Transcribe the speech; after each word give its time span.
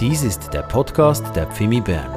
Dies 0.00 0.22
ist 0.22 0.54
der 0.54 0.62
Podcast 0.62 1.26
der 1.36 1.46
Pfimi 1.46 1.82
Bern. 1.82 2.10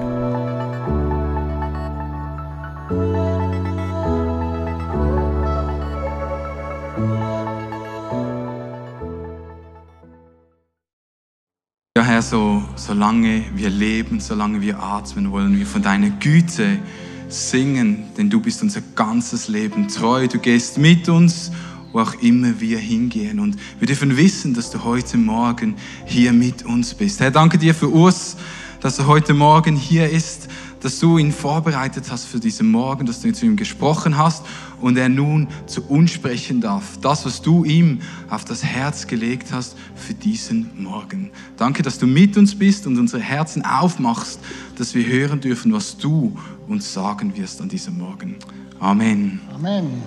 Ja, 11.98 12.04
Herr, 12.06 12.22
so, 12.22 12.64
solange 12.78 13.44
wir 13.54 13.70
leben, 13.70 14.22
solange 14.22 14.62
wir 14.62 14.82
atmen, 14.82 15.30
wollen 15.34 15.60
wir 15.60 15.66
von 15.66 15.82
deiner 15.82 16.10
Güte 16.10 16.80
singen, 17.28 18.06
denn 18.18 18.30
du 18.30 18.40
bist 18.40 18.62
unser 18.62 18.80
ganzes 18.96 19.50
Leben 19.50 19.90
treu. 19.90 20.30
Du 20.30 20.40
gehst 20.40 20.78
mit 20.78 21.10
uns, 21.10 21.52
wo 21.94 22.00
auch 22.02 22.16
immer 22.16 22.60
wir 22.60 22.80
hingehen. 22.80 23.40
Und 23.40 23.56
wir 23.80 23.88
dürfen 23.88 24.18
wissen, 24.18 24.54
dass 24.54 24.72
du 24.72 24.84
heute 24.84 25.16
Morgen 25.18 25.76
hier 26.06 26.34
mit 26.34 26.66
uns 26.66 26.94
bist. 26.94 27.22
Herr, 27.22 27.32
danke 27.32 27.58
dir 27.58 27.74
für 27.74 27.90
Urs, 27.90 28.36
dass 28.82 29.00
er 29.00 29.08
heute 29.08 29.34
Morgen 29.34 29.78
hier 29.78 30.10
ist, 30.10 30.50
dass 30.82 31.00
du 31.00 31.18
ihn 31.18 31.32
vorbereitet 31.32 32.12
hast 32.12 32.26
für 32.26 32.42
diesen 32.42 32.70
Morgen, 32.70 33.06
dass 33.06 33.22
du 33.22 33.32
zu 33.32 33.46
ihm 33.46 33.56
gesprochen 33.56 34.18
hast 34.18 34.44
und 34.82 34.98
er 34.98 35.08
nun 35.08 35.48
zu 35.66 35.82
uns 35.84 36.12
sprechen 36.12 36.60
darf. 36.60 36.98
Das, 37.02 37.26
was 37.26 37.42
du 37.42 37.64
ihm 37.64 38.00
auf 38.30 38.44
das 38.44 38.66
Herz 38.66 39.08
gelegt 39.08 39.54
hast 39.54 39.78
für 39.96 40.14
diesen 40.14 40.84
Morgen. 40.84 41.32
Danke, 41.56 41.84
dass 41.84 42.00
du 42.00 42.06
mit 42.06 42.36
uns 42.36 42.54
bist 42.56 42.86
und 42.86 43.00
unsere 43.00 43.22
Herzen 43.22 43.64
aufmachst, 43.64 44.40
dass 44.78 44.94
wir 44.94 45.06
hören 45.06 45.40
dürfen, 45.40 45.72
was 45.72 45.98
du 45.98 46.38
uns 46.68 46.92
sagen 46.92 47.34
wirst 47.38 47.62
an 47.62 47.70
diesem 47.70 47.98
Morgen. 47.98 48.36
Amen. 48.82 49.40
Amen. 49.54 50.04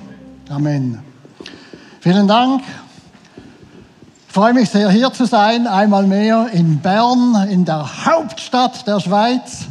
Amen. 0.51 1.06
Vielen 2.01 2.29
Dank. 2.29 2.63
Ich 4.29 4.35
freue 4.35 4.53
mich 4.53 4.69
sehr, 4.69 4.91
hier 4.91 5.13
zu 5.13 5.25
sein, 5.25 5.67
einmal 5.67 6.07
mehr 6.07 6.49
in 6.53 6.79
Bern, 6.79 7.49
in 7.51 7.65
der 7.65 8.05
Hauptstadt 8.05 8.87
der 8.87 9.01
Schweiz. 9.01 9.65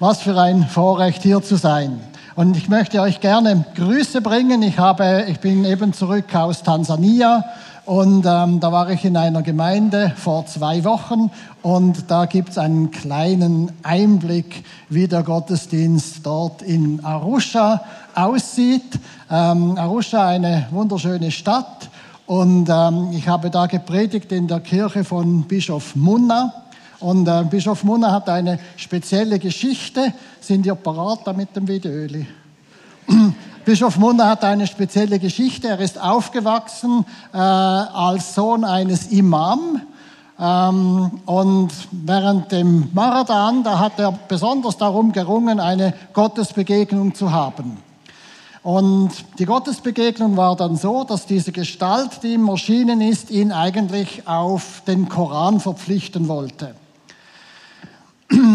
Was 0.00 0.20
für 0.22 0.38
ein 0.38 0.66
Vorrecht, 0.66 1.22
hier 1.22 1.40
zu 1.40 1.56
sein. 1.56 2.00
Und 2.34 2.56
ich 2.56 2.68
möchte 2.68 3.00
euch 3.00 3.20
gerne 3.20 3.64
Grüße 3.76 4.20
bringen. 4.20 4.62
Ich, 4.62 4.78
habe, 4.78 5.26
ich 5.28 5.38
bin 5.38 5.64
eben 5.64 5.92
zurück 5.92 6.34
aus 6.34 6.64
Tansania 6.64 7.44
und 7.84 8.26
ähm, 8.26 8.60
da 8.60 8.70
war 8.70 8.90
ich 8.90 9.04
in 9.04 9.16
einer 9.16 9.42
Gemeinde 9.42 10.12
vor 10.16 10.46
zwei 10.46 10.84
Wochen 10.84 11.30
und 11.62 12.10
da 12.10 12.26
gibt 12.26 12.50
es 12.50 12.58
einen 12.58 12.90
kleinen 12.90 13.72
Einblick, 13.82 14.64
wie 14.88 15.08
der 15.08 15.22
Gottesdienst 15.24 16.24
dort 16.24 16.62
in 16.62 17.04
Arusha 17.04 17.82
aussieht. 18.14 18.98
Ähm, 19.30 19.76
Arusha, 19.76 20.28
eine 20.28 20.66
wunderschöne 20.70 21.30
Stadt 21.30 21.88
und 22.26 22.68
ähm, 22.70 23.10
ich 23.12 23.28
habe 23.28 23.50
da 23.50 23.66
gepredigt 23.66 24.32
in 24.32 24.48
der 24.48 24.60
Kirche 24.60 25.04
von 25.04 25.42
Bischof 25.42 25.94
Munna. 25.96 26.52
Und 27.00 27.26
äh, 27.26 27.44
Bischof 27.50 27.84
Munna 27.84 28.12
hat 28.12 28.28
eine 28.28 28.58
spezielle 28.76 29.38
Geschichte. 29.38 30.14
Sind 30.40 30.64
ihr 30.64 30.74
parat 30.74 31.20
da 31.26 31.32
mit 31.32 31.54
dem 31.54 31.66
Videoöli? 31.66 32.26
Bischof 33.64 33.98
Munna 33.98 34.28
hat 34.28 34.44
eine 34.44 34.66
spezielle 34.66 35.18
Geschichte. 35.18 35.68
Er 35.68 35.80
ist 35.80 36.00
aufgewachsen 36.00 37.04
äh, 37.34 37.36
als 37.36 38.34
Sohn 38.34 38.64
eines 38.64 39.08
Imam. 39.08 39.82
Ähm, 40.38 41.20
und 41.26 41.70
während 41.90 42.50
dem 42.50 42.88
Marathon, 42.94 43.62
da 43.62 43.78
hat 43.78 43.98
er 43.98 44.12
besonders 44.28 44.76
darum 44.78 45.12
gerungen, 45.12 45.60
eine 45.60 45.92
Gottesbegegnung 46.12 47.14
zu 47.14 47.30
haben. 47.30 47.76
Und 48.62 49.10
die 49.40 49.44
Gottesbegegnung 49.44 50.36
war 50.36 50.54
dann 50.54 50.76
so, 50.76 51.02
dass 51.02 51.26
diese 51.26 51.50
Gestalt, 51.50 52.22
die 52.22 52.34
ihm 52.34 52.48
erschienen 52.48 53.00
ist, 53.00 53.30
ihn 53.30 53.50
eigentlich 53.50 54.28
auf 54.28 54.82
den 54.86 55.08
Koran 55.08 55.58
verpflichten 55.58 56.28
wollte. 56.28 56.74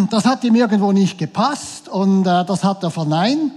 Das 0.10 0.26
hat 0.26 0.44
ihm 0.44 0.56
irgendwo 0.56 0.92
nicht 0.92 1.18
gepasst 1.18 1.88
und 1.90 2.26
äh, 2.26 2.46
das 2.46 2.64
hat 2.64 2.84
er 2.84 2.90
verneint. 2.90 3.52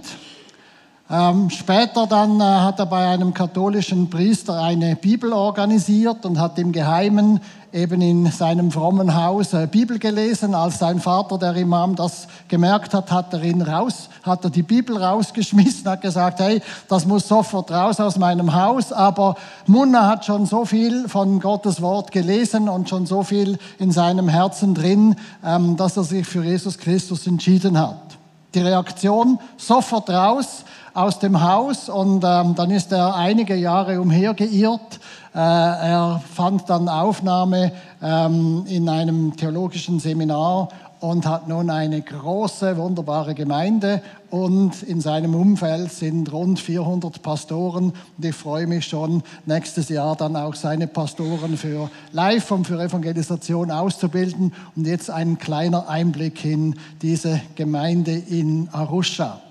Ähm, 1.13 1.49
später 1.49 2.07
dann 2.07 2.39
äh, 2.39 2.43
hat 2.43 2.79
er 2.79 2.85
bei 2.85 3.05
einem 3.05 3.33
katholischen 3.33 4.09
Priester 4.09 4.63
eine 4.63 4.95
Bibel 4.95 5.33
organisiert 5.33 6.25
und 6.25 6.39
hat 6.39 6.57
im 6.57 6.71
Geheimen 6.71 7.41
eben 7.73 8.01
in 8.01 8.31
seinem 8.31 8.71
frommen 8.71 9.13
Haus 9.13 9.51
äh, 9.51 9.67
Bibel 9.69 9.99
gelesen. 9.99 10.55
Als 10.55 10.79
sein 10.79 11.01
Vater, 11.01 11.37
der 11.37 11.53
Imam, 11.57 11.97
das 11.97 12.29
gemerkt 12.47 12.93
hat, 12.93 13.11
hat 13.11 13.33
er 13.33 13.43
ihn 13.43 13.61
raus, 13.61 14.07
hat 14.23 14.45
er 14.45 14.51
die 14.51 14.63
Bibel 14.63 15.03
rausgeschmissen, 15.03 15.85
hat 15.89 15.99
gesagt, 15.99 16.39
hey, 16.39 16.61
das 16.87 17.05
muss 17.05 17.27
sofort 17.27 17.71
raus 17.71 17.99
aus 17.99 18.17
meinem 18.17 18.53
Haus. 18.55 18.93
Aber 18.93 19.35
Munna 19.67 20.07
hat 20.07 20.23
schon 20.23 20.45
so 20.45 20.63
viel 20.63 21.09
von 21.09 21.41
Gottes 21.41 21.81
Wort 21.81 22.13
gelesen 22.13 22.69
und 22.69 22.87
schon 22.87 23.05
so 23.05 23.23
viel 23.23 23.57
in 23.79 23.91
seinem 23.91 24.29
Herzen 24.29 24.75
drin, 24.75 25.17
ähm, 25.43 25.75
dass 25.75 25.97
er 25.97 26.05
sich 26.05 26.25
für 26.25 26.45
Jesus 26.45 26.77
Christus 26.77 27.27
entschieden 27.27 27.77
hat. 27.77 28.17
Die 28.53 28.59
Reaktion 28.59 29.39
sofort 29.57 30.09
raus 30.09 30.63
aus 30.93 31.19
dem 31.19 31.41
Haus 31.41 31.89
und 31.89 32.23
ähm, 32.25 32.55
dann 32.55 32.71
ist 32.71 32.91
er 32.91 33.15
einige 33.15 33.55
Jahre 33.55 34.01
umhergeirrt. 34.01 34.99
Äh, 35.33 35.37
er 35.37 36.21
fand 36.33 36.69
dann 36.69 36.89
Aufnahme 36.89 37.71
ähm, 38.01 38.65
in 38.67 38.89
einem 38.89 39.35
theologischen 39.37 39.99
Seminar 39.99 40.69
und 40.99 41.25
hat 41.25 41.47
nun 41.47 41.69
eine 41.69 42.01
große, 42.01 42.77
wunderbare 42.77 43.33
Gemeinde 43.33 44.01
und 44.29 44.83
in 44.83 45.01
seinem 45.01 45.33
Umfeld 45.33 45.91
sind 45.91 46.31
rund 46.31 46.59
400 46.59 47.21
Pastoren 47.23 47.93
und 48.17 48.25
ich 48.25 48.35
freue 48.35 48.67
mich 48.67 48.85
schon, 48.85 49.23
nächstes 49.45 49.89
Jahr 49.89 50.15
dann 50.15 50.35
auch 50.35 50.55
seine 50.55 50.87
Pastoren 50.87 51.57
für 51.57 51.89
Live 52.11 52.51
und 52.51 52.67
für 52.67 52.79
Evangelisation 52.79 53.71
auszubilden 53.71 54.53
und 54.75 54.85
jetzt 54.85 55.09
ein 55.09 55.39
kleiner 55.39 55.89
Einblick 55.89 56.45
in 56.45 56.75
diese 57.01 57.41
Gemeinde 57.55 58.11
in 58.11 58.69
Arusha. 58.71 59.41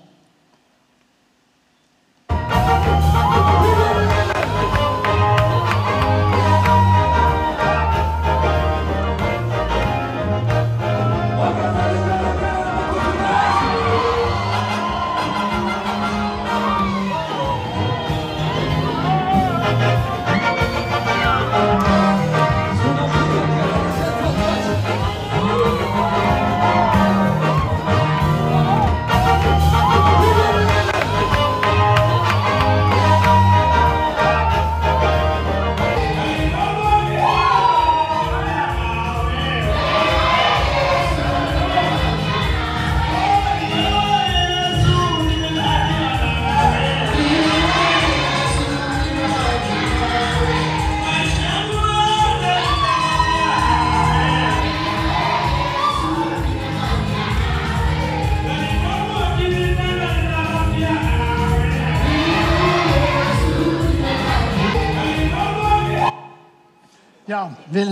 Ja, 2.91 3.40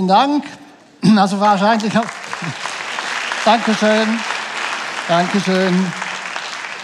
Dank. 0.09 0.43
Also 1.17 1.39
wahrscheinlich. 1.39 1.93
Dankeschön. 3.45 4.07
Dankeschön. 5.07 5.85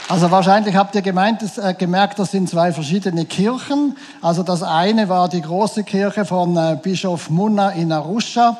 Also 0.07 0.30
wahrscheinlich 0.30 0.75
habt 0.75 0.94
ihr 0.94 1.01
gemeint, 1.01 1.42
das, 1.42 1.57
äh, 1.57 1.74
gemerkt, 1.74 2.19
das 2.19 2.30
sind 2.30 2.48
zwei 2.48 2.72
verschiedene 2.72 3.25
Kirchen. 3.25 3.98
Also 4.22 4.44
das 4.44 4.62
eine 4.62 5.10
war 5.10 5.27
die 5.27 5.42
große 5.42 5.83
Kirche 5.83 6.24
von 6.24 6.56
äh, 6.56 6.77
Bischof 6.80 7.31
Munna 7.31 7.72
in 7.72 7.92
Arusha. 7.92 8.57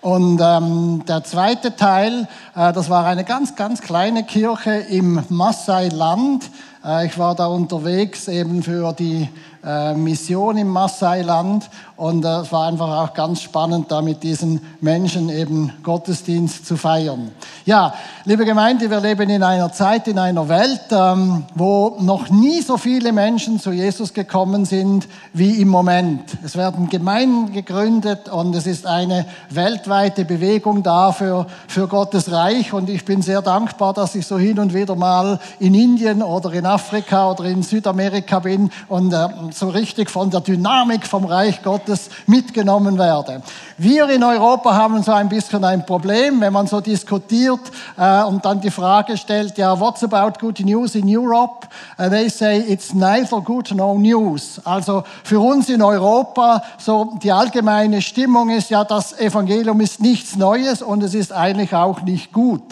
Und 0.00 0.40
ähm, 0.42 1.04
der 1.06 1.22
zweite 1.22 1.76
Teil, 1.76 2.26
äh, 2.56 2.72
das 2.72 2.90
war 2.90 3.06
eine 3.06 3.22
ganz, 3.22 3.54
ganz 3.54 3.80
kleine 3.80 4.24
Kirche 4.24 4.72
im 4.72 5.22
Maasai-Land. 5.28 6.50
Äh, 6.84 7.06
ich 7.06 7.18
war 7.18 7.36
da 7.36 7.46
unterwegs 7.46 8.26
eben 8.26 8.64
für 8.64 8.92
die 8.92 9.28
äh, 9.64 9.94
Mission 9.94 10.56
im 10.56 10.68
Maasai-Land 10.68 11.68
und 11.96 12.24
äh, 12.24 12.28
es 12.42 12.52
war 12.52 12.68
einfach 12.68 13.02
auch 13.02 13.14
ganz 13.14 13.42
spannend, 13.42 13.90
da 13.90 14.02
mit 14.02 14.22
diesen 14.22 14.60
Menschen 14.80 15.28
eben 15.30 15.72
Gottesdienst 15.82 16.64
zu 16.64 16.76
feiern. 16.76 17.32
Ja, 17.64 17.92
liebe 18.24 18.44
Gemeinde, 18.44 18.88
wir 18.88 19.00
leben 19.00 19.28
in 19.28 19.42
einer 19.42 19.72
Zeit, 19.72 20.06
in 20.06 20.18
einer 20.18 20.48
Welt, 20.48 20.82
ähm, 20.90 21.44
wo 21.54 21.96
noch 22.00 22.30
nie 22.30 22.62
so 22.62 22.76
viele 22.76 23.12
Menschen 23.12 23.58
zu 23.58 23.72
Jesus 23.72 24.14
gekommen 24.14 24.64
sind 24.64 25.08
wie 25.32 25.60
im 25.60 25.68
Moment. 25.68 26.38
Es 26.44 26.56
werden 26.56 26.88
Gemeinden 26.88 27.52
gegründet 27.52 28.28
und 28.28 28.54
es 28.54 28.66
ist 28.66 28.86
eine 28.86 29.26
weltweite 29.50 30.24
Bewegung 30.24 30.82
da 30.82 31.12
für, 31.12 31.46
Gottes 31.88 32.30
Reich 32.30 32.72
und 32.72 32.90
ich 32.90 33.04
bin 33.04 33.22
sehr 33.22 33.42
dankbar, 33.42 33.92
dass 33.94 34.14
ich 34.14 34.26
so 34.26 34.38
hin 34.38 34.58
und 34.58 34.74
wieder 34.74 34.94
mal 34.94 35.40
in 35.58 35.74
Indien 35.74 36.22
oder 36.22 36.52
in 36.52 36.66
Afrika 36.66 37.30
oder 37.30 37.44
in 37.44 37.62
Südamerika 37.62 38.40
bin 38.40 38.70
und 38.88 39.12
äh, 39.12 39.28
so 39.52 39.68
richtig 39.68 40.10
von 40.10 40.30
der 40.30 40.40
Dynamik 40.40 41.06
vom 41.06 41.24
Reich 41.24 41.62
Gottes 41.62 42.10
mitgenommen 42.26 42.98
werde. 42.98 43.42
Wir 43.76 44.08
in 44.08 44.24
Europa 44.24 44.74
haben 44.74 45.02
so 45.02 45.12
ein 45.12 45.28
bisschen 45.28 45.64
ein 45.64 45.86
Problem, 45.86 46.40
wenn 46.40 46.52
man 46.52 46.66
so 46.66 46.80
diskutiert 46.80 47.60
äh, 47.96 48.22
und 48.22 48.44
dann 48.44 48.60
die 48.60 48.70
Frage 48.70 49.16
stellt, 49.16 49.56
ja, 49.58 49.78
what's 49.78 50.02
about 50.02 50.38
good 50.40 50.60
news 50.60 50.94
in 50.94 51.04
Europe? 51.06 51.66
Uh, 51.98 52.08
they 52.08 52.28
say 52.28 52.58
it's 52.58 52.92
neither 52.94 53.40
good 53.40 53.72
nor 53.74 53.98
news. 53.98 54.60
Also 54.64 55.04
für 55.24 55.40
uns 55.40 55.68
in 55.68 55.82
Europa, 55.82 56.62
so 56.78 57.12
die 57.22 57.32
allgemeine 57.32 58.02
Stimmung 58.02 58.50
ist 58.50 58.70
ja, 58.70 58.84
das 58.84 59.18
Evangelium 59.18 59.80
ist 59.80 60.00
nichts 60.00 60.36
Neues 60.36 60.82
und 60.82 61.02
es 61.02 61.14
ist 61.14 61.32
eigentlich 61.32 61.74
auch 61.74 62.02
nicht 62.02 62.32
gut. 62.32 62.62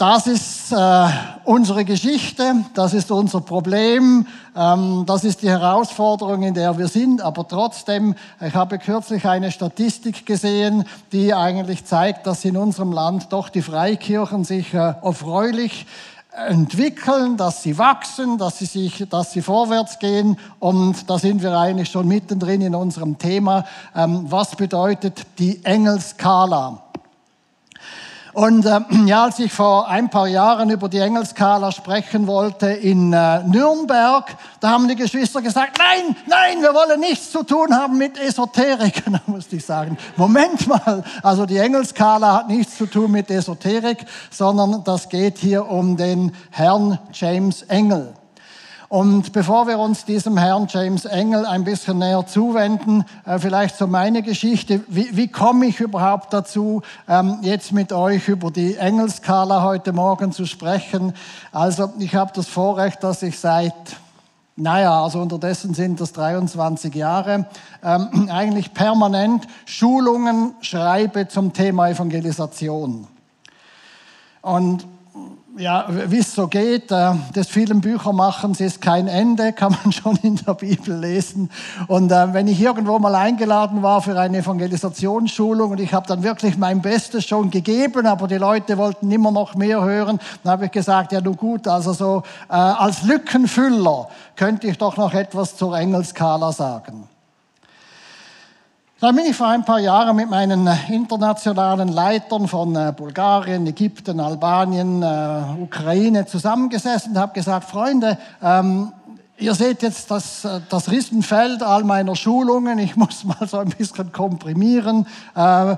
Das 0.00 0.26
ist 0.26 0.72
äh, 0.72 1.08
unsere 1.44 1.84
Geschichte, 1.84 2.64
das 2.72 2.94
ist 2.94 3.10
unser 3.10 3.42
Problem, 3.42 4.26
ähm, 4.56 5.04
das 5.06 5.24
ist 5.24 5.42
die 5.42 5.50
Herausforderung, 5.50 6.42
in 6.42 6.54
der 6.54 6.78
wir 6.78 6.88
sind. 6.88 7.20
Aber 7.20 7.46
trotzdem, 7.46 8.14
ich 8.40 8.54
habe 8.54 8.78
kürzlich 8.78 9.26
eine 9.26 9.52
Statistik 9.52 10.24
gesehen, 10.24 10.86
die 11.12 11.34
eigentlich 11.34 11.84
zeigt, 11.84 12.26
dass 12.26 12.46
in 12.46 12.56
unserem 12.56 12.92
Land 12.92 13.30
doch 13.30 13.50
die 13.50 13.60
Freikirchen 13.60 14.44
sich 14.44 14.72
äh, 14.72 14.94
erfreulich 15.02 15.84
entwickeln, 16.48 17.36
dass 17.36 17.62
sie 17.62 17.76
wachsen, 17.76 18.38
dass 18.38 18.58
sie, 18.58 18.64
sich, 18.64 19.06
dass 19.10 19.32
sie 19.32 19.42
vorwärts 19.42 19.98
gehen. 19.98 20.38
Und 20.60 21.10
da 21.10 21.18
sind 21.18 21.42
wir 21.42 21.54
eigentlich 21.58 21.90
schon 21.90 22.08
mittendrin 22.08 22.62
in 22.62 22.74
unserem 22.74 23.18
Thema. 23.18 23.66
Ähm, 23.94 24.24
was 24.30 24.56
bedeutet 24.56 25.26
die 25.38 25.62
Engelskala? 25.62 26.84
Und 28.32 28.66
äh, 28.66 28.80
ja, 29.06 29.24
als 29.24 29.38
ich 29.38 29.52
vor 29.52 29.88
ein 29.88 30.10
paar 30.10 30.28
Jahren 30.28 30.70
über 30.70 30.88
die 30.88 30.98
Engelskala 30.98 31.72
sprechen 31.72 32.26
wollte 32.26 32.66
in 32.66 33.12
äh, 33.12 33.42
Nürnberg, 33.44 34.36
da 34.60 34.70
haben 34.70 34.88
die 34.88 34.96
Geschwister 34.96 35.42
gesagt, 35.42 35.78
nein, 35.78 36.16
nein, 36.26 36.62
wir 36.62 36.74
wollen 36.74 37.00
nichts 37.00 37.30
zu 37.30 37.42
tun 37.42 37.74
haben 37.74 37.98
mit 37.98 38.18
Esoterik. 38.18 39.02
Da 39.10 39.20
musste 39.26 39.56
ich 39.56 39.64
sagen, 39.64 39.98
Moment 40.16 40.66
mal, 40.68 41.02
also 41.22 41.44
die 41.44 41.58
Engelskala 41.58 42.36
hat 42.38 42.48
nichts 42.48 42.76
zu 42.76 42.86
tun 42.86 43.10
mit 43.10 43.28
Esoterik, 43.30 44.04
sondern 44.30 44.84
das 44.84 45.08
geht 45.08 45.38
hier 45.38 45.68
um 45.68 45.96
den 45.96 46.32
Herrn 46.50 46.98
James 47.12 47.62
Engel. 47.62 48.14
Und 48.90 49.32
bevor 49.32 49.68
wir 49.68 49.78
uns 49.78 50.04
diesem 50.04 50.36
Herrn 50.36 50.66
James 50.68 51.04
Engel 51.04 51.46
ein 51.46 51.62
bisschen 51.62 51.98
näher 51.98 52.26
zuwenden, 52.26 53.04
äh, 53.24 53.38
vielleicht 53.38 53.76
so 53.76 53.86
meine 53.86 54.20
Geschichte. 54.20 54.80
Wie, 54.88 55.16
wie 55.16 55.28
komme 55.28 55.66
ich 55.66 55.78
überhaupt 55.78 56.32
dazu, 56.32 56.82
ähm, 57.08 57.38
jetzt 57.42 57.70
mit 57.70 57.92
euch 57.92 58.26
über 58.26 58.50
die 58.50 58.74
Engelskala 58.74 59.62
heute 59.62 59.92
Morgen 59.92 60.32
zu 60.32 60.44
sprechen? 60.44 61.12
Also 61.52 61.92
ich 62.00 62.16
habe 62.16 62.32
das 62.34 62.48
Vorrecht, 62.48 63.04
dass 63.04 63.22
ich 63.22 63.38
seit 63.38 63.74
naja, 64.56 65.04
also 65.04 65.20
unterdessen 65.20 65.72
sind 65.72 66.00
das 66.00 66.12
23 66.12 66.92
Jahre, 66.92 67.46
ähm, 67.84 68.28
eigentlich 68.32 68.74
permanent 68.74 69.46
Schulungen 69.66 70.54
schreibe 70.62 71.28
zum 71.28 71.52
Thema 71.52 71.90
Evangelisation. 71.90 73.06
Und 74.42 74.84
ja, 75.56 75.86
wie 75.88 76.18
es 76.18 76.34
so 76.34 76.48
geht, 76.48 76.90
äh, 76.90 77.12
des 77.34 77.48
vielen 77.48 77.80
Büchermachens 77.80 78.60
ist 78.60 78.80
kein 78.80 79.08
Ende, 79.08 79.52
kann 79.54 79.76
man 79.82 79.92
schon 79.92 80.16
in 80.22 80.36
der 80.36 80.54
Bibel 80.54 80.96
lesen. 80.98 81.50
Und 81.88 82.12
äh, 82.12 82.32
wenn 82.32 82.46
ich 82.46 82.60
irgendwo 82.60 82.98
mal 82.98 83.14
eingeladen 83.14 83.82
war 83.82 84.00
für 84.00 84.18
eine 84.18 84.38
Evangelisationsschulung 84.38 85.72
und 85.72 85.80
ich 85.80 85.92
habe 85.92 86.06
dann 86.06 86.22
wirklich 86.22 86.56
mein 86.56 86.80
Bestes 86.80 87.26
schon 87.26 87.50
gegeben, 87.50 88.06
aber 88.06 88.28
die 88.28 88.36
Leute 88.36 88.78
wollten 88.78 89.10
immer 89.10 89.30
noch 89.30 89.54
mehr 89.54 89.82
hören, 89.82 90.20
dann 90.42 90.52
habe 90.52 90.66
ich 90.66 90.70
gesagt, 90.70 91.12
ja, 91.12 91.20
du 91.20 91.34
gut, 91.34 91.66
also 91.66 91.92
so 91.92 92.22
äh, 92.48 92.54
als 92.54 93.02
Lückenfüller 93.02 94.08
könnte 94.36 94.68
ich 94.68 94.78
doch 94.78 94.96
noch 94.96 95.12
etwas 95.12 95.56
zur 95.56 95.76
Engelskala 95.76 96.52
sagen. 96.52 97.09
Dann 99.00 99.16
bin 99.16 99.24
ich 99.24 99.34
vor 99.34 99.46
ein 99.46 99.64
paar 99.64 99.78
Jahren 99.78 100.14
mit 100.14 100.28
meinen 100.28 100.66
äh, 100.66 100.76
internationalen 100.90 101.88
Leitern 101.88 102.46
von 102.46 102.76
äh, 102.76 102.92
Bulgarien, 102.94 103.66
Ägypten, 103.66 104.20
Albanien, 104.20 105.02
äh, 105.02 105.62
Ukraine 105.62 106.26
zusammengesessen 106.26 107.12
und 107.12 107.18
habe 107.18 107.32
gesagt, 107.32 107.64
Freunde, 107.70 108.18
ähm, 108.42 108.92
ihr 109.38 109.54
seht 109.54 109.80
jetzt 109.80 110.10
das, 110.10 110.46
das 110.68 110.90
Riesenfeld 110.90 111.62
all 111.62 111.82
meiner 111.84 112.14
Schulungen. 112.14 112.78
Ich 112.78 112.94
muss 112.94 113.24
mal 113.24 113.48
so 113.48 113.56
ein 113.60 113.70
bisschen 113.70 114.12
komprimieren. 114.12 115.06
Äh, 115.34 115.76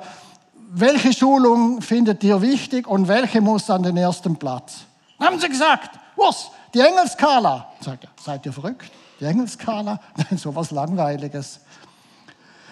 welche 0.72 1.12
Schulung 1.12 1.80
findet 1.80 2.24
ihr 2.24 2.42
wichtig 2.42 2.88
und 2.88 3.06
welche 3.06 3.40
muss 3.40 3.70
an 3.70 3.84
den 3.84 3.98
ersten 3.98 4.34
Platz? 4.34 4.78
Dann 5.20 5.28
haben 5.28 5.38
sie 5.38 5.48
gesagt, 5.48 5.90
was? 6.16 6.50
Die 6.74 6.80
Engelskala. 6.80 7.68
Sag, 7.82 8.00
seid 8.20 8.44
ihr 8.46 8.52
verrückt? 8.52 8.90
Die 9.20 9.26
Engelskala? 9.26 10.00
Nein, 10.16 10.38
so 10.38 10.52
was 10.56 10.72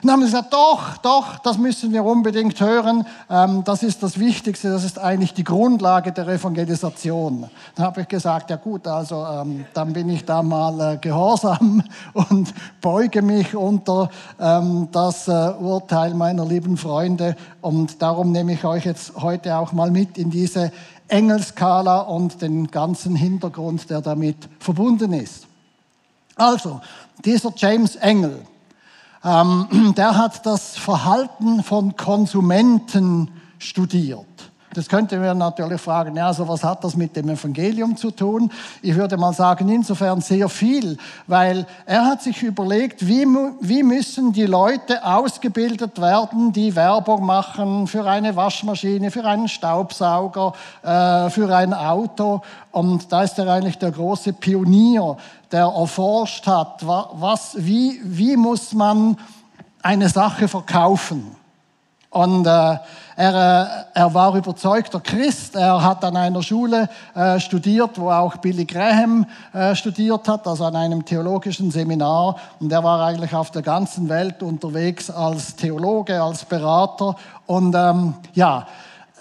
Langweiliges. 0.00 0.02
Dann 0.02 0.10
haben 0.10 0.20
sie 0.20 0.26
gesagt, 0.26 0.52
doch, 0.52 0.96
doch, 0.98 1.38
das 1.38 1.58
müssen 1.58 1.92
wir 1.92 2.04
unbedingt 2.04 2.60
hören. 2.60 3.06
Ähm, 3.28 3.62
das 3.64 3.82
ist 3.82 4.02
das 4.02 4.18
Wichtigste, 4.18 4.70
das 4.70 4.84
ist 4.84 4.98
eigentlich 4.98 5.34
die 5.34 5.44
Grundlage 5.44 6.12
der 6.12 6.26
Evangelisation. 6.28 7.48
Dann 7.74 7.86
habe 7.86 8.02
ich 8.02 8.08
gesagt, 8.08 8.50
ja 8.50 8.56
gut, 8.56 8.86
also 8.86 9.24
ähm, 9.24 9.64
dann 9.74 9.92
bin 9.92 10.08
ich 10.08 10.24
da 10.24 10.42
mal 10.42 10.94
äh, 10.94 10.96
gehorsam 10.98 11.82
und 12.12 12.52
beuge 12.80 13.22
mich 13.22 13.54
unter 13.54 14.10
ähm, 14.38 14.88
das 14.92 15.28
äh, 15.28 15.52
Urteil 15.60 16.14
meiner 16.14 16.44
lieben 16.44 16.76
Freunde. 16.76 17.36
Und 17.60 18.00
darum 18.02 18.32
nehme 18.32 18.54
ich 18.54 18.64
euch 18.64 18.84
jetzt 18.84 19.14
heute 19.16 19.56
auch 19.56 19.72
mal 19.72 19.90
mit 19.90 20.18
in 20.18 20.30
diese 20.30 20.72
Engelskala 21.08 22.00
und 22.02 22.40
den 22.40 22.68
ganzen 22.68 23.16
Hintergrund, 23.16 23.90
der 23.90 24.00
damit 24.00 24.36
verbunden 24.60 25.12
ist. 25.12 25.46
Also, 26.36 26.80
dieser 27.24 27.52
James 27.56 27.96
Engel, 27.96 28.46
ähm, 29.24 29.94
der 29.96 30.16
hat 30.16 30.44
das 30.46 30.76
Verhalten 30.76 31.62
von 31.62 31.96
Konsumenten 31.96 33.30
studiert. 33.58 34.26
Das 34.72 34.88
könnte 34.88 35.18
man 35.18 35.36
natürlich 35.36 35.80
fragen, 35.80 36.14
ja, 36.14 36.28
also 36.28 36.46
was 36.46 36.62
hat 36.62 36.84
das 36.84 36.96
mit 36.96 37.16
dem 37.16 37.28
Evangelium 37.28 37.96
zu 37.96 38.12
tun? 38.12 38.52
Ich 38.82 38.94
würde 38.94 39.16
mal 39.16 39.32
sagen, 39.32 39.68
insofern 39.68 40.20
sehr 40.20 40.48
viel, 40.48 40.96
weil 41.26 41.66
er 41.86 42.04
hat 42.06 42.22
sich 42.22 42.40
überlegt, 42.44 43.04
wie, 43.04 43.26
wie 43.60 43.82
müssen 43.82 44.32
die 44.32 44.46
Leute 44.46 45.04
ausgebildet 45.04 46.00
werden, 46.00 46.52
die 46.52 46.76
Werbung 46.76 47.26
machen 47.26 47.88
für 47.88 48.04
eine 48.04 48.36
Waschmaschine, 48.36 49.10
für 49.10 49.24
einen 49.24 49.48
Staubsauger, 49.48 50.52
äh, 50.82 51.30
für 51.30 51.52
ein 51.52 51.74
Auto. 51.74 52.42
Und 52.70 53.10
da 53.10 53.24
ist 53.24 53.40
er 53.40 53.48
eigentlich 53.48 53.78
der 53.78 53.90
große 53.90 54.34
Pionier, 54.34 55.16
der 55.50 55.64
erforscht 55.64 56.46
hat, 56.46 56.86
was, 56.86 57.56
wie, 57.56 58.00
wie 58.04 58.36
muss 58.36 58.72
man 58.72 59.16
eine 59.82 60.08
Sache 60.08 60.48
verkaufen. 60.48 61.36
Und 62.10 62.44
äh, 62.44 62.76
er, 63.16 63.86
äh, 63.94 63.98
er 63.98 64.14
war 64.14 64.34
überzeugter 64.34 64.98
Christ. 64.98 65.54
Er 65.54 65.80
hat 65.82 66.04
an 66.04 66.16
einer 66.16 66.42
Schule 66.42 66.88
äh, 67.14 67.38
studiert, 67.38 68.00
wo 68.00 68.10
auch 68.10 68.36
Billy 68.38 68.64
Graham 68.64 69.26
äh, 69.52 69.76
studiert 69.76 70.26
hat, 70.26 70.46
also 70.48 70.64
an 70.64 70.74
einem 70.74 71.04
theologischen 71.04 71.70
Seminar. 71.70 72.36
Und 72.58 72.72
er 72.72 72.82
war 72.82 73.06
eigentlich 73.06 73.32
auf 73.32 73.52
der 73.52 73.62
ganzen 73.62 74.08
Welt 74.08 74.42
unterwegs 74.42 75.08
als 75.08 75.54
Theologe, 75.54 76.20
als 76.20 76.44
Berater. 76.44 77.14
Und 77.46 77.74
ähm, 77.76 78.14
ja, 78.34 78.66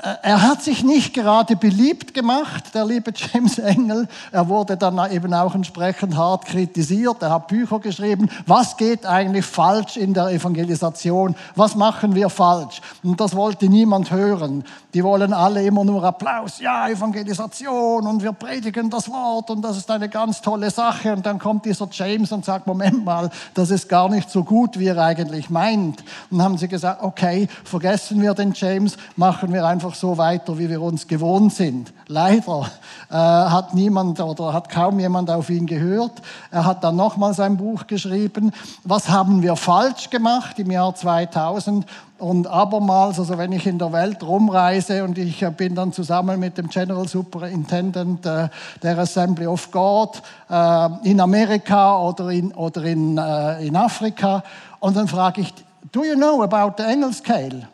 er 0.02 0.42
hat 0.42 0.64
sich 0.64 0.84
nicht 0.84 1.14
gerade 1.14 1.58
beliebt 1.58 2.14
gemacht, 2.14 2.74
der 2.74 2.86
liebe 2.86 3.12
James 3.14 3.60
Engel. 3.60 4.08
Er 4.32 4.48
wurde 4.48 4.78
dann 4.78 5.12
eben 5.12 5.34
auch 5.34 5.54
entsprechend 5.54 6.16
hart 6.16 6.46
kritisiert. 6.46 7.22
Er 7.22 7.32
hat 7.32 7.48
Bücher 7.48 7.80
geschrieben. 7.80 8.30
Was 8.46 8.78
geht 8.78 9.06
eigentlich 9.06 9.46
falsch 9.46 9.98
in 9.98 10.14
der 10.14 10.28
Evangelisation? 10.28 11.36
Was 11.56 11.76
machen 11.76 12.16
wir 12.16 12.30
falsch? 12.30 12.82
Und 13.04 13.20
das 13.20 13.36
wollte 13.36 13.68
niemand 13.68 14.12
hören. 14.12 14.64
Die 14.94 15.04
wollen 15.04 15.34
alle 15.34 15.64
immer 15.64 15.84
nur 15.84 16.04
Applaus. 16.04 16.60
Ja, 16.60 16.88
Evangelisation 16.88 18.08
und 18.08 18.24
wir 18.24 18.32
predigen 18.32 18.90
das 18.90 19.08
Wort 19.10 19.52
und 19.52 19.62
das 19.62 19.78
ist 19.78 19.92
eine 19.92 20.10
ganz 20.10 20.42
tolle 20.42 20.72
Sache. 20.72 21.14
Und 21.14 21.26
dann 21.26 21.38
kommt 21.38 21.66
dieser 21.66 21.88
James 21.92 22.32
und 22.32 22.44
sagt, 22.44 22.66
Moment 22.66 23.06
mal, 23.06 23.30
das 23.54 23.70
ist 23.70 23.88
gar 23.88 24.10
nicht 24.10 24.32
so 24.32 24.44
gut, 24.44 24.80
wie 24.80 24.88
er 24.88 24.98
eigentlich 24.98 25.50
meint. 25.50 26.04
Und 26.32 26.42
haben 26.42 26.58
sie 26.58 26.68
gesagt, 26.68 27.04
okay, 27.04 27.48
vergessen 27.64 28.22
wir 28.22 28.34
den 28.34 28.54
James, 28.56 28.98
machen 29.16 29.54
wir 29.54 29.66
einfach 29.66 29.89
einfach 29.90 30.00
so 30.00 30.18
weiter, 30.20 30.60
wie 30.60 30.70
wir 30.70 30.82
uns 30.82 31.08
gewohnt 31.08 31.52
sind. 31.54 31.92
Leider 32.08 32.70
äh, 33.10 33.16
hat 33.16 33.74
niemand 33.74 34.20
oder 34.20 34.54
hat 34.54 34.70
kaum 34.70 35.00
jemand 35.00 35.32
auf 35.32 35.50
ihn 35.50 35.66
gehört. 35.66 36.12
Er 36.52 36.66
hat 36.66 36.84
dann 36.84 36.96
nochmals 36.96 37.40
ein 37.40 37.58
Buch 37.58 37.88
geschrieben. 37.88 38.52
Was 38.84 39.10
haben 39.10 39.42
wir 39.42 39.56
falsch 39.56 40.12
gemacht 40.12 40.60
im 40.60 40.70
Jahr 40.70 40.94
2000? 40.94 41.88
Und 42.20 42.46
abermals, 42.46 43.18
also 43.18 43.38
wenn 43.38 43.52
ich 43.52 43.66
in 43.66 43.80
der 43.80 43.92
Welt 43.94 44.22
rumreise 44.22 45.04
und 45.06 45.18
ich 45.18 45.40
bin 45.58 45.74
dann 45.74 45.92
zusammen 45.92 46.40
mit 46.40 46.58
dem 46.58 46.70
General 46.70 47.08
Superintendent 47.08 48.26
äh, 48.26 48.50
der 48.84 48.98
Assembly 49.00 49.48
of 49.48 49.72
God 49.72 50.22
äh, 50.50 50.90
in 51.04 51.20
Amerika 51.20 52.00
oder 52.02 52.30
in, 52.30 52.52
oder 52.52 52.84
in, 52.84 53.18
äh, 53.18 53.66
in 53.66 53.76
Afrika 53.76 54.44
und 54.82 54.98
dann 54.98 55.08
frage 55.08 55.42
ich, 55.42 55.54
do 55.92 56.04
you 56.04 56.16
know 56.16 56.44
about 56.44 56.74
the 56.78 56.84
Engel 56.84 57.14
Scale? 57.14 57.68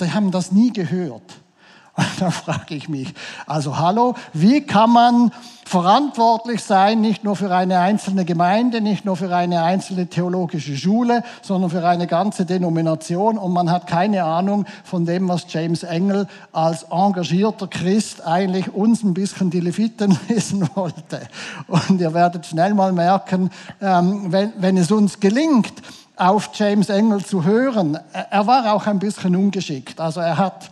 Die 0.00 0.10
haben 0.10 0.30
das 0.30 0.50
nie 0.50 0.72
gehört. 0.72 1.43
Und 1.96 2.06
dann 2.20 2.32
frage 2.32 2.74
ich 2.74 2.88
mich, 2.88 3.14
also 3.46 3.78
hallo, 3.78 4.14
wie 4.32 4.62
kann 4.62 4.90
man 4.90 5.30
verantwortlich 5.64 6.62
sein, 6.62 7.00
nicht 7.00 7.24
nur 7.24 7.36
für 7.36 7.54
eine 7.54 7.78
einzelne 7.78 8.24
Gemeinde, 8.24 8.80
nicht 8.80 9.04
nur 9.04 9.16
für 9.16 9.34
eine 9.34 9.62
einzelne 9.62 10.08
theologische 10.08 10.76
Schule, 10.76 11.22
sondern 11.40 11.70
für 11.70 11.86
eine 11.86 12.06
ganze 12.06 12.44
Denomination 12.44 13.38
und 13.38 13.52
man 13.52 13.70
hat 13.70 13.86
keine 13.86 14.24
Ahnung 14.24 14.66
von 14.82 15.06
dem, 15.06 15.28
was 15.28 15.46
James 15.48 15.84
Engel 15.84 16.26
als 16.52 16.84
engagierter 16.90 17.68
Christ 17.68 18.26
eigentlich 18.26 18.74
uns 18.74 19.02
ein 19.04 19.14
bisschen 19.14 19.50
die 19.50 19.60
Leviten 19.60 20.18
lesen 20.28 20.68
wollte. 20.74 21.20
Und 21.68 22.00
ihr 22.00 22.12
werdet 22.12 22.44
schnell 22.44 22.74
mal 22.74 22.92
merken, 22.92 23.50
ähm, 23.80 24.32
wenn, 24.32 24.52
wenn 24.58 24.76
es 24.76 24.90
uns 24.90 25.20
gelingt, 25.20 25.72
auf 26.16 26.50
James 26.54 26.90
Engel 26.90 27.24
zu 27.24 27.44
hören, 27.44 27.98
er 28.12 28.46
war 28.46 28.72
auch 28.72 28.86
ein 28.86 29.00
bisschen 29.00 29.34
ungeschickt. 29.34 30.00
Also 30.00 30.20
er 30.20 30.38
hat 30.38 30.70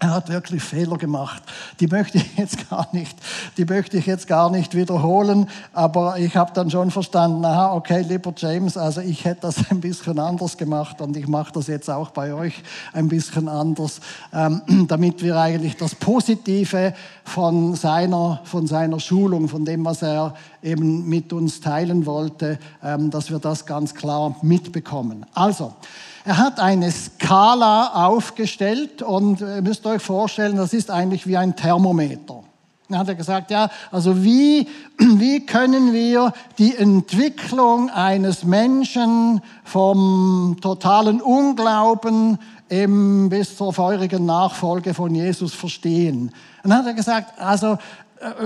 er 0.00 0.10
hat 0.10 0.28
wirklich 0.28 0.62
Fehler 0.62 0.96
gemacht. 0.96 1.42
Die 1.80 1.88
möchte 1.88 2.18
ich 2.18 2.36
jetzt 2.36 2.70
gar 2.70 2.86
nicht, 2.92 3.18
die 3.56 3.64
möchte 3.64 3.98
ich 3.98 4.06
jetzt 4.06 4.28
gar 4.28 4.48
nicht 4.48 4.76
wiederholen. 4.76 5.48
Aber 5.72 6.18
ich 6.18 6.36
habe 6.36 6.52
dann 6.54 6.70
schon 6.70 6.92
verstanden, 6.92 7.44
aha, 7.44 7.74
okay, 7.74 8.02
lieber 8.02 8.32
James, 8.36 8.76
also 8.76 9.00
ich 9.00 9.24
hätte 9.24 9.42
das 9.42 9.56
ein 9.70 9.80
bisschen 9.80 10.20
anders 10.20 10.56
gemacht 10.56 11.00
und 11.00 11.16
ich 11.16 11.26
mache 11.26 11.52
das 11.52 11.66
jetzt 11.66 11.90
auch 11.90 12.10
bei 12.10 12.32
euch 12.32 12.62
ein 12.92 13.08
bisschen 13.08 13.48
anders, 13.48 14.00
ähm, 14.32 14.62
damit 14.88 15.22
wir 15.22 15.36
eigentlich 15.36 15.76
das 15.76 15.96
Positive 15.96 16.94
von 17.24 17.74
seiner, 17.74 18.40
von 18.44 18.68
seiner 18.68 19.00
Schulung, 19.00 19.48
von 19.48 19.64
dem, 19.64 19.84
was 19.84 20.02
er 20.02 20.34
eben 20.62 21.08
mit 21.08 21.32
uns 21.32 21.60
teilen 21.60 22.06
wollte, 22.06 22.58
ähm, 22.84 23.10
dass 23.10 23.30
wir 23.30 23.40
das 23.40 23.66
ganz 23.66 23.94
klar 23.94 24.36
mitbekommen. 24.42 25.26
Also, 25.34 25.74
er 26.28 26.36
hat 26.36 26.60
eine 26.60 26.92
Skala 26.92 28.06
aufgestellt 28.06 29.00
und 29.00 29.40
ihr 29.40 29.62
müsst 29.62 29.86
euch 29.86 30.02
vorstellen, 30.02 30.58
das 30.58 30.74
ist 30.74 30.90
eigentlich 30.90 31.26
wie 31.26 31.38
ein 31.38 31.56
Thermometer. 31.56 32.42
Dann 32.86 32.98
hat 32.98 33.08
er 33.08 33.14
gesagt, 33.14 33.50
ja, 33.50 33.70
also 33.90 34.22
wie, 34.22 34.68
wie 34.98 35.46
können 35.46 35.94
wir 35.94 36.34
die 36.58 36.76
Entwicklung 36.76 37.88
eines 37.88 38.44
Menschen 38.44 39.40
vom 39.64 40.58
totalen 40.60 41.22
Unglauben 41.22 42.38
eben 42.68 43.30
bis 43.30 43.56
zur 43.56 43.72
feurigen 43.72 44.26
Nachfolge 44.26 44.92
von 44.92 45.14
Jesus 45.14 45.54
verstehen? 45.54 46.30
Dann 46.62 46.74
hat 46.74 46.84
er 46.84 46.92
gesagt, 46.92 47.40
also 47.40 47.78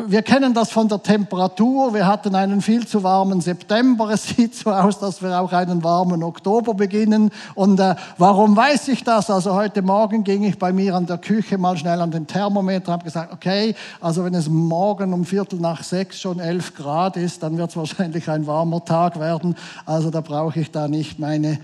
wir 0.07 0.23
kennen 0.23 0.53
das 0.55 0.71
von 0.71 0.89
der 0.89 1.03
Temperatur. 1.03 1.95
Wir 1.95 2.07
hatten 2.07 2.35
einen 2.35 2.61
viel 2.61 2.87
zu 2.87 3.03
warmen 3.03 3.41
September. 3.41 4.11
Es 4.11 4.29
sieht 4.29 4.55
so 4.55 4.71
aus, 4.71 4.99
dass 4.99 5.23
wir 5.23 5.41
auch 5.41 5.53
einen 5.53 5.83
warmen 5.83 6.23
Oktober 6.23 6.75
beginnen. 6.75 7.31
Und 7.55 7.81
äh, 7.81 7.95
warum 8.19 8.57
weiß 8.57 8.89
ich 8.89 9.03
das? 9.05 9.31
Also 9.31 9.55
heute 9.55 9.83
Morgen 9.83 10.25
ging 10.25 10.45
ich 10.45 10.59
bei 10.59 10.73
mir 10.73 10.95
an 10.95 11.07
der 11.07 11.19
Küche 11.19 11.59
mal 11.59 11.77
schnell 11.77 12.01
an 12.01 12.11
den 12.11 12.27
Thermometer, 12.27 12.93
habe 12.93 13.05
gesagt, 13.05 13.33
okay, 13.33 13.75
also 14.01 14.25
wenn 14.25 14.35
es 14.35 14.49
morgen 14.49 15.13
um 15.13 15.25
Viertel 15.25 15.59
nach 15.59 15.83
sechs 15.83 16.21
schon 16.21 16.39
elf 16.39 16.75
Grad 16.75 17.17
ist, 17.17 17.43
dann 17.43 17.57
wird 17.57 17.71
es 17.71 17.77
wahrscheinlich 17.77 18.29
ein 18.29 18.47
warmer 18.47 18.85
Tag 18.85 19.19
werden. 19.19 19.57
Also 19.87 20.11
da 20.11 20.21
brauche 20.21 20.61
ich 20.61 20.71
da 20.71 20.89
nicht 20.89 21.19
meine 21.19 21.59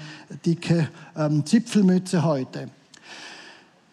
dicke 0.46 0.88
ähm, 1.16 1.44
Zipfelmütze 1.44 2.24
heute. 2.24 2.68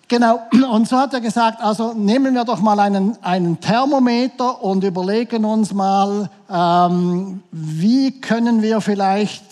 Genau, 0.08 0.40
und 0.72 0.88
so 0.88 0.98
hat 0.98 1.14
er 1.14 1.22
gesagt, 1.22 1.62
also 1.62 1.94
nehmen 1.94 2.36
wir 2.36 2.44
doch 2.44 2.60
mal 2.60 2.80
einen, 2.80 3.18
einen 3.24 3.60
Thermometer 3.60 4.64
und 4.64 4.84
überlegen 4.84 5.46
uns 5.46 5.74
mal, 5.74 6.30
ähm, 6.50 7.42
wie 7.52 8.22
können 8.22 8.62
wir 8.62 8.82
vielleicht 8.82 9.44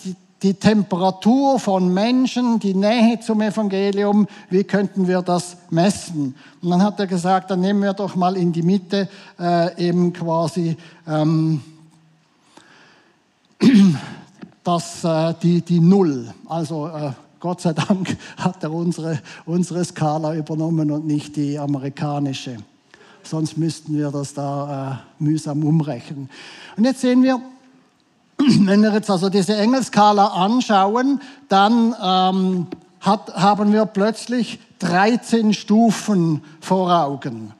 die, 0.42 0.54
Temperatur 0.54 1.58
von 1.58 1.92
Menschen, 1.92 2.60
die 2.60 2.74
Nähe 2.74 3.18
zum 3.18 3.40
Evangelium, 3.40 4.28
wie 4.50 4.62
könnten 4.62 5.08
wir 5.08 5.22
das 5.22 5.56
messen? 5.70 6.34
Und 6.60 6.70
dann 6.70 6.82
hat 6.82 7.00
er 7.00 7.06
gesagt, 7.06 7.50
dann 7.50 7.60
nehmen 7.60 7.82
wir 7.82 7.94
doch 7.94 8.14
mal 8.14 8.36
in 8.36 8.52
die 8.52 8.62
Mitte 8.62 9.08
äh, 9.40 9.88
eben 9.88 10.12
quasi 10.12 10.76
ähm, 11.08 11.62
das, 14.64 15.02
äh, 15.02 15.32
die, 15.42 15.62
die 15.62 15.80
Null, 15.80 16.34
also 16.46 16.88
äh, 16.88 17.12
Gott 17.44 17.60
sei 17.60 17.74
Dank 17.74 18.16
hat 18.38 18.62
er 18.62 18.72
unsere, 18.72 19.20
unsere 19.44 19.84
Skala 19.84 20.34
übernommen 20.34 20.90
und 20.90 21.06
nicht 21.06 21.36
die 21.36 21.58
amerikanische. 21.58 22.56
Sonst 23.22 23.58
müssten 23.58 23.98
wir 23.98 24.10
das 24.10 24.32
da 24.32 25.02
äh, 25.20 25.22
mühsam 25.22 25.62
umrechnen. 25.62 26.30
Und 26.74 26.84
jetzt 26.84 27.02
sehen 27.02 27.22
wir, 27.22 27.42
wenn 28.38 28.80
wir 28.80 28.94
jetzt 28.94 29.10
also 29.10 29.28
diese 29.28 29.56
Engelskala 29.56 30.28
anschauen, 30.28 31.20
dann 31.50 31.94
ähm, 32.02 32.66
hat, 33.00 33.34
haben 33.34 33.74
wir 33.74 33.84
plötzlich 33.84 34.58
13 34.78 35.52
Stufen 35.52 36.40
vor 36.62 36.98
Augen. 36.98 37.52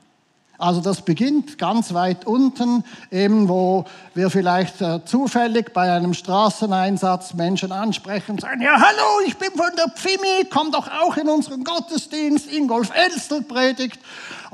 Also 0.64 0.80
das 0.80 1.02
beginnt 1.02 1.59
ganz 1.59 1.92
weit 1.92 2.26
unten, 2.26 2.85
eben 3.11 3.50
wo 3.50 3.85
wir 4.14 4.30
vielleicht 4.30 4.80
äh, 4.80 5.04
zufällig 5.04 5.75
bei 5.75 5.92
einem 5.92 6.14
Straßeneinsatz 6.14 7.35
Menschen 7.35 7.71
ansprechen 7.71 8.33
und 8.33 8.40
sagen, 8.40 8.62
ja 8.62 8.73
hallo, 8.73 9.21
ich 9.26 9.37
bin 9.37 9.50
von 9.50 9.71
der 9.76 9.90
Pfimi, 9.90 10.47
komm 10.49 10.73
doch 10.73 10.88
auch 10.90 11.18
in 11.18 11.28
unseren 11.28 11.64
Gottesdienst, 11.64 12.50
Ingolf 12.50 12.90
Elstel 12.94 13.42
predigt. 13.42 14.00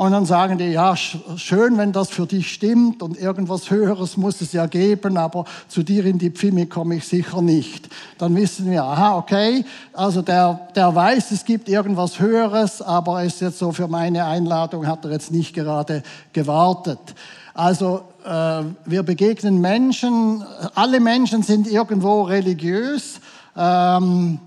Und 0.00 0.12
dann 0.12 0.24
sagen 0.24 0.56
die, 0.56 0.64
ja, 0.64 0.96
schön, 0.96 1.76
wenn 1.76 1.92
das 1.92 2.08
für 2.08 2.24
dich 2.24 2.54
stimmt 2.54 3.02
und 3.02 3.20
irgendwas 3.20 3.68
Höheres 3.68 4.16
muss 4.16 4.40
es 4.40 4.54
ja 4.54 4.64
geben, 4.64 5.18
aber 5.18 5.44
zu 5.68 5.82
dir 5.82 6.06
in 6.06 6.16
die 6.16 6.30
Pfimi 6.30 6.64
komme 6.64 6.94
ich 6.94 7.06
sicher 7.06 7.42
nicht. 7.42 7.86
Dann 8.16 8.34
wissen 8.34 8.70
wir, 8.70 8.82
aha, 8.82 9.18
okay, 9.18 9.62
also 9.92 10.22
der, 10.22 10.68
der 10.74 10.94
weiß, 10.94 11.32
es 11.32 11.44
gibt 11.44 11.68
irgendwas 11.68 12.18
Höheres, 12.18 12.80
aber 12.80 13.24
ist 13.24 13.42
jetzt 13.42 13.58
so 13.58 13.72
für 13.72 13.88
meine 13.88 14.24
Einladung, 14.24 14.86
hat 14.86 15.04
er 15.04 15.10
jetzt 15.10 15.32
nicht 15.32 15.54
gerade 15.54 16.02
gewartet. 16.32 17.14
Also 17.52 18.00
äh, 18.24 18.62
wir 18.86 19.02
begegnen 19.02 19.60
Menschen, 19.60 20.42
alle 20.74 21.00
Menschen 21.00 21.42
sind 21.42 21.70
irgendwo 21.70 22.22
religiös. 22.22 23.20
Ähm, 23.54 24.38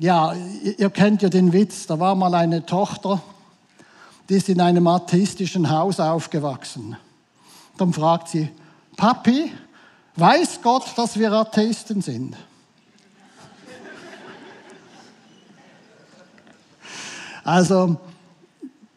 ja, 0.00 0.34
ihr 0.78 0.90
kennt 0.90 1.22
ja 1.22 1.28
den 1.28 1.52
Witz, 1.52 1.86
da 1.86 2.00
war 2.00 2.16
mal 2.16 2.34
eine 2.34 2.66
Tochter, 2.66 3.22
die 4.30 4.36
ist 4.36 4.48
in 4.48 4.60
einem 4.60 4.86
atheistischen 4.86 5.70
Haus 5.70 5.98
aufgewachsen. 5.98 6.96
Dann 7.76 7.92
fragt 7.92 8.28
sie, 8.28 8.48
Papi, 8.96 9.50
weiß 10.14 10.60
Gott, 10.62 10.84
dass 10.94 11.18
wir 11.18 11.32
Atheisten 11.32 12.00
sind? 12.00 12.36
Also 17.42 17.96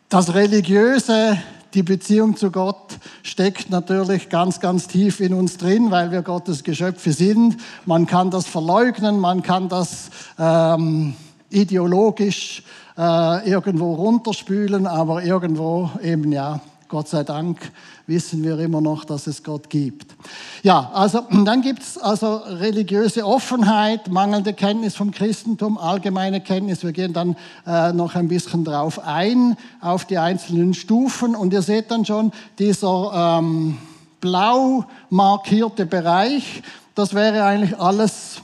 das 0.07 0.35
Religiöse, 0.35 1.39
die 1.73 1.81
Beziehung 1.81 2.37
zu 2.37 2.51
Gott 2.51 2.99
steckt 3.23 3.71
natürlich 3.71 4.29
ganz, 4.29 4.59
ganz 4.59 4.87
tief 4.87 5.19
in 5.19 5.33
uns 5.33 5.57
drin, 5.57 5.89
weil 5.89 6.11
wir 6.11 6.21
Gottes 6.21 6.63
Geschöpfe 6.63 7.11
sind. 7.11 7.57
Man 7.87 8.05
kann 8.05 8.29
das 8.29 8.45
verleugnen, 8.45 9.19
man 9.19 9.41
kann 9.41 9.67
das 9.67 10.11
ähm, 10.37 11.15
ideologisch 11.49 12.61
äh, 12.97 13.49
irgendwo 13.49 13.93
runterspülen, 13.95 14.87
aber 14.87 15.23
irgendwo 15.23 15.89
eben 16.01 16.31
ja, 16.31 16.61
Gott 16.93 17.07
sei 17.07 17.23
Dank 17.23 17.71
wissen 18.05 18.43
wir 18.43 18.59
immer 18.59 18.81
noch, 18.81 19.05
dass 19.05 19.25
es 19.27 19.43
Gott 19.43 19.69
gibt. 19.69 20.13
Ja, 20.61 20.91
also 20.93 21.21
dann 21.45 21.61
gibt 21.61 21.81
es 21.81 21.97
also 21.97 22.35
religiöse 22.35 23.25
Offenheit, 23.25 24.09
mangelnde 24.09 24.53
Kenntnis 24.53 24.95
vom 24.95 25.11
Christentum, 25.11 25.77
allgemeine 25.77 26.41
Kenntnis. 26.41 26.83
Wir 26.83 26.91
gehen 26.91 27.13
dann 27.13 27.35
äh, 27.65 27.93
noch 27.93 28.13
ein 28.13 28.27
bisschen 28.27 28.63
drauf 28.63 28.99
ein, 29.03 29.57
auf 29.81 30.05
die 30.05 30.17
einzelnen 30.19 30.75
Stufen. 30.75 31.35
Und 31.35 31.51
ihr 31.53 31.63
seht 31.63 31.89
dann 31.89 32.05
schon, 32.05 32.31
dieser 32.59 33.39
ähm, 33.39 33.77
blau 34.21 34.85
markierte 35.09 35.87
Bereich, 35.87 36.61
das 36.93 37.15
wäre 37.15 37.43
eigentlich 37.43 37.79
alles 37.79 38.41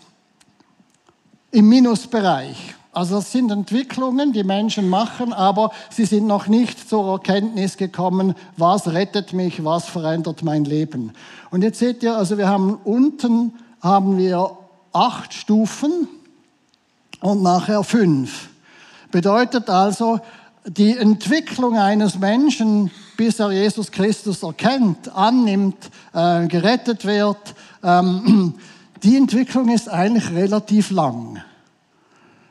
im 1.52 1.70
Minusbereich. 1.70 2.79
Also 2.92 3.18
das 3.18 3.32
sind 3.32 3.52
Entwicklungen, 3.52 4.34
die 4.34 4.44
Menschen 4.44 4.90
machen, 4.90 5.32
aber 5.32 5.72
sie 5.92 6.06
sind 6.06 6.26
noch 6.26 6.48
nicht 6.48 6.90
zur 6.90 7.12
Erkenntnis 7.12 7.78
gekommen, 7.78 8.34
was 8.58 8.88
rettet 8.88 9.32
mich, 9.32 9.64
was 9.64 9.86
verändert 9.86 10.42
mein 10.44 10.66
Leben. 10.66 11.14
Und 11.52 11.62
jetzt 11.64 11.80
seht 11.80 12.02
ihr, 12.02 12.18
also 12.18 12.38
wir 12.38 12.48
haben 12.48 12.80
unten 12.84 13.54
haben 13.82 14.18
wir 14.18 14.58
acht 14.92 15.34
Stufen 15.34 16.08
und 17.22 17.44
nachher 17.44 17.84
fünf. 17.84 18.50
Bedeutet 19.12 19.70
also, 19.70 20.20
die 20.66 20.98
Entwicklung 20.98 21.78
eines 21.78 22.20
Menschen, 22.20 22.92
bis 23.18 23.40
er 23.40 23.52
Jesus 23.52 23.92
Christus 23.92 24.44
erkennt, 24.44 25.16
annimmt, 25.16 25.90
äh, 26.14 26.48
gerettet 26.48 27.06
wird, 27.06 27.56
ähm, 27.84 28.54
die 29.04 29.16
Entwicklung 29.16 29.70
ist 29.70 29.90
eigentlich 29.90 30.32
relativ 30.32 30.92
lang. 30.92 31.42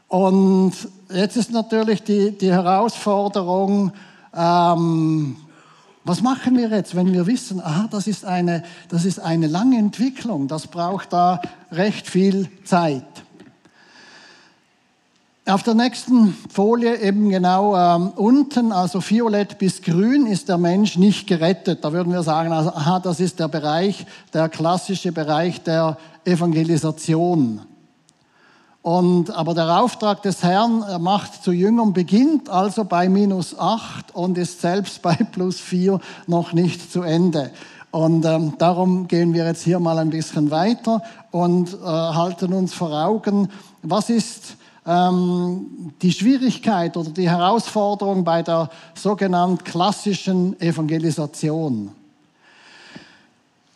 Und 0.09 0.73
jetzt 1.13 1.37
ist 1.37 1.53
natürlich 1.53 2.03
die, 2.03 2.37
die 2.37 2.51
Herausforderung, 2.51 3.93
ähm, 4.35 5.37
was 6.05 6.23
machen 6.23 6.57
wir 6.57 6.71
jetzt, 6.71 6.97
wenn 6.97 7.13
wir 7.13 7.27
wissen, 7.27 7.61
aha, 7.61 7.87
das 7.91 8.07
ist, 8.07 8.25
eine, 8.25 8.65
das 8.89 9.05
ist 9.05 9.19
eine 9.19 9.47
lange 9.47 9.77
Entwicklung, 9.79 10.49
das 10.49 10.67
braucht 10.67 11.13
da 11.13 11.43
recht 11.71 12.09
viel 12.09 12.49
Zeit. 12.65 13.05
Auf 15.45 15.63
der 15.63 15.75
nächsten 15.75 16.35
Folie 16.51 16.97
eben 17.01 17.29
genau 17.29 17.77
ähm, 17.77 18.09
unten, 18.17 18.73
also 18.73 19.01
violett 19.01 19.59
bis 19.59 19.83
grün, 19.83 20.27
ist 20.27 20.49
der 20.49 20.59
Mensch 20.59 20.97
nicht 20.97 21.27
gerettet. 21.27 21.85
Da 21.85 21.93
würden 21.93 22.13
wir 22.13 22.23
sagen, 22.23 22.53
also, 22.53 22.71
aha, 22.71 23.01
das 23.01 23.19
ist 23.19 23.41
der 23.41 23.49
Bereich, 23.49 24.07
der 24.35 24.51
klassische 24.51 25.11
Bereich 25.11 25.63
der 25.63 25.97
Evangelisation. 26.25 27.63
Und, 28.83 29.31
aber 29.31 29.55
der 29.55 29.81
Auftrag 29.81 30.23
des 30.23 30.43
Herrn 30.43 30.83
er 30.83 30.99
macht 30.99 31.43
zu 31.43 31.53
Jüngern 31.53 31.93
beginnt 31.93 32.49
also 32.49 32.85
bei 32.85 33.09
minus 33.09 33.59
acht 33.59 34.15
und 34.15 34.39
ist 34.39 34.61
selbst 34.61 35.03
bei 35.03 35.15
plus 35.15 35.59
vier 35.59 36.01
noch 36.27 36.53
nicht 36.53 36.93
zu 36.93 37.03
Ende. 37.03 37.51
Und 37.91 38.25
ähm, 38.25 38.55
darum 38.59 39.09
gehen 39.09 39.33
wir 39.33 39.47
jetzt 39.47 39.63
hier 39.63 39.81
mal 39.81 39.99
ein 39.99 40.11
bisschen 40.11 40.51
weiter 40.51 41.03
und 41.31 41.73
äh, 41.73 41.87
halten 41.87 42.53
uns 42.53 42.75
vor 42.75 42.93
Augen, 42.93 43.49
was 43.83 44.11
ist 44.11 44.57
ähm, 44.87 45.93
die 46.01 46.13
Schwierigkeit 46.13 46.97
oder 46.97 47.11
die 47.11 47.29
Herausforderung 47.29 48.25
bei 48.25 48.43
der 48.43 48.71
sogenannten 48.95 49.65
klassischen 49.65 50.59
Evangelisation. 50.61 51.91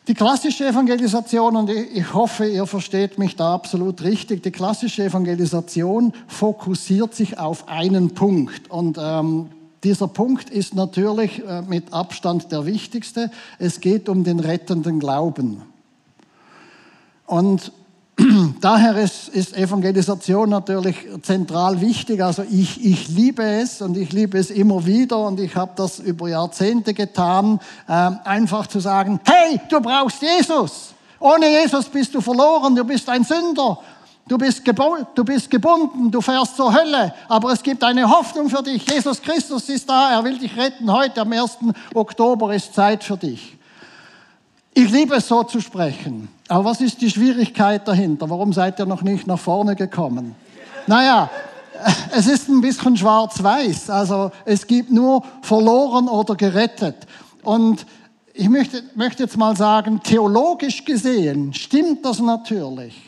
Die 0.08 0.14
klassische 0.14 0.66
Evangelisation, 0.66 1.54
und 1.54 1.70
ich 1.70 2.12
hoffe, 2.12 2.46
ihr 2.46 2.66
versteht 2.66 3.18
mich 3.20 3.36
da 3.36 3.54
absolut 3.54 4.02
richtig, 4.02 4.42
die 4.42 4.50
klassische 4.50 5.04
Evangelisation 5.04 6.12
fokussiert 6.26 7.14
sich 7.14 7.38
auf 7.38 7.68
einen 7.68 8.10
Punkt. 8.10 8.68
Und 8.68 8.98
ähm, 9.00 9.50
dieser 9.84 10.08
Punkt 10.08 10.50
ist 10.50 10.74
natürlich 10.74 11.46
äh, 11.46 11.62
mit 11.62 11.92
Abstand 11.92 12.50
der 12.50 12.66
wichtigste. 12.66 13.30
Es 13.60 13.78
geht 13.78 14.08
um 14.08 14.24
den 14.24 14.40
rettenden 14.40 14.98
Glauben. 14.98 15.62
Und 17.26 17.70
daher 18.60 18.96
ist, 18.96 19.28
ist, 19.28 19.56
Evangelisation 19.56 20.50
natürlich 20.50 20.96
zentral 21.22 21.80
wichtig. 21.80 22.22
Also 22.22 22.42
ich, 22.42 22.84
ich 22.84 23.08
liebe 23.08 23.42
es 23.42 23.80
und 23.80 23.96
ich 23.96 24.12
liebe 24.12 24.38
es 24.38 24.50
immer 24.50 24.84
wieder 24.84 25.18
und 25.26 25.40
ich 25.40 25.56
habe 25.56 25.72
das 25.76 25.98
über 25.98 26.28
Jahrzehnte 26.28 26.92
getan, 26.92 27.58
äh, 27.88 28.10
einfach 28.24 28.66
zu 28.66 28.80
sagen, 28.80 29.20
hey, 29.24 29.60
du 29.68 29.80
brauchst 29.80 30.20
Jesus. 30.20 30.94
Ohne 31.18 31.48
Jesus 31.48 31.86
bist 31.86 32.14
du 32.14 32.20
verloren, 32.20 32.74
du 32.74 32.84
bist 32.84 33.08
ein 33.08 33.24
Sünder. 33.24 33.78
Du 34.28 34.38
bist, 34.38 34.62
du 35.14 35.24
bist 35.24 35.50
gebunden, 35.50 36.10
du 36.10 36.20
fährst 36.20 36.56
zur 36.56 36.72
Hölle, 36.72 37.12
aber 37.28 37.52
es 37.52 37.62
gibt 37.62 37.82
eine 37.82 38.08
Hoffnung 38.08 38.48
für 38.48 38.62
dich. 38.62 38.88
Jesus 38.88 39.20
Christus 39.20 39.68
ist 39.68 39.88
da, 39.88 40.12
er 40.12 40.22
will 40.24 40.38
dich 40.38 40.56
retten. 40.56 40.90
Heute 40.92 41.22
am 41.22 41.32
1. 41.32 41.58
Oktober 41.92 42.54
ist 42.54 42.72
Zeit 42.72 43.02
für 43.02 43.16
dich. 43.16 43.56
Ich 44.74 44.90
liebe 44.90 45.16
es 45.16 45.28
so 45.28 45.42
zu 45.42 45.60
sprechen. 45.60 46.28
Aber 46.52 46.66
was 46.66 46.82
ist 46.82 47.00
die 47.00 47.08
Schwierigkeit 47.08 47.88
dahinter? 47.88 48.28
Warum 48.28 48.52
seid 48.52 48.78
ihr 48.78 48.84
noch 48.84 49.00
nicht 49.00 49.26
nach 49.26 49.38
vorne 49.38 49.74
gekommen? 49.74 50.34
Naja, 50.86 51.30
es 52.14 52.26
ist 52.26 52.46
ein 52.50 52.60
bisschen 52.60 52.94
schwarz-weiß. 52.94 53.88
Also 53.88 54.30
es 54.44 54.66
gibt 54.66 54.90
nur 54.90 55.22
verloren 55.40 56.08
oder 56.08 56.34
gerettet. 56.34 57.06
Und 57.42 57.86
ich 58.34 58.50
möchte, 58.50 58.82
möchte 58.94 59.22
jetzt 59.22 59.38
mal 59.38 59.56
sagen, 59.56 60.02
theologisch 60.02 60.84
gesehen 60.84 61.54
stimmt 61.54 62.04
das 62.04 62.18
natürlich. 62.18 63.00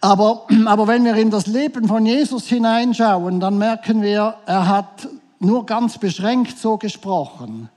Aber, 0.00 0.46
aber 0.66 0.86
wenn 0.86 1.04
wir 1.04 1.16
in 1.16 1.32
das 1.32 1.48
Leben 1.48 1.88
von 1.88 2.06
Jesus 2.06 2.46
hineinschauen, 2.46 3.40
dann 3.40 3.58
merken 3.58 4.00
wir, 4.00 4.36
er 4.46 4.68
hat 4.68 5.08
nur 5.40 5.66
ganz 5.66 5.98
beschränkt 5.98 6.56
so 6.56 6.76
gesprochen, 6.76 7.68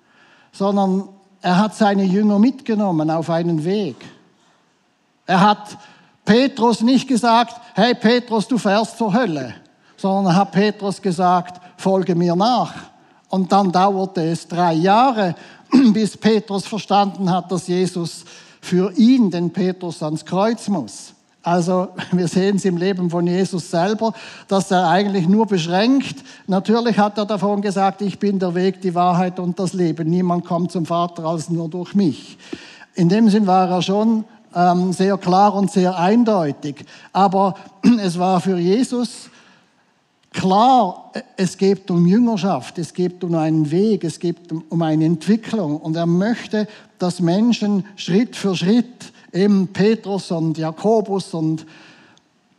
sondern 0.51 1.09
er 1.41 1.57
hat 1.57 1.75
seine 1.75 2.03
Jünger 2.03 2.39
mitgenommen 2.39 3.09
auf 3.09 3.29
einen 3.29 3.63
Weg. 3.65 3.95
Er 5.25 5.41
hat 5.41 5.77
Petrus 6.23 6.81
nicht 6.81 7.07
gesagt, 7.07 7.59
hey 7.73 7.95
Petrus, 7.95 8.47
du 8.47 8.57
fährst 8.57 8.97
zur 8.97 9.13
Hölle, 9.13 9.55
sondern 9.97 10.33
er 10.33 10.35
hat 10.37 10.51
Petrus 10.51 11.01
gesagt, 11.01 11.61
folge 11.77 12.15
mir 12.15 12.35
nach. 12.35 12.73
Und 13.29 13.51
dann 13.51 13.71
dauerte 13.71 14.21
es 14.23 14.47
drei 14.47 14.73
Jahre, 14.73 15.35
bis 15.93 16.17
Petrus 16.17 16.67
verstanden 16.67 17.29
hat, 17.29 17.51
dass 17.51 17.67
Jesus 17.67 18.25
für 18.61 18.91
ihn, 18.93 19.31
den 19.31 19.51
Petrus, 19.51 20.03
ans 20.03 20.25
Kreuz 20.25 20.67
muss. 20.67 21.13
Also 21.43 21.89
wir 22.11 22.27
sehen 22.27 22.57
es 22.57 22.65
im 22.65 22.77
Leben 22.77 23.09
von 23.09 23.25
Jesus 23.27 23.69
selber, 23.69 24.13
dass 24.47 24.71
er 24.71 24.87
eigentlich 24.87 25.27
nur 25.27 25.45
beschränkt. 25.45 26.23
Natürlich 26.47 26.97
hat 26.97 27.17
er 27.17 27.25
davon 27.25 27.61
gesagt, 27.61 28.01
ich 28.01 28.19
bin 28.19 28.39
der 28.39 28.55
Weg, 28.55 28.81
die 28.81 28.95
Wahrheit 28.95 29.39
und 29.39 29.57
das 29.59 29.73
Leben. 29.73 30.09
Niemand 30.09 30.45
kommt 30.45 30.71
zum 30.71 30.85
Vater 30.85 31.25
als 31.25 31.49
nur 31.49 31.69
durch 31.69 31.95
mich. 31.95 32.37
In 32.95 33.09
dem 33.09 33.29
Sinn 33.29 33.47
war 33.47 33.69
er 33.69 33.81
schon 33.81 34.25
ähm, 34.55 34.93
sehr 34.93 35.17
klar 35.17 35.53
und 35.55 35.71
sehr 35.71 35.97
eindeutig. 35.97 36.85
Aber 37.13 37.55
es 38.01 38.19
war 38.19 38.41
für 38.41 38.57
Jesus 38.57 39.29
klar, 40.33 41.11
es 41.35 41.57
geht 41.57 41.91
um 41.91 42.05
Jüngerschaft, 42.05 42.77
es 42.77 42.93
geht 42.93 43.23
um 43.23 43.35
einen 43.35 43.69
Weg, 43.69 44.03
es 44.03 44.19
geht 44.19 44.37
um 44.69 44.81
eine 44.81 45.05
Entwicklung. 45.05 45.77
Und 45.77 45.95
er 45.95 46.05
möchte, 46.05 46.67
dass 46.99 47.19
Menschen 47.19 47.85
Schritt 47.95 48.35
für 48.35 48.55
Schritt 48.55 49.11
eben 49.33 49.67
Petrus 49.67 50.31
und 50.31 50.57
Jakobus 50.57 51.33
und 51.33 51.65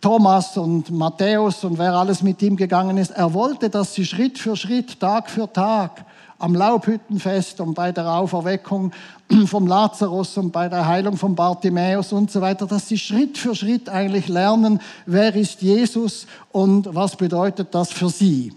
Thomas 0.00 0.56
und 0.56 0.90
Matthäus 0.90 1.62
und 1.62 1.78
wer 1.78 1.94
alles 1.94 2.22
mit 2.22 2.42
ihm 2.42 2.56
gegangen 2.56 2.98
ist. 2.98 3.12
Er 3.12 3.32
wollte, 3.34 3.70
dass 3.70 3.94
sie 3.94 4.04
Schritt 4.04 4.38
für 4.38 4.56
Schritt, 4.56 4.98
Tag 4.98 5.30
für 5.30 5.52
Tag 5.52 6.04
am 6.40 6.56
Laubhüttenfest 6.56 7.60
und 7.60 7.74
bei 7.74 7.92
der 7.92 8.12
Auferweckung 8.12 8.90
vom 9.46 9.68
Lazarus 9.68 10.36
und 10.38 10.50
bei 10.50 10.68
der 10.68 10.88
Heilung 10.88 11.16
von 11.16 11.36
Bartimäus 11.36 12.12
und 12.12 12.32
so 12.32 12.40
weiter, 12.40 12.66
dass 12.66 12.88
sie 12.88 12.98
Schritt 12.98 13.38
für 13.38 13.54
Schritt 13.54 13.88
eigentlich 13.88 14.26
lernen, 14.26 14.80
wer 15.06 15.36
ist 15.36 15.62
Jesus 15.62 16.26
und 16.50 16.92
was 16.92 17.14
bedeutet 17.14 17.72
das 17.72 17.92
für 17.92 18.08
sie. 18.08 18.52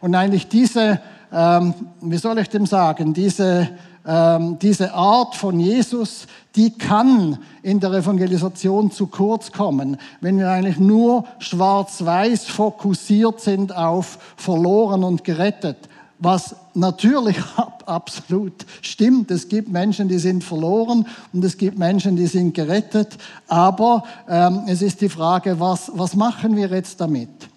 Und 0.00 0.14
eigentlich 0.14 0.48
diese, 0.48 1.00
ähm, 1.32 1.74
wie 2.00 2.16
soll 2.16 2.38
ich 2.38 2.48
dem 2.48 2.66
sagen, 2.66 3.12
diese 3.12 3.68
ähm, 4.06 4.58
diese 4.60 4.94
Art 4.94 5.36
von 5.36 5.60
Jesus, 5.60 6.26
die 6.56 6.70
kann 6.70 7.38
in 7.62 7.80
der 7.80 7.92
Evangelisation 7.92 8.90
zu 8.90 9.06
kurz 9.06 9.52
kommen, 9.52 9.98
wenn 10.20 10.38
wir 10.38 10.50
eigentlich 10.50 10.78
nur 10.78 11.24
schwarz-weiß 11.38 12.46
fokussiert 12.46 13.40
sind 13.40 13.76
auf 13.76 14.18
verloren 14.36 15.04
und 15.04 15.22
gerettet. 15.22 15.76
Was 16.18 16.56
natürlich 16.72 17.36
absolut 17.86 18.64
stimmt. 18.80 19.30
Es 19.30 19.48
gibt 19.48 19.68
Menschen, 19.68 20.08
die 20.08 20.18
sind 20.18 20.44
verloren 20.44 21.06
und 21.32 21.44
es 21.44 21.58
gibt 21.58 21.78
Menschen, 21.78 22.16
die 22.16 22.26
sind 22.26 22.54
gerettet. 22.54 23.18
Aber 23.48 24.04
ähm, 24.28 24.62
es 24.66 24.80
ist 24.80 25.02
die 25.02 25.08
Frage, 25.10 25.60
was, 25.60 25.92
was 25.94 26.16
machen 26.16 26.56
wir 26.56 26.68
jetzt 26.68 27.00
damit? 27.00 27.49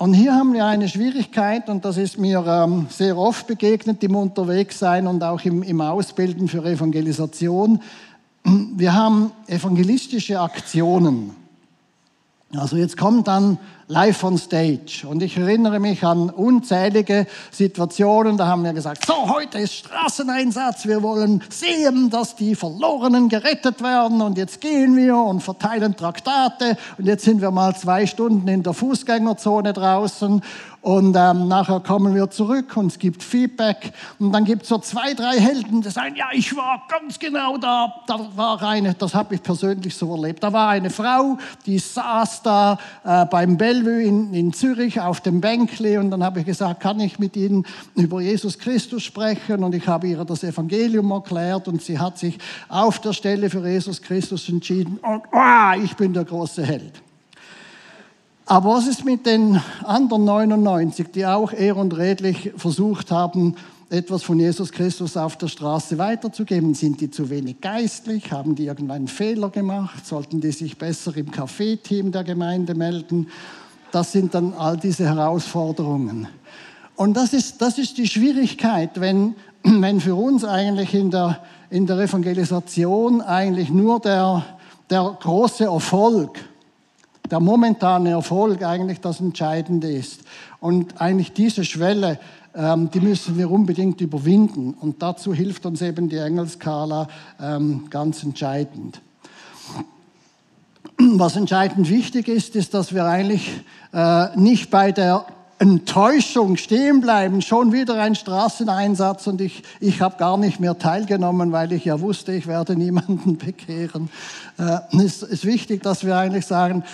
Und 0.00 0.14
hier 0.14 0.34
haben 0.34 0.54
wir 0.54 0.64
eine 0.64 0.88
Schwierigkeit, 0.88 1.68
und 1.68 1.84
das 1.84 1.98
ist 1.98 2.16
mir 2.16 2.42
ähm, 2.46 2.86
sehr 2.88 3.18
oft 3.18 3.46
begegnet 3.46 4.02
im 4.02 4.16
Unterwegssein 4.16 5.06
und 5.06 5.22
auch 5.22 5.44
im, 5.44 5.62
im 5.62 5.82
Ausbilden 5.82 6.48
für 6.48 6.64
Evangelisation. 6.64 7.82
Wir 8.42 8.94
haben 8.94 9.30
evangelistische 9.46 10.40
Aktionen. 10.40 11.32
Also 12.56 12.78
jetzt 12.78 12.96
kommt 12.96 13.28
dann 13.28 13.58
live 13.90 14.22
on 14.22 14.38
stage. 14.38 15.04
Und 15.04 15.20
ich 15.20 15.36
erinnere 15.36 15.80
mich 15.80 16.04
an 16.04 16.30
unzählige 16.30 17.26
Situationen, 17.50 18.36
da 18.36 18.46
haben 18.46 18.62
wir 18.62 18.72
gesagt, 18.72 19.04
so, 19.04 19.28
heute 19.28 19.58
ist 19.58 19.74
Straßeneinsatz, 19.74 20.86
wir 20.86 21.02
wollen 21.02 21.42
sehen, 21.50 22.08
dass 22.08 22.36
die 22.36 22.54
Verlorenen 22.54 23.28
gerettet 23.28 23.82
werden 23.82 24.22
und 24.22 24.38
jetzt 24.38 24.60
gehen 24.60 24.96
wir 24.96 25.16
und 25.16 25.42
verteilen 25.42 25.96
Traktate 25.96 26.76
und 26.98 27.06
jetzt 27.06 27.24
sind 27.24 27.40
wir 27.40 27.50
mal 27.50 27.74
zwei 27.74 28.06
Stunden 28.06 28.46
in 28.46 28.62
der 28.62 28.74
Fußgängerzone 28.74 29.72
draußen 29.72 30.40
und 30.82 31.14
ähm, 31.14 31.46
nachher 31.48 31.80
kommen 31.80 32.14
wir 32.14 32.30
zurück 32.30 32.74
und 32.76 32.86
es 32.86 32.98
gibt 32.98 33.22
Feedback. 33.22 33.92
Und 34.18 34.32
dann 34.32 34.44
gibt 34.46 34.62
es 34.62 34.68
so 34.68 34.78
zwei, 34.78 35.12
drei 35.12 35.38
Helden, 35.38 35.82
die 35.82 35.90
sagen, 35.90 36.16
ja, 36.16 36.28
ich 36.32 36.56
war 36.56 36.84
ganz 36.88 37.18
genau 37.18 37.58
da. 37.58 37.92
Da 38.06 38.18
war 38.34 38.62
eine, 38.62 38.94
das 38.94 39.14
habe 39.14 39.34
ich 39.34 39.42
persönlich 39.42 39.94
so 39.94 40.14
erlebt, 40.14 40.42
da 40.42 40.52
war 40.52 40.70
eine 40.70 40.88
Frau, 40.88 41.36
die 41.66 41.78
saß 41.78 42.42
da 42.42 42.78
äh, 43.04 43.26
beim 43.26 43.58
Bellevue 43.80 44.02
in, 44.02 44.34
in 44.34 44.52
Zürich 44.52 45.00
auf 45.00 45.20
dem 45.20 45.40
Bänkli 45.40 45.96
und 45.96 46.10
dann 46.10 46.22
habe 46.22 46.40
ich 46.40 46.46
gesagt, 46.46 46.80
kann 46.80 47.00
ich 47.00 47.18
mit 47.18 47.36
Ihnen 47.36 47.66
über 47.94 48.20
Jesus 48.20 48.58
Christus 48.58 49.02
sprechen? 49.02 49.64
Und 49.64 49.74
ich 49.74 49.86
habe 49.86 50.08
ihr 50.08 50.24
das 50.24 50.44
Evangelium 50.44 51.10
erklärt 51.10 51.68
und 51.68 51.82
sie 51.82 51.98
hat 51.98 52.18
sich 52.18 52.38
auf 52.68 53.00
der 53.00 53.12
Stelle 53.12 53.50
für 53.50 53.66
Jesus 53.66 54.02
Christus 54.02 54.48
entschieden. 54.48 54.98
Und 54.98 55.22
oh, 55.32 55.82
ich 55.82 55.94
bin 55.96 56.12
der 56.12 56.24
große 56.24 56.64
Held. 56.64 57.02
Aber 58.46 58.74
was 58.74 58.86
ist 58.86 59.04
mit 59.04 59.26
den 59.26 59.60
anderen 59.84 60.24
99, 60.24 61.08
die 61.14 61.24
auch 61.24 61.52
ehr 61.52 61.76
und 61.76 61.96
redlich 61.96 62.52
versucht 62.56 63.10
haben, 63.10 63.54
etwas 63.90 64.22
von 64.22 64.38
Jesus 64.38 64.72
Christus 64.72 65.16
auf 65.16 65.36
der 65.36 65.48
Straße 65.48 65.98
weiterzugeben? 65.98 66.74
Sind 66.74 67.00
die 67.00 67.10
zu 67.10 67.30
wenig 67.30 67.60
geistlich? 67.60 68.32
Haben 68.32 68.56
die 68.56 68.66
irgendeinen 68.66 69.08
Fehler 69.08 69.50
gemacht? 69.50 70.04
Sollten 70.04 70.40
die 70.40 70.52
sich 70.52 70.78
besser 70.78 71.16
im 71.16 71.30
Kaffeeteam 71.30 72.10
der 72.10 72.24
Gemeinde 72.24 72.74
melden? 72.74 73.28
Das 73.92 74.12
sind 74.12 74.34
dann 74.34 74.54
all 74.54 74.76
diese 74.76 75.04
Herausforderungen. 75.04 76.28
Und 76.96 77.16
das 77.16 77.32
ist, 77.32 77.62
das 77.62 77.78
ist 77.78 77.96
die 77.98 78.06
Schwierigkeit, 78.06 79.00
wenn, 79.00 79.34
wenn 79.62 80.00
für 80.00 80.14
uns 80.14 80.44
eigentlich 80.44 80.94
in 80.94 81.10
der, 81.10 81.40
in 81.70 81.86
der 81.86 81.98
Evangelisation 81.98 83.20
eigentlich 83.20 83.70
nur 83.70 84.00
der, 84.00 84.44
der 84.90 85.16
große 85.20 85.64
Erfolg, 85.64 86.38
der 87.30 87.40
momentane 87.40 88.10
Erfolg 88.10 88.62
eigentlich 88.62 89.00
das 89.00 89.20
Entscheidende 89.20 89.90
ist. 89.90 90.20
Und 90.60 91.00
eigentlich 91.00 91.32
diese 91.32 91.64
Schwelle, 91.64 92.18
ähm, 92.54 92.90
die 92.90 93.00
müssen 93.00 93.38
wir 93.38 93.50
unbedingt 93.50 94.00
überwinden. 94.00 94.74
Und 94.74 95.02
dazu 95.02 95.32
hilft 95.32 95.64
uns 95.66 95.80
eben 95.80 96.08
die 96.08 96.16
Engelskala 96.16 97.08
ähm, 97.40 97.84
ganz 97.88 98.22
entscheidend. 98.22 99.00
Was 101.02 101.34
entscheidend 101.34 101.88
wichtig 101.88 102.28
ist, 102.28 102.54
ist, 102.56 102.74
dass 102.74 102.94
wir 102.94 103.06
eigentlich 103.06 103.50
äh, 103.94 104.36
nicht 104.36 104.70
bei 104.70 104.92
der 104.92 105.24
Enttäuschung 105.58 106.58
stehen 106.58 107.00
bleiben, 107.00 107.40
schon 107.40 107.72
wieder 107.72 108.02
ein 108.02 108.14
Straßeneinsatz 108.14 109.26
und 109.26 109.40
ich, 109.40 109.62
ich 109.80 110.02
habe 110.02 110.18
gar 110.18 110.36
nicht 110.36 110.60
mehr 110.60 110.78
teilgenommen, 110.78 111.52
weil 111.52 111.72
ich 111.72 111.86
ja 111.86 112.02
wusste, 112.02 112.32
ich 112.32 112.46
werde 112.46 112.76
niemanden 112.76 113.38
bekehren. 113.38 114.10
Äh, 114.58 114.78
es 115.02 115.22
ist 115.22 115.46
wichtig, 115.46 115.82
dass 115.82 116.04
wir 116.04 116.18
eigentlich 116.18 116.44
sagen, 116.44 116.84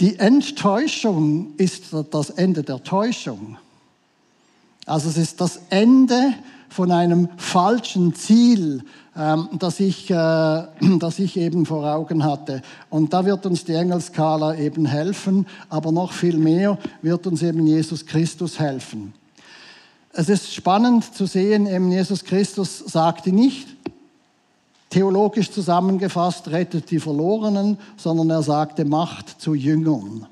die 0.00 0.18
Enttäuschung 0.18 1.52
ist 1.58 1.94
das 2.12 2.30
Ende 2.30 2.62
der 2.62 2.82
Täuschung. 2.82 3.58
Also 4.86 5.10
es 5.10 5.18
ist 5.18 5.42
das 5.42 5.60
Ende 5.68 6.32
von 6.70 6.90
einem 6.90 7.28
falschen 7.36 8.14
Ziel, 8.14 8.84
ähm, 9.16 9.48
das, 9.58 9.80
ich, 9.80 10.10
äh, 10.10 10.14
das 10.98 11.18
ich 11.18 11.36
eben 11.36 11.66
vor 11.66 11.84
Augen 11.84 12.24
hatte. 12.24 12.62
Und 12.90 13.12
da 13.12 13.24
wird 13.24 13.46
uns 13.46 13.64
die 13.64 13.74
Engelskala 13.74 14.56
eben 14.56 14.86
helfen, 14.86 15.46
aber 15.68 15.92
noch 15.92 16.12
viel 16.12 16.36
mehr 16.36 16.78
wird 17.02 17.26
uns 17.26 17.42
eben 17.42 17.66
Jesus 17.66 18.06
Christus 18.06 18.58
helfen. 18.58 19.14
Es 20.12 20.28
ist 20.28 20.54
spannend 20.54 21.14
zu 21.14 21.26
sehen, 21.26 21.66
eben 21.66 21.90
Jesus 21.90 22.24
Christus 22.24 22.78
sagte 22.78 23.32
nicht, 23.32 23.66
theologisch 24.90 25.50
zusammengefasst, 25.50 26.48
rettet 26.48 26.90
die 26.92 27.00
Verlorenen, 27.00 27.78
sondern 27.96 28.30
er 28.30 28.42
sagte, 28.42 28.84
macht 28.84 29.40
zu 29.40 29.54
Jüngern. 29.54 30.26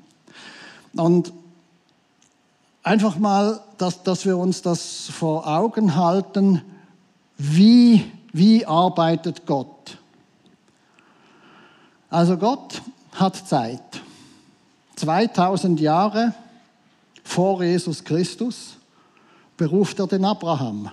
Und 0.95 1.33
einfach 2.81 3.17
mal, 3.17 3.59
dass, 3.77 4.03
dass 4.03 4.25
wir 4.25 4.37
uns 4.37 4.61
das 4.61 5.09
vor 5.11 5.47
Augen 5.47 5.95
halten, 5.95 6.61
wie, 7.37 8.05
wie 8.33 8.65
arbeitet 8.65 9.45
Gott. 9.45 9.97
Also 12.09 12.37
Gott 12.37 12.81
hat 13.13 13.35
Zeit. 13.47 13.79
2000 14.97 15.79
Jahre 15.79 16.33
vor 17.23 17.63
Jesus 17.63 18.03
Christus 18.03 18.75
beruft 19.55 19.99
er 19.99 20.07
den 20.07 20.25
Abraham. 20.25 20.91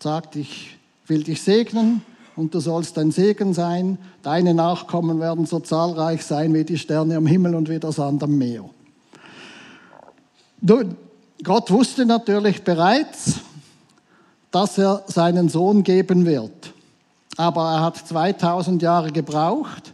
Sagt, 0.00 0.36
ich 0.36 0.76
will 1.06 1.22
dich 1.22 1.42
segnen, 1.42 2.02
und 2.38 2.54
du 2.54 2.60
sollst 2.60 2.96
ein 2.98 3.10
Segen 3.10 3.52
sein. 3.52 3.98
Deine 4.22 4.54
Nachkommen 4.54 5.18
werden 5.18 5.44
so 5.44 5.58
zahlreich 5.58 6.24
sein 6.24 6.54
wie 6.54 6.62
die 6.62 6.78
Sterne 6.78 7.16
am 7.16 7.26
Himmel 7.26 7.56
und 7.56 7.68
wie 7.68 7.80
der 7.80 7.90
Sand 7.90 8.22
am 8.22 8.38
Meer. 8.38 8.64
Gott 11.42 11.70
wusste 11.72 12.06
natürlich 12.06 12.62
bereits, 12.62 13.40
dass 14.50 14.78
er 14.78 15.04
seinen 15.06 15.48
Sohn 15.48 15.82
geben 15.82 16.26
wird. 16.26 16.72
Aber 17.36 17.70
er 17.72 17.80
hat 17.82 17.96
2000 17.96 18.82
Jahre 18.82 19.12
gebraucht, 19.12 19.92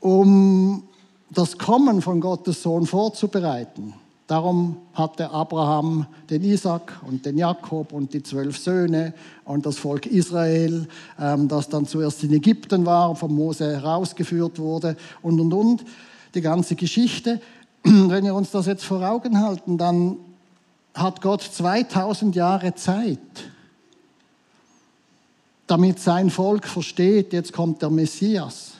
um 0.00 0.84
das 1.30 1.58
Kommen 1.58 2.02
von 2.02 2.20
Gottes 2.20 2.62
Sohn 2.62 2.86
vorzubereiten. 2.86 3.94
Darum 4.26 4.76
hatte 4.94 5.30
Abraham 5.30 6.06
den 6.30 6.42
Isaac 6.44 6.92
und 7.06 7.26
den 7.26 7.36
Jakob 7.36 7.92
und 7.92 8.14
die 8.14 8.22
zwölf 8.22 8.56
Söhne 8.56 9.12
und 9.44 9.66
das 9.66 9.78
Volk 9.78 10.06
Israel, 10.06 10.86
ähm, 11.20 11.48
das 11.48 11.68
dann 11.68 11.86
zuerst 11.86 12.22
in 12.22 12.32
Ägypten 12.32 12.86
war, 12.86 13.14
von 13.16 13.34
Mose 13.34 13.72
herausgeführt 13.72 14.58
wurde 14.58 14.96
und 15.20 15.40
und 15.40 15.52
und. 15.52 15.84
Die 16.34 16.40
ganze 16.40 16.76
Geschichte. 16.76 17.40
Wenn 17.82 18.24
wir 18.24 18.34
uns 18.34 18.50
das 18.50 18.66
jetzt 18.66 18.84
vor 18.84 19.02
Augen 19.06 19.38
halten, 19.40 19.76
dann 19.76 20.16
hat 20.94 21.20
Gott 21.20 21.42
2000 21.42 22.34
Jahre 22.34 22.74
Zeit, 22.74 23.18
damit 25.72 25.98
sein 26.00 26.28
Volk 26.28 26.66
versteht, 26.66 27.32
jetzt 27.32 27.54
kommt 27.54 27.80
der 27.80 27.88
Messias. 27.88 28.72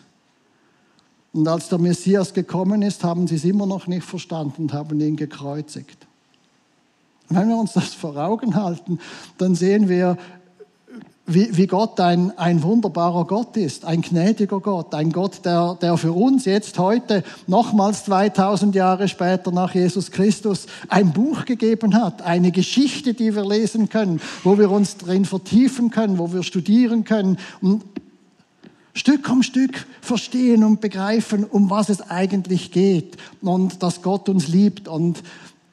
Und 1.33 1.48
als 1.48 1.70
der 1.70 1.78
Messias 1.78 2.35
gekommen 2.35 2.83
ist, 2.83 3.02
haben 3.02 3.26
sie 3.26 3.37
es 3.37 3.44
immer 3.46 3.64
noch 3.64 3.87
nicht 3.87 4.05
verstanden 4.05 4.64
und 4.64 4.74
haben 4.74 5.00
ihn 5.00 5.16
gekreuzigt. 5.16 6.07
wenn 7.31 7.48
wir 7.48 7.57
uns 7.57 7.72
das 7.72 7.94
vor 7.94 8.14
Augen 8.18 8.55
halten, 8.57 8.98
dann 9.38 9.55
sehen 9.55 9.88
wir, 9.88 10.18
wie, 11.27 11.57
wie 11.57 11.69
Gott 11.69 12.01
ein, 12.01 12.37
ein 12.37 12.63
wunderbarer 12.63 13.25
Gott 13.27 13.57
ist, 13.57 13.85
ein 13.85 14.03
gnädiger 14.03 14.59
Gott, 14.59 14.93
ein 14.95 15.13
Gott, 15.13 15.45
der, 15.45 15.79
der 15.81 15.97
für 15.97 16.13
uns 16.13 16.47
jetzt 16.47 16.79
heute, 16.79 17.23
nochmals 17.47 18.05
2000 18.07 18.75
Jahre 18.75 19.07
später 19.07 19.53
nach 19.53 19.75
Jesus 19.75 20.11
Christus, 20.11 20.67
ein 20.89 21.13
Buch 21.13 21.45
gegeben 21.45 21.95
hat, 21.95 22.23
eine 22.23 22.51
Geschichte, 22.51 23.15
die 23.15 23.35
wir 23.37 23.45
lesen 23.45 23.89
können, 23.89 24.21
wo 24.43 24.59
wir 24.59 24.71
uns 24.71 24.97
drin 24.97 25.25
vertiefen 25.25 25.91
können, 25.91 26.19
wo 26.19 26.33
wir 26.33 26.43
studieren 26.43 27.05
können. 27.05 27.39
Und 27.61 27.85
Stück 28.95 29.31
um 29.31 29.43
Stück 29.43 29.87
verstehen 30.01 30.65
und 30.65 30.81
begreifen, 30.81 31.45
um 31.45 31.71
was 31.71 31.89
es 31.89 32.03
eigentlich 32.03 32.73
geht 32.73 33.17
und 33.41 33.83
dass 33.83 34.03
Gott 34.03 34.29
uns 34.29 34.49
liebt 34.49 34.87
und 34.87 35.23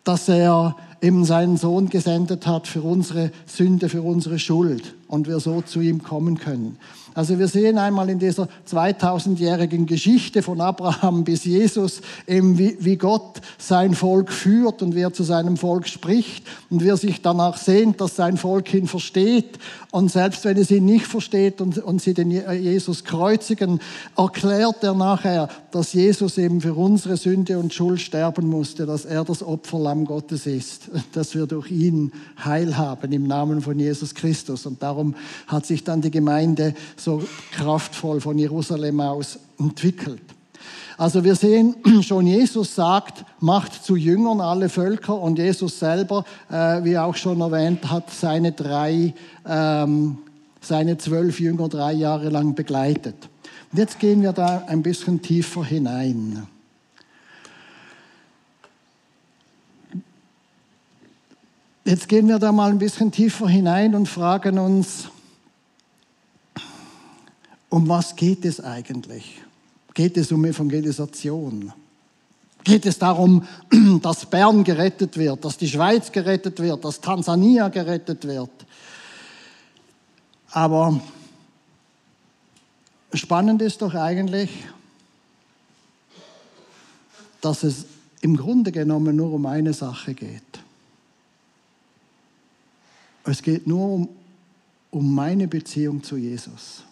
dass 0.05 0.29
er 0.29 0.77
eben 1.01 1.25
seinen 1.25 1.57
Sohn 1.57 1.89
gesendet 1.89 2.47
hat 2.47 2.67
für 2.67 2.81
unsere 2.81 3.31
Sünde, 3.45 3.89
für 3.89 4.03
unsere 4.03 4.39
Schuld 4.39 4.93
und 5.09 5.27
wir 5.27 5.41
so 5.41 5.61
zu 5.61 5.81
ihm 5.81 6.01
kommen 6.01 6.37
können. 6.37 6.77
Also 7.19 7.37
wir 7.37 7.49
sehen 7.49 7.77
einmal 7.77 8.09
in 8.09 8.17
dieser 8.17 8.47
2000-jährigen 8.71 9.85
Geschichte 9.85 10.41
von 10.41 10.61
Abraham 10.61 11.25
bis 11.25 11.43
Jesus, 11.43 11.99
eben 12.25 12.57
wie, 12.57 12.95
Gott 12.95 13.41
sein 13.57 13.93
Volk 13.93 14.31
führt 14.31 14.81
und 14.81 14.95
wie 14.95 15.01
er 15.01 15.11
zu 15.11 15.23
seinem 15.23 15.57
Volk 15.57 15.89
spricht 15.89 16.47
und 16.69 16.81
wie 16.81 16.87
er 16.87 16.95
sich 16.95 17.21
danach 17.21 17.57
sehnt, 17.57 17.99
dass 17.99 18.15
sein 18.15 18.37
Volk 18.37 18.73
ihn 18.73 18.87
versteht. 18.87 19.59
Und 19.91 20.11
selbst 20.11 20.45
wenn 20.45 20.55
es 20.55 20.71
ihn 20.71 20.85
nicht 20.85 21.07
versteht 21.07 21.59
und, 21.59 21.79
und 21.79 22.01
sie 22.01 22.13
den 22.13 22.31
Jesus 22.31 23.03
kreuzigen, 23.03 23.81
erklärt 24.15 24.81
er 24.83 24.93
nachher, 24.93 25.49
dass 25.71 25.93
Jesus 25.93 26.37
eben 26.37 26.61
für 26.61 26.75
unsere 26.75 27.17
Sünde 27.17 27.57
und 27.59 27.73
Schuld 27.73 27.99
sterben 27.99 28.47
musste, 28.47 28.85
dass 28.85 29.03
er 29.03 29.25
das 29.25 29.43
Opferlamm 29.43 30.05
Gottes 30.05 30.45
ist, 30.45 30.89
dass 31.13 31.35
wir 31.35 31.47
durch 31.47 31.69
ihn 31.69 32.13
Heil 32.45 32.77
haben 32.77 33.11
im 33.11 33.27
Namen 33.27 33.61
von 33.61 33.77
Jesus 33.77 34.15
Christus. 34.15 34.65
Und 34.65 34.81
darum 34.81 35.15
hat 35.47 35.65
sich 35.65 35.83
dann 35.83 36.01
die 36.01 36.11
Gemeinde 36.11 36.75
so 36.95 37.08
kraftvoll 37.51 38.21
von 38.21 38.37
Jerusalem 38.37 38.99
aus 39.01 39.39
entwickelt. 39.57 40.21
Also 40.99 41.23
wir 41.23 41.35
sehen 41.35 41.75
schon, 42.01 42.27
Jesus 42.27 42.75
sagt, 42.75 43.23
macht 43.39 43.85
zu 43.85 43.95
Jüngern 43.95 44.41
alle 44.41 44.67
Völker 44.67 45.17
und 45.17 45.39
Jesus 45.39 45.79
selber, 45.79 46.25
äh, 46.51 46.83
wie 46.83 46.97
auch 46.97 47.15
schon 47.15 47.39
erwähnt, 47.39 47.89
hat 47.89 48.11
seine 48.11 48.51
drei, 48.51 49.13
ähm, 49.47 50.17
seine 50.59 50.97
zwölf 50.97 51.39
Jünger 51.39 51.69
drei 51.69 51.93
Jahre 51.93 52.27
lang 52.27 52.53
begleitet. 52.53 53.15
Und 53.71 53.77
jetzt 53.77 53.99
gehen 53.99 54.21
wir 54.21 54.33
da 54.33 54.63
ein 54.67 54.83
bisschen 54.83 55.21
tiefer 55.21 55.63
hinein. 55.63 56.47
Jetzt 61.85 62.09
gehen 62.09 62.27
wir 62.27 62.39
da 62.39 62.51
mal 62.51 62.71
ein 62.71 62.77
bisschen 62.77 63.11
tiefer 63.11 63.47
hinein 63.47 63.95
und 63.95 64.07
fragen 64.07 64.59
uns, 64.59 65.09
um 67.69 67.87
was 67.87 68.15
geht 68.15 68.45
es 68.45 68.59
eigentlich? 68.59 69.41
Geht 69.93 70.17
es 70.17 70.31
um 70.31 70.43
Evangelisation? 70.45 71.71
Geht 72.63 72.85
es 72.85 72.97
darum, 72.99 73.45
dass 74.01 74.25
Bern 74.25 74.63
gerettet 74.63 75.17
wird, 75.17 75.43
dass 75.45 75.57
die 75.57 75.67
Schweiz 75.67 76.11
gerettet 76.11 76.59
wird, 76.59 76.83
dass 76.83 76.99
Tansania 76.99 77.69
gerettet 77.69 78.25
wird? 78.25 78.51
Aber 80.51 80.99
spannend 83.13 83.61
ist 83.61 83.81
doch 83.81 83.93
eigentlich, 83.93 84.49
dass 87.41 87.63
es 87.63 87.85
im 88.21 88.35
Grunde 88.35 88.71
genommen 88.71 89.15
nur 89.15 89.31
um 89.31 89.45
eine 89.45 89.73
Sache 89.73 90.13
geht. 90.13 90.43
Es 93.23 93.41
geht 93.41 93.67
nur 93.67 93.87
um, 93.87 94.09
um 94.91 95.13
meine 95.13 95.47
Beziehung 95.47 96.03
zu 96.03 96.17
Jesus. 96.17 96.83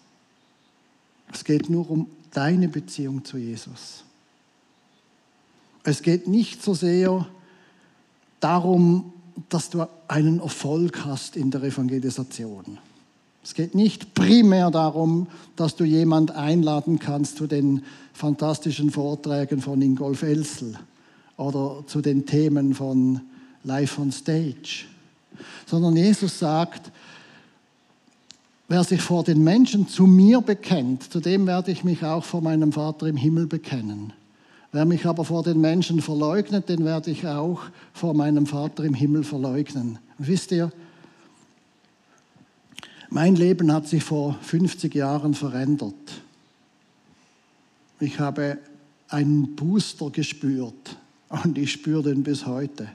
Es 1.33 1.43
geht 1.43 1.69
nur 1.69 1.89
um 1.89 2.07
deine 2.31 2.67
Beziehung 2.67 3.23
zu 3.25 3.37
Jesus. 3.37 4.03
Es 5.83 6.01
geht 6.01 6.27
nicht 6.27 6.61
so 6.61 6.73
sehr 6.73 7.27
darum, 8.39 9.13
dass 9.49 9.69
du 9.69 9.85
einen 10.07 10.39
Erfolg 10.39 11.05
hast 11.05 11.35
in 11.35 11.51
der 11.51 11.63
Evangelisation. 11.63 12.79
Es 13.43 13.53
geht 13.53 13.75
nicht 13.75 14.13
primär 14.13 14.71
darum, 14.71 15.27
dass 15.55 15.75
du 15.75 15.85
jemand 15.85 16.31
einladen 16.31 16.99
kannst 16.99 17.37
zu 17.37 17.47
den 17.47 17.83
fantastischen 18.11 18.91
Vorträgen 18.91 19.61
von 19.61 19.81
Ingolf 19.81 20.23
Elsel 20.23 20.77
oder 21.37 21.83
zu 21.87 22.01
den 22.01 22.25
Themen 22.25 22.73
von 22.73 23.21
Life 23.63 24.01
on 24.01 24.11
Stage, 24.11 24.85
sondern 25.65 25.95
Jesus 25.95 26.39
sagt, 26.39 26.91
wer 28.67 28.83
sich 28.83 29.01
vor 29.01 29.23
den 29.23 29.43
Menschen 29.43 29.87
zu 29.87 30.05
mir 30.05 30.41
bekennt, 30.41 31.11
zu 31.11 31.19
dem 31.19 31.47
werde 31.47 31.71
ich 31.71 31.83
mich 31.83 32.03
auch 32.03 32.23
vor 32.23 32.41
meinem 32.41 32.71
Vater 32.71 33.07
im 33.07 33.17
Himmel 33.17 33.47
bekennen. 33.47 34.13
Wer 34.71 34.85
mich 34.85 35.05
aber 35.05 35.23
vor 35.23 35.43
den 35.43 35.61
Menschen 35.61 36.01
verleugnet, 36.01 36.67
den 36.69 36.83
werde 36.83 37.09
ich 37.09 37.25
auch 37.25 37.61
vor 37.93 38.13
meinem 38.13 38.45
Vater 38.45 38.83
im 38.83 38.93
Himmel 38.93 39.23
verleugnen. 39.23 39.99
wisst 40.17 40.51
ihr, 40.51 40.71
mein 43.09 43.35
Leben 43.35 43.71
hat 43.71 43.87
sich 43.87 44.03
vor 44.03 44.37
50 44.41 44.93
Jahren 44.93 45.33
verändert. 45.33 45.93
Ich 48.01 48.19
habe 48.19 48.57
einen 49.07 49.55
Booster 49.55 50.09
gespürt 50.09 50.97
und 51.29 51.57
ich 51.57 51.71
spüre 51.71 52.03
den 52.03 52.23
bis 52.23 52.45
heute. 52.45 52.89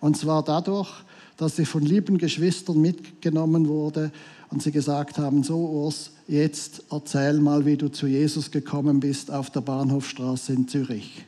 Und 0.00 0.18
zwar 0.18 0.44
dadurch, 0.44 0.90
dass 1.38 1.58
ich 1.58 1.68
von 1.68 1.82
lieben 1.82 2.18
Geschwistern 2.18 2.80
mitgenommen 2.80 3.68
wurde 3.68 4.12
und 4.50 4.62
sie 4.62 4.72
gesagt 4.72 5.18
haben, 5.18 5.42
so 5.42 5.58
Urs, 5.58 6.10
jetzt 6.26 6.82
erzähl 6.90 7.40
mal, 7.40 7.66
wie 7.66 7.76
du 7.76 7.88
zu 7.88 8.06
Jesus 8.06 8.50
gekommen 8.50 9.00
bist 9.00 9.30
auf 9.30 9.50
der 9.50 9.60
Bahnhofstraße 9.60 10.52
in 10.52 10.68
Zürich. 10.68 11.24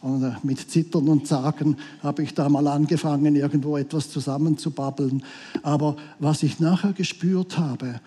Und 0.00 0.24
äh, 0.24 0.32
mit 0.42 0.58
Zittern 0.70 1.08
und 1.08 1.26
Zagen 1.26 1.76
habe 2.02 2.22
ich 2.22 2.34
da 2.34 2.48
mal 2.48 2.66
angefangen, 2.66 3.36
irgendwo 3.36 3.76
etwas 3.76 4.10
zusammenzubabbeln. 4.10 5.22
Aber 5.62 5.96
was 6.18 6.42
ich 6.42 6.58
nachher 6.60 6.92
gespürt 6.92 7.56
habe, 7.56 8.00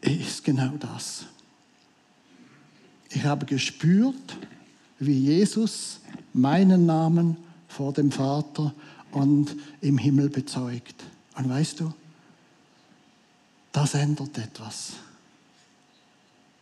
ist 0.00 0.44
genau 0.44 0.72
das. 0.78 1.24
Ich 3.10 3.24
habe 3.24 3.44
gespürt, 3.44 4.36
wie 4.98 5.18
Jesus 5.18 6.00
meinen 6.32 6.86
Namen 6.86 7.36
vor 7.68 7.92
dem 7.92 8.12
Vater 8.12 8.72
und 9.12 9.56
im 9.80 9.98
Himmel 9.98 10.30
bezeugt. 10.30 11.02
Und 11.36 11.48
weißt 11.48 11.80
du, 11.80 11.92
das 13.72 13.94
ändert 13.94 14.36
etwas. 14.38 14.92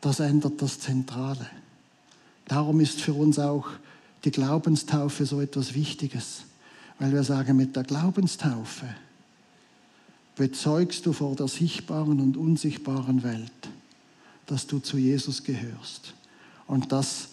Das 0.00 0.20
ändert 0.20 0.60
das 0.62 0.78
Zentrale. 0.78 1.46
Darum 2.46 2.80
ist 2.80 3.00
für 3.00 3.14
uns 3.14 3.38
auch 3.38 3.66
die 4.24 4.30
Glaubenstaufe 4.30 5.26
so 5.26 5.40
etwas 5.40 5.74
Wichtiges, 5.74 6.42
weil 6.98 7.12
wir 7.12 7.24
sagen, 7.24 7.56
mit 7.56 7.76
der 7.76 7.84
Glaubenstaufe 7.84 8.86
bezeugst 10.36 11.04
du 11.06 11.12
vor 11.12 11.34
der 11.34 11.48
sichtbaren 11.48 12.20
und 12.20 12.36
unsichtbaren 12.36 13.22
Welt, 13.22 13.50
dass 14.46 14.66
du 14.66 14.78
zu 14.78 14.98
Jesus 14.98 15.42
gehörst. 15.42 16.14
Und 16.66 16.92
das 16.92 17.30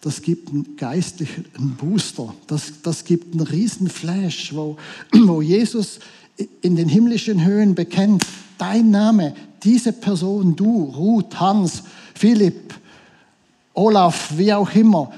das 0.00 0.22
gibt 0.22 0.50
einen 0.50 0.76
geistlichen 0.76 1.44
Booster, 1.76 2.34
das, 2.46 2.82
das 2.82 3.04
gibt 3.04 3.34
einen 3.34 3.46
riesen 3.46 3.88
Flash, 3.88 4.54
wo, 4.54 4.76
wo 5.12 5.42
Jesus 5.42 5.98
in 6.60 6.76
den 6.76 6.88
himmlischen 6.88 7.44
Höhen 7.44 7.74
bekennt, 7.74 8.24
dein 8.58 8.90
Name, 8.90 9.34
diese 9.62 9.92
Person, 9.92 10.54
du, 10.54 10.84
Ruth, 10.84 11.38
Hans, 11.38 11.82
Philipp, 12.14 12.74
Olaf, 13.74 14.32
wie 14.36 14.52
auch 14.52 14.74
immer, 14.74 15.10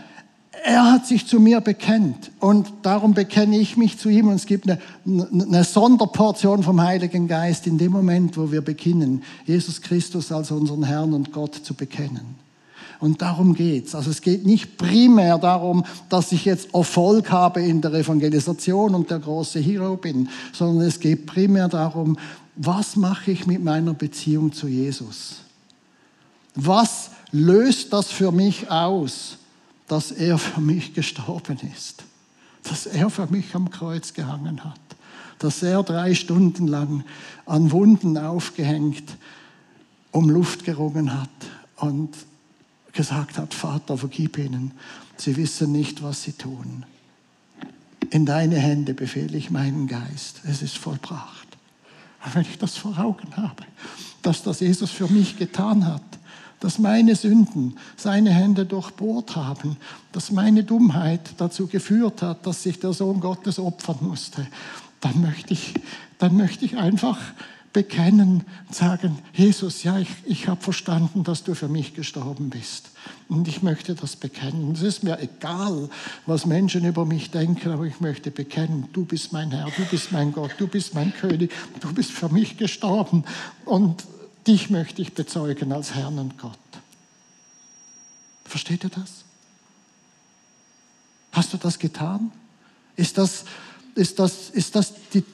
er 0.64 0.92
hat 0.92 1.06
sich 1.06 1.26
zu 1.26 1.40
mir 1.40 1.60
bekennt 1.60 2.30
und 2.38 2.70
darum 2.82 3.14
bekenne 3.14 3.58
ich 3.58 3.76
mich 3.76 3.98
zu 3.98 4.08
ihm 4.08 4.28
und 4.28 4.34
es 4.34 4.46
gibt 4.46 4.68
eine, 4.68 4.78
eine, 5.06 5.64
Sonderportion 5.64 6.62
vom 6.62 6.82
Heiligen 6.82 7.28
Geist 7.28 7.66
in 7.66 7.78
dem 7.78 7.92
Moment, 7.92 8.36
wo 8.36 8.52
wir 8.52 8.60
beginnen, 8.60 9.22
Jesus 9.46 9.80
Christus 9.80 10.30
als 10.30 10.50
unseren 10.50 10.82
Herrn 10.82 11.14
und 11.14 11.32
Gott 11.32 11.54
zu 11.54 11.72
bekennen. 11.72 12.38
Und 12.98 13.22
darum 13.22 13.54
geht's. 13.54 13.94
Also 13.94 14.10
es 14.10 14.20
geht 14.20 14.44
nicht 14.44 14.76
primär 14.76 15.38
darum, 15.38 15.84
dass 16.10 16.32
ich 16.32 16.44
jetzt 16.44 16.74
Erfolg 16.74 17.30
habe 17.30 17.62
in 17.62 17.80
der 17.80 17.94
Evangelisation 17.94 18.94
und 18.94 19.10
der 19.10 19.20
große 19.20 19.58
Hero 19.58 19.96
bin, 19.96 20.28
sondern 20.52 20.86
es 20.86 21.00
geht 21.00 21.24
primär 21.24 21.68
darum, 21.68 22.18
was 22.62 22.94
mache 22.94 23.30
ich 23.30 23.46
mit 23.46 23.64
meiner 23.64 23.94
Beziehung 23.94 24.52
zu 24.52 24.68
Jesus? 24.68 25.36
Was 26.54 27.10
löst 27.32 27.90
das 27.94 28.10
für 28.10 28.32
mich 28.32 28.70
aus, 28.70 29.38
dass 29.88 30.12
er 30.12 30.36
für 30.36 30.60
mich 30.60 30.92
gestorben 30.92 31.58
ist? 31.74 32.04
Dass 32.64 32.84
er 32.84 33.08
für 33.08 33.26
mich 33.28 33.54
am 33.54 33.70
Kreuz 33.70 34.12
gehangen 34.12 34.62
hat? 34.62 34.78
Dass 35.38 35.62
er 35.62 35.82
drei 35.82 36.14
Stunden 36.14 36.66
lang 36.66 37.04
an 37.46 37.72
Wunden 37.72 38.18
aufgehängt 38.18 39.16
um 40.10 40.28
Luft 40.28 40.64
gerungen 40.64 41.18
hat 41.18 41.30
und 41.76 42.14
gesagt 42.92 43.38
hat, 43.38 43.54
Vater, 43.54 43.96
vergib 43.96 44.36
ihnen, 44.36 44.72
sie 45.16 45.38
wissen 45.38 45.72
nicht, 45.72 46.02
was 46.02 46.24
sie 46.24 46.32
tun. 46.32 46.84
In 48.10 48.26
deine 48.26 48.56
Hände 48.56 48.92
befehle 48.92 49.38
ich 49.38 49.50
meinen 49.50 49.86
Geist, 49.86 50.42
es 50.44 50.60
ist 50.60 50.76
vollbracht. 50.76 51.39
Wenn 52.32 52.42
ich 52.42 52.58
das 52.58 52.76
vor 52.76 52.98
Augen 52.98 53.36
habe, 53.36 53.64
dass 54.22 54.42
das 54.42 54.60
Jesus 54.60 54.90
für 54.90 55.08
mich 55.08 55.38
getan 55.38 55.86
hat, 55.86 56.02
dass 56.60 56.78
meine 56.78 57.16
Sünden 57.16 57.76
seine 57.96 58.30
Hände 58.30 58.66
durchbohrt 58.66 59.34
haben, 59.34 59.78
dass 60.12 60.30
meine 60.30 60.62
Dummheit 60.62 61.32
dazu 61.38 61.66
geführt 61.66 62.20
hat, 62.20 62.46
dass 62.46 62.62
sich 62.62 62.78
der 62.78 62.92
Sohn 62.92 63.20
Gottes 63.20 63.58
opfern 63.58 63.98
musste, 64.02 64.46
dann 65.00 65.22
möchte 65.22 65.54
ich, 65.54 65.74
dann 66.18 66.36
möchte 66.36 66.66
ich 66.66 66.76
einfach 66.76 67.18
bekennen 67.72 68.44
sagen, 68.70 69.18
Jesus, 69.32 69.84
ja, 69.84 69.98
ich, 69.98 70.08
ich 70.24 70.48
habe 70.48 70.60
verstanden, 70.60 71.22
dass 71.22 71.44
du 71.44 71.54
für 71.54 71.68
mich 71.68 71.94
gestorben 71.94 72.50
bist. 72.50 72.90
Und 73.28 73.46
ich 73.46 73.62
möchte 73.62 73.94
das 73.94 74.16
bekennen. 74.16 74.72
Es 74.72 74.82
ist 74.82 75.04
mir 75.04 75.20
egal, 75.20 75.88
was 76.26 76.46
Menschen 76.46 76.84
über 76.84 77.04
mich 77.04 77.30
denken, 77.30 77.70
aber 77.70 77.84
ich 77.84 78.00
möchte 78.00 78.30
bekennen, 78.32 78.88
du 78.92 79.04
bist 79.04 79.32
mein 79.32 79.52
Herr, 79.52 79.70
du 79.76 79.84
bist 79.84 80.10
mein 80.10 80.32
Gott, 80.32 80.52
du 80.58 80.66
bist 80.66 80.94
mein 80.94 81.14
König, 81.14 81.52
du 81.78 81.92
bist 81.92 82.10
für 82.10 82.28
mich 82.28 82.56
gestorben. 82.56 83.24
Und 83.64 84.04
dich 84.46 84.70
möchte 84.70 85.00
ich 85.00 85.14
bezeugen 85.14 85.72
als 85.72 85.94
Herrn 85.94 86.18
und 86.18 86.38
Gott. 86.38 86.58
Versteht 88.44 88.82
ihr 88.82 88.90
das? 88.90 89.24
Hast 91.30 91.52
du 91.52 91.56
das 91.56 91.78
getan? 91.78 92.32
Ist 92.96 93.16
das, 93.16 93.44
ist 93.94 94.18
das, 94.18 94.50
ist 94.50 94.74
das 94.74 94.92
die 95.14 95.24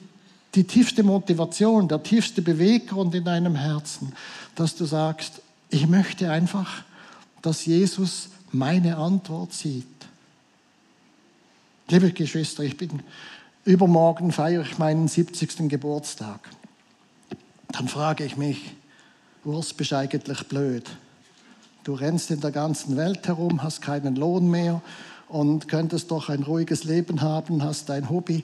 die 0.57 0.63
tiefste 0.63 1.03
Motivation, 1.03 1.87
der 1.87 2.01
tiefste 2.01 2.41
Beweggrund 2.41 3.13
in 3.13 3.23
deinem 3.23 3.53
Herzen, 3.53 4.11
dass 4.55 4.75
du 4.75 4.85
sagst, 4.85 5.43
ich 5.69 5.85
möchte 5.85 6.31
einfach, 6.31 6.83
dass 7.43 7.67
Jesus 7.67 8.29
meine 8.51 8.97
Antwort 8.97 9.53
sieht. 9.53 9.85
Liebe 11.89 12.11
Geschwister, 12.11 12.63
ich 12.63 12.75
bin 12.75 13.03
übermorgen 13.65 14.31
feiere 14.31 14.63
ich 14.63 14.79
meinen 14.79 15.07
70. 15.07 15.69
Geburtstag. 15.69 16.49
Dann 17.71 17.87
frage 17.87 18.23
ich 18.23 18.35
mich, 18.35 18.73
Urs, 19.45 19.75
bist 19.75 19.93
eigentlich 19.93 20.47
blöd? 20.47 20.89
Du 21.83 21.93
rennst 21.93 22.31
in 22.31 22.41
der 22.41 22.51
ganzen 22.51 22.97
Welt 22.97 23.27
herum, 23.27 23.61
hast 23.61 23.83
keinen 23.83 24.15
Lohn 24.15 24.49
mehr 24.49 24.81
und 25.27 25.67
könntest 25.67 26.09
doch 26.09 26.29
ein 26.29 26.41
ruhiges 26.41 26.83
Leben 26.83 27.21
haben, 27.21 27.61
hast 27.61 27.89
dein 27.89 28.09
Hobby 28.09 28.43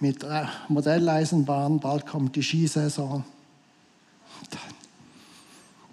mit 0.00 0.22
äh, 0.22 0.46
Modelleisenbahn, 0.68 1.80
bald 1.80 2.06
kommt 2.06 2.36
die 2.36 2.42
Skisaison. 2.42 3.24
Dann, 4.50 4.60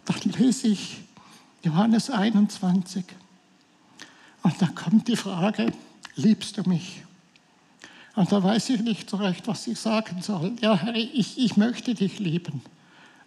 dann 0.06 0.32
lese 0.34 0.70
ich 0.70 1.02
Johannes 1.64 2.10
21 2.10 3.06
und 4.44 4.62
dann 4.62 4.76
kommt 4.76 5.08
die 5.08 5.16
Frage, 5.16 5.72
liebst 6.16 6.58
du 6.58 6.68
mich? 6.68 7.04
Und 8.16 8.32
da 8.32 8.44
weiß 8.44 8.70
ich 8.72 8.82
nicht 8.82 9.10
so 9.10 9.18
recht, 9.18 9.48
was 9.48 9.68
ich 9.68 9.80
sagen 9.80 10.22
soll. 10.22 10.54
Ja, 10.62 10.76
Herr, 10.76 10.96
ich, 10.96 11.38
ich 11.38 11.56
möchte 11.56 11.94
dich 11.94 12.20
lieben. 12.20 12.62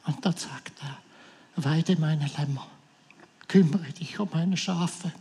Und 0.07 0.25
dann 0.27 0.37
sagt 0.37 0.73
er, 0.83 0.99
weide 1.57 1.97
meine 1.99 2.29
Lämmer, 2.37 2.67
kümmere 3.49 3.93
dich 3.93 4.19
um 4.19 4.29
meine 4.33 4.57
Schafe, 4.57 5.13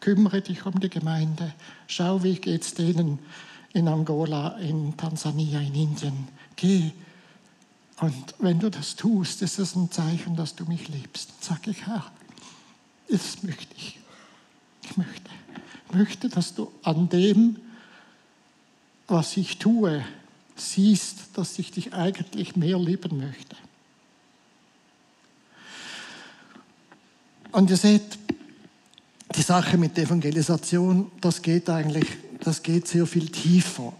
kümmere 0.00 0.40
dich 0.40 0.64
um 0.64 0.78
die 0.80 0.88
Gemeinde, 0.88 1.52
schau, 1.86 2.22
wie 2.22 2.36
geht 2.36 2.62
es 2.62 2.74
denen, 2.74 3.18
in 3.72 3.88
Angola, 3.88 4.56
in 4.58 4.96
Tansania, 4.96 5.60
in 5.60 5.74
Indien. 5.74 6.28
Geh. 6.56 6.90
Und 8.00 8.34
wenn 8.38 8.58
du 8.58 8.70
das 8.70 8.96
tust, 8.96 9.42
ist 9.42 9.58
es 9.58 9.76
ein 9.76 9.90
Zeichen, 9.90 10.36
dass 10.36 10.54
du 10.54 10.64
mich 10.64 10.88
liebst. 10.88 11.30
Sag 11.40 11.66
ich, 11.66 11.86
Herr, 11.86 12.10
das 13.08 13.42
möchte 13.42 13.74
ich. 13.76 13.98
Ich 14.82 14.96
möchte. 14.96 15.30
Ich 15.88 15.94
möchte, 15.94 16.28
dass 16.28 16.54
du 16.54 16.70
an 16.82 17.08
dem, 17.08 17.56
was 19.06 19.36
ich 19.36 19.58
tue, 19.58 20.04
siehst, 20.56 21.16
dass 21.34 21.58
ich 21.58 21.72
dich 21.72 21.92
eigentlich 21.94 22.56
mehr 22.56 22.78
lieben 22.78 23.18
möchte. 23.18 23.56
Und 27.52 27.70
ihr 27.70 27.76
seht, 27.76 28.18
die 29.36 29.42
Sache 29.42 29.76
mit 29.76 29.98
Evangelisation, 29.98 31.10
das 31.20 31.42
geht 31.42 31.68
eigentlich 31.68 32.06
das 32.44 32.62
geht 32.62 32.88
sehr 32.88 33.06
viel 33.06 33.28
tiefer. 33.28 33.92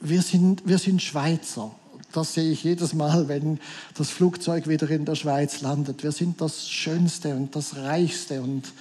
Wir 0.00 0.22
sind, 0.22 0.66
wir 0.66 0.78
sind 0.78 1.02
Schweizer. 1.02 1.72
Das 2.12 2.34
sehe 2.34 2.52
ich 2.52 2.64
jedes 2.64 2.92
Mal, 2.92 3.28
wenn 3.28 3.58
das 3.94 4.10
Flugzeug 4.10 4.68
wieder 4.68 4.88
in 4.90 5.04
der 5.04 5.14
Schweiz 5.14 5.60
landet. 5.62 6.02
Wir 6.02 6.12
sind 6.12 6.40
das 6.40 6.68
schönste 6.68 7.34
und 7.34 7.56
das 7.56 7.76
reichste 7.76 8.42
und 8.42 8.72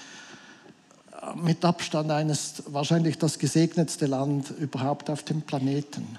mit 1.36 1.64
Abstand 1.64 2.12
eines, 2.12 2.64
wahrscheinlich 2.68 3.18
das 3.18 3.40
gesegnetste 3.40 4.08
Land 4.08 4.52
überhaupt 4.60 5.10
auf 5.10 5.24
dem 5.24 5.42
Planeten. 5.44 6.18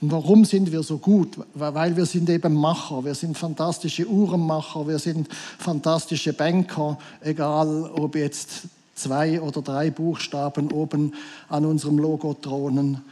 Und 0.00 0.12
warum 0.12 0.44
sind 0.44 0.72
wir 0.72 0.82
so 0.82 0.98
gut? 0.98 1.38
Weil 1.54 1.96
wir 1.96 2.06
sind 2.06 2.28
eben 2.28 2.54
Macher, 2.54 3.04
wir 3.04 3.14
sind 3.14 3.38
fantastische 3.38 4.06
Uhrenmacher, 4.06 4.86
wir 4.86 4.98
sind 4.98 5.28
fantastische 5.58 6.32
Banker, 6.32 6.98
egal 7.20 7.90
ob 7.94 8.14
jetzt 8.14 8.64
zwei 8.96 9.40
oder 9.40 9.62
drei 9.62 9.90
Buchstaben 9.90 10.72
oben 10.72 11.14
an 11.48 11.64
unserem 11.64 11.98
Logo 11.98 12.34
thronen. 12.34 13.02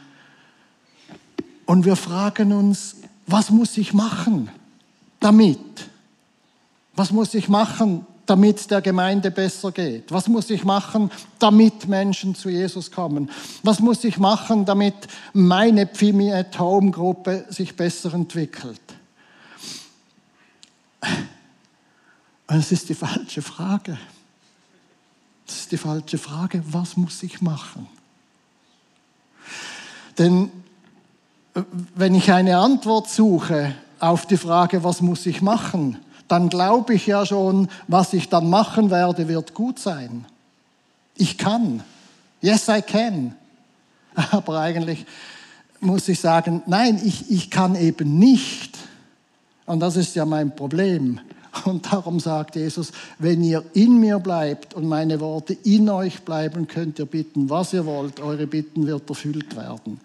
Und 1.65 1.85
wir 1.85 1.95
fragen 1.95 2.51
uns, 2.51 2.97
was 3.27 3.49
muss 3.49 3.77
ich 3.77 3.93
machen 3.93 4.49
damit? 5.19 5.59
Was 6.95 7.11
muss 7.11 7.33
ich 7.33 7.49
machen, 7.49 8.05
damit 8.25 8.69
der 8.71 8.81
Gemeinde 8.81 9.31
besser 9.31 9.71
geht? 9.71 10.11
Was 10.11 10.27
muss 10.27 10.49
ich 10.49 10.63
machen, 10.63 11.11
damit 11.39 11.87
Menschen 11.87 12.35
zu 12.35 12.49
Jesus 12.49 12.91
kommen? 12.91 13.29
Was 13.63 13.79
muss 13.79 14.03
ich 14.03 14.17
machen, 14.17 14.65
damit 14.65 14.95
meine 15.33 15.87
Pfimi 15.87 16.31
at 16.31 16.57
Home 16.59 16.91
Gruppe 16.91 17.45
sich 17.49 17.75
besser 17.75 18.13
entwickelt? 18.13 18.81
Und 22.47 22.57
es 22.57 22.71
ist 22.71 22.89
die 22.89 22.95
falsche 22.95 23.41
Frage. 23.41 23.97
Das 25.45 25.57
ist 25.57 25.71
die 25.71 25.77
falsche 25.77 26.17
Frage. 26.17 26.63
Was 26.71 26.97
muss 26.97 27.21
ich 27.23 27.41
machen? 27.41 27.87
Denn 30.17 30.51
äh, 31.53 31.61
wenn 31.95 32.15
ich 32.15 32.31
eine 32.31 32.57
Antwort 32.57 33.09
suche 33.09 33.75
auf 33.99 34.25
die 34.25 34.37
Frage, 34.37 34.83
was 34.83 35.01
muss 35.01 35.25
ich 35.25 35.41
machen, 35.41 35.97
dann 36.27 36.49
glaube 36.49 36.95
ich 36.95 37.05
ja 37.05 37.25
schon, 37.25 37.69
was 37.87 38.13
ich 38.13 38.29
dann 38.29 38.49
machen 38.49 38.89
werde, 38.89 39.27
wird 39.27 39.53
gut 39.53 39.79
sein. 39.79 40.25
Ich 41.15 41.37
kann. 41.37 41.83
Yes, 42.41 42.67
I 42.67 42.81
can. 42.81 43.35
Aber 44.31 44.59
eigentlich 44.59 45.05
muss 45.79 46.07
ich 46.07 46.19
sagen, 46.19 46.63
nein, 46.65 46.99
ich, 47.03 47.29
ich 47.29 47.51
kann 47.51 47.75
eben 47.75 48.17
nicht. 48.17 48.77
Und 49.65 49.79
das 49.79 49.95
ist 49.95 50.15
ja 50.15 50.25
mein 50.25 50.55
Problem. 50.55 51.19
Und 51.63 51.91
darum 51.91 52.19
sagt 52.19 52.55
Jesus, 52.55 52.91
wenn 53.17 53.43
ihr 53.43 53.63
in 53.73 53.99
mir 53.99 54.19
bleibt 54.19 54.73
und 54.73 54.87
meine 54.87 55.19
Worte 55.19 55.53
in 55.63 55.89
euch 55.89 56.21
bleiben, 56.23 56.67
könnt 56.67 56.99
ihr 56.99 57.05
bitten, 57.05 57.49
was 57.49 57.73
ihr 57.73 57.85
wollt. 57.85 58.19
Eure 58.19 58.45
Bitten 58.45 58.85
wird 58.85 59.09
erfüllt 59.09 59.55
werden. 59.55 60.01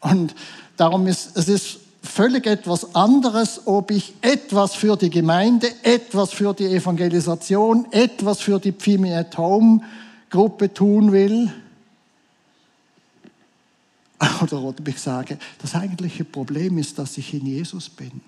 Und 0.00 0.34
darum 0.76 1.06
ist 1.06 1.36
es 1.36 1.48
ist 1.48 1.78
völlig 2.02 2.46
etwas 2.46 2.94
anderes, 2.94 3.66
ob 3.66 3.90
ich 3.90 4.14
etwas 4.22 4.74
für 4.74 4.96
die 4.96 5.10
Gemeinde, 5.10 5.68
etwas 5.82 6.32
für 6.32 6.54
die 6.54 6.66
Evangelisation, 6.66 7.86
etwas 7.90 8.40
für 8.40 8.58
die 8.58 8.72
Pfimi 8.72 9.14
at 9.14 9.36
Home 9.38 9.80
Gruppe 10.30 10.72
tun 10.72 11.12
will. 11.12 11.52
Oder 14.42 14.62
ob 14.62 14.86
ich 14.86 14.98
sage, 15.00 15.38
das 15.60 15.74
eigentliche 15.74 16.24
Problem 16.24 16.78
ist, 16.78 16.98
dass 16.98 17.16
ich 17.18 17.34
in 17.34 17.46
Jesus 17.46 17.88
bin. 17.88 18.20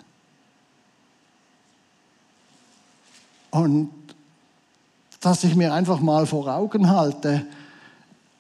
Und 3.53 3.91
dass 5.21 5.45
ich 5.45 5.55
mir 5.55 5.73
einfach 5.73 6.01
mal 6.01 6.27
vor 6.27 6.49
Augen 6.49 6.91
halte, 6.91 7.47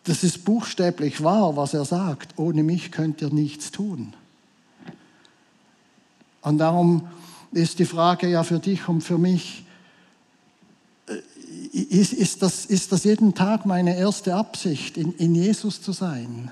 das 0.04 0.24
ist 0.24 0.44
buchstäblich 0.44 1.22
wahr, 1.22 1.56
was 1.56 1.74
er 1.74 1.84
sagt. 1.84 2.38
Ohne 2.38 2.64
mich 2.64 2.90
könnt 2.90 3.20
ihr 3.22 3.30
nichts 3.30 3.70
tun. 3.70 4.14
Und 6.40 6.58
darum 6.58 7.06
ist 7.52 7.78
die 7.78 7.84
Frage 7.84 8.28
ja 8.28 8.42
für 8.42 8.58
dich 8.58 8.88
und 8.88 9.02
für 9.02 9.18
mich, 9.18 9.64
äh, 11.06 11.18
ist, 11.76 12.14
ist, 12.14 12.42
das, 12.42 12.64
ist 12.64 12.90
das 12.90 13.04
jeden 13.04 13.34
Tag 13.34 13.66
meine 13.66 13.96
erste 13.96 14.34
Absicht, 14.34 14.96
in, 14.96 15.12
in 15.12 15.34
Jesus 15.34 15.82
zu 15.82 15.92
sein, 15.92 16.50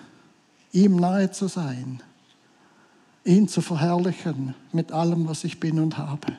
ihm 0.73 0.97
nahe 0.97 1.31
zu 1.33 1.49
sein, 1.49 2.03
ihn 3.25 3.49
zu 3.49 3.63
verherrlichen 3.63 4.55
mit 4.71 4.93
allem, 4.93 5.27
was 5.27 5.45
ich 5.45 5.59
bin 5.59 5.81
und 5.81 5.97
habe? 5.97 6.37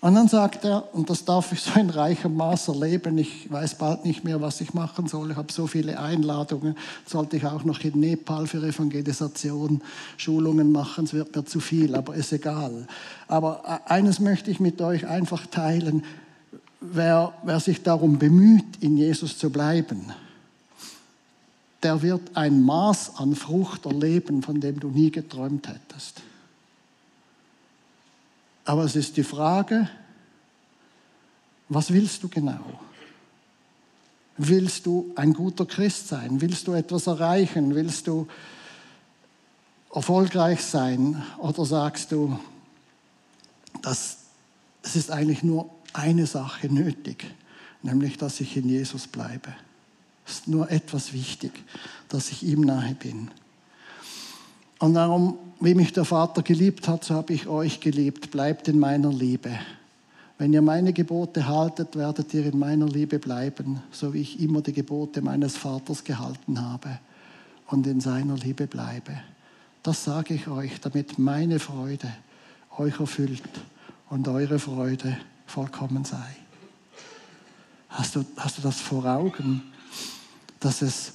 Und 0.00 0.14
dann 0.14 0.28
sagt 0.28 0.64
er, 0.64 0.94
und 0.94 1.10
das 1.10 1.24
darf 1.24 1.50
ich 1.50 1.60
so 1.60 1.78
in 1.78 1.90
reichem 1.90 2.36
Maß 2.36 2.68
erleben, 2.68 3.18
ich 3.18 3.50
weiß 3.50 3.74
bald 3.76 4.04
nicht 4.04 4.22
mehr, 4.22 4.40
was 4.40 4.60
ich 4.60 4.72
machen 4.72 5.08
soll, 5.08 5.32
ich 5.32 5.36
habe 5.36 5.52
so 5.52 5.66
viele 5.66 5.98
Einladungen, 5.98 6.76
sollte 7.04 7.36
ich 7.36 7.44
auch 7.44 7.64
noch 7.64 7.80
in 7.80 7.98
Nepal 7.98 8.46
für 8.46 8.58
Evangelisation 8.58 9.82
Schulungen 10.16 10.70
machen, 10.70 11.04
es 11.04 11.14
wird 11.14 11.34
mir 11.34 11.44
zu 11.44 11.58
viel, 11.58 11.96
aber 11.96 12.14
ist 12.14 12.32
egal. 12.32 12.86
Aber 13.26 13.80
eines 13.90 14.20
möchte 14.20 14.52
ich 14.52 14.60
mit 14.60 14.80
euch 14.80 15.04
einfach 15.04 15.46
teilen, 15.46 16.04
wer, 16.80 17.32
wer 17.42 17.58
sich 17.58 17.82
darum 17.82 18.20
bemüht, 18.20 18.76
in 18.80 18.96
Jesus 18.96 19.36
zu 19.36 19.50
bleiben, 19.50 20.12
der 21.82 22.02
wird 22.02 22.36
ein 22.36 22.62
Maß 22.62 23.16
an 23.16 23.34
Frucht 23.34 23.84
erleben, 23.86 24.42
von 24.42 24.60
dem 24.60 24.78
du 24.78 24.90
nie 24.90 25.10
geträumt 25.10 25.66
hättest. 25.68 26.22
Aber 28.68 28.84
es 28.84 28.96
ist 28.96 29.16
die 29.16 29.24
Frage, 29.24 29.88
was 31.70 31.90
willst 31.90 32.22
du 32.22 32.28
genau? 32.28 32.60
Willst 34.36 34.84
du 34.84 35.10
ein 35.16 35.32
guter 35.32 35.64
Christ 35.64 36.08
sein? 36.08 36.42
Willst 36.42 36.66
du 36.66 36.74
etwas 36.74 37.06
erreichen? 37.06 37.74
Willst 37.74 38.06
du 38.06 38.28
erfolgreich 39.90 40.62
sein? 40.62 41.22
Oder 41.38 41.64
sagst 41.64 42.12
du, 42.12 42.38
dass 43.80 44.18
es 44.82 44.96
ist 44.96 45.10
eigentlich 45.10 45.42
nur 45.42 45.70
eine 45.94 46.26
Sache 46.26 46.70
nötig, 46.70 47.24
nämlich 47.82 48.18
dass 48.18 48.38
ich 48.38 48.54
in 48.58 48.68
Jesus 48.68 49.06
bleibe. 49.06 49.54
Es 50.26 50.40
ist 50.40 50.48
nur 50.48 50.70
etwas 50.70 51.14
wichtig, 51.14 51.52
dass 52.10 52.28
ich 52.28 52.42
ihm 52.42 52.60
nahe 52.60 52.94
bin. 52.94 53.30
Und 54.78 54.92
darum, 54.92 55.38
wie 55.60 55.74
mich 55.74 55.92
der 55.92 56.04
Vater 56.04 56.42
geliebt 56.42 56.88
hat, 56.88 57.04
so 57.04 57.14
habe 57.14 57.32
ich 57.32 57.48
euch 57.48 57.80
geliebt. 57.80 58.30
Bleibt 58.30 58.68
in 58.68 58.78
meiner 58.78 59.12
Liebe. 59.12 59.50
Wenn 60.38 60.52
ihr 60.52 60.62
meine 60.62 60.92
Gebote 60.92 61.48
haltet, 61.48 61.96
werdet 61.96 62.32
ihr 62.32 62.46
in 62.46 62.58
meiner 62.58 62.86
Liebe 62.86 63.18
bleiben, 63.18 63.82
so 63.90 64.14
wie 64.14 64.20
ich 64.20 64.40
immer 64.40 64.60
die 64.62 64.72
Gebote 64.72 65.20
meines 65.20 65.56
Vaters 65.56 66.04
gehalten 66.04 66.62
habe 66.62 67.00
und 67.66 67.86
in 67.88 68.00
seiner 68.00 68.36
Liebe 68.36 68.68
bleibe. 68.68 69.20
Das 69.82 70.04
sage 70.04 70.34
ich 70.34 70.46
euch, 70.46 70.80
damit 70.80 71.18
meine 71.18 71.58
Freude 71.58 72.12
euch 72.78 73.00
erfüllt 73.00 73.42
und 74.10 74.28
eure 74.28 74.60
Freude 74.60 75.18
vollkommen 75.46 76.04
sei. 76.04 76.36
Hast 77.88 78.14
du, 78.14 78.24
hast 78.36 78.58
du 78.58 78.62
das 78.62 78.80
vor 78.80 79.04
Augen, 79.06 79.62
dass 80.60 80.82
es 80.82 81.14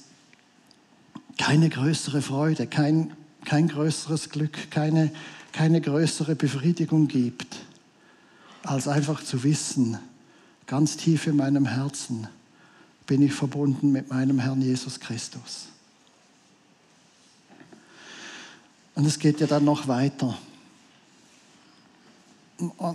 keine 1.38 1.70
größere 1.70 2.20
Freude, 2.20 2.66
kein 2.66 3.14
kein 3.44 3.68
größeres 3.68 4.30
Glück, 4.30 4.70
keine, 4.70 5.10
keine 5.52 5.80
größere 5.80 6.34
Befriedigung 6.34 7.08
gibt, 7.08 7.56
als 8.62 8.88
einfach 8.88 9.22
zu 9.22 9.42
wissen, 9.44 9.98
ganz 10.66 10.96
tief 10.96 11.26
in 11.26 11.36
meinem 11.36 11.66
Herzen 11.66 12.26
bin 13.06 13.22
ich 13.22 13.32
verbunden 13.32 13.92
mit 13.92 14.08
meinem 14.10 14.38
Herrn 14.38 14.62
Jesus 14.62 14.98
Christus. 14.98 15.66
Und 18.94 19.06
es 19.06 19.18
geht 19.18 19.40
ja 19.40 19.46
dann 19.46 19.64
noch 19.64 19.88
weiter. 19.88 20.38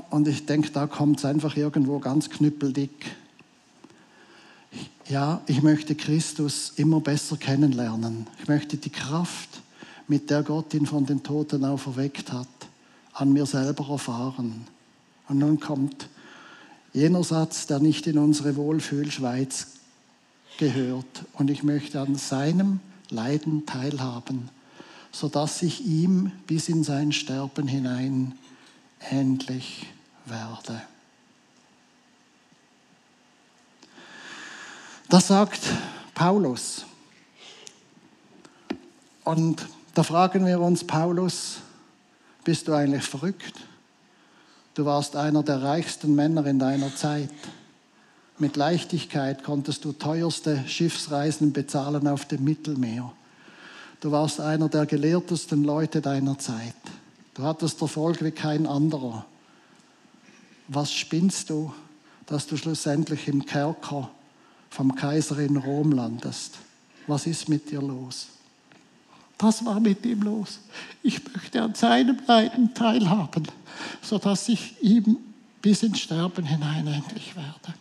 Und 0.09 0.27
ich 0.27 0.45
denke, 0.45 0.71
da 0.71 0.87
kommt 0.87 1.19
es 1.19 1.25
einfach 1.25 1.57
irgendwo 1.57 1.99
ganz 1.99 2.29
knüppeldick. 2.29 3.05
Ja, 5.09 5.41
ich 5.47 5.61
möchte 5.61 5.95
Christus 5.95 6.73
immer 6.77 7.01
besser 7.01 7.35
kennenlernen. 7.35 8.27
Ich 8.41 8.47
möchte 8.47 8.77
die 8.77 8.91
Kraft 8.91 9.48
mit 10.09 10.29
der 10.29 10.43
Gott 10.43 10.73
ihn 10.73 10.85
von 10.85 11.05
den 11.05 11.23
Toten 11.23 11.63
auferweckt 11.63 12.33
hat, 12.33 12.47
an 13.13 13.31
mir 13.31 13.45
selber 13.45 13.89
erfahren. 13.89 14.67
Und 15.27 15.37
nun 15.37 15.59
kommt 15.59 16.09
jener 16.93 17.23
Satz, 17.23 17.67
der 17.67 17.79
nicht 17.79 18.07
in 18.07 18.17
unsere 18.17 18.55
Wohlfühlschweiz 18.55 19.67
gehört. 20.57 21.25
Und 21.33 21.51
ich 21.51 21.63
möchte 21.63 22.01
an 22.01 22.15
seinem 22.15 22.79
Leiden 23.09 23.67
teilhaben, 23.67 24.49
sodass 25.11 25.61
ich 25.61 25.85
ihm 25.85 26.31
bis 26.47 26.69
in 26.69 26.83
sein 26.83 27.11
Sterben 27.11 27.67
hinein 27.67 28.33
ähnlich 29.11 29.85
werde. 30.25 30.81
Das 35.07 35.27
sagt 35.27 35.61
Paulus. 36.15 36.85
Und 39.23 39.67
da 39.99 40.03
fragen 40.03 40.45
wir 40.45 40.61
uns, 40.61 40.85
Paulus, 40.85 41.57
bist 42.45 42.69
du 42.69 42.73
eigentlich 42.73 43.03
verrückt? 43.03 43.53
Du 44.73 44.85
warst 44.85 45.17
einer 45.17 45.43
der 45.43 45.61
reichsten 45.61 46.15
Männer 46.15 46.45
in 46.45 46.57
deiner 46.57 46.95
Zeit. 46.95 47.33
Mit 48.37 48.55
Leichtigkeit 48.55 49.43
konntest 49.43 49.83
du 49.83 49.91
teuerste 49.91 50.63
Schiffsreisen 50.67 51.51
bezahlen 51.51 52.07
auf 52.07 52.23
dem 52.23 52.45
Mittelmeer. 52.45 53.11
Du 53.99 54.13
warst 54.13 54.39
einer 54.39 54.69
der 54.69 54.85
gelehrtesten 54.85 55.65
Leute 55.65 55.99
deiner 55.99 56.39
Zeit. 56.39 56.77
Du 57.33 57.43
hattest 57.43 57.81
Erfolg 57.81 58.23
wie 58.23 58.31
kein 58.31 58.67
anderer. 58.67 59.25
Was 60.69 60.93
spinnst 60.93 61.49
du, 61.49 61.73
dass 62.25 62.47
du 62.47 62.55
schlussendlich 62.55 63.27
im 63.27 63.45
Kerker 63.45 64.09
vom 64.69 64.95
Kaiser 64.95 65.39
in 65.39 65.57
Rom 65.57 65.91
landest? 65.91 66.53
Was 67.05 67.27
ist 67.27 67.49
mit 67.49 67.69
dir 67.69 67.81
los? 67.81 68.38
Was 69.39 69.65
war 69.65 69.79
mit 69.79 70.05
ihm 70.05 70.21
los? 70.21 70.59
Ich 71.01 71.21
möchte 71.33 71.61
an 71.61 71.73
seinem 71.73 72.17
Leiden 72.27 72.73
teilhaben, 72.73 73.47
sodass 74.01 74.49
ich 74.49 74.81
ihm 74.83 75.17
bis 75.61 75.83
ins 75.83 75.99
Sterben 75.99 76.45
hinein 76.45 76.87
endlich 76.87 77.35
werde. 77.35 77.73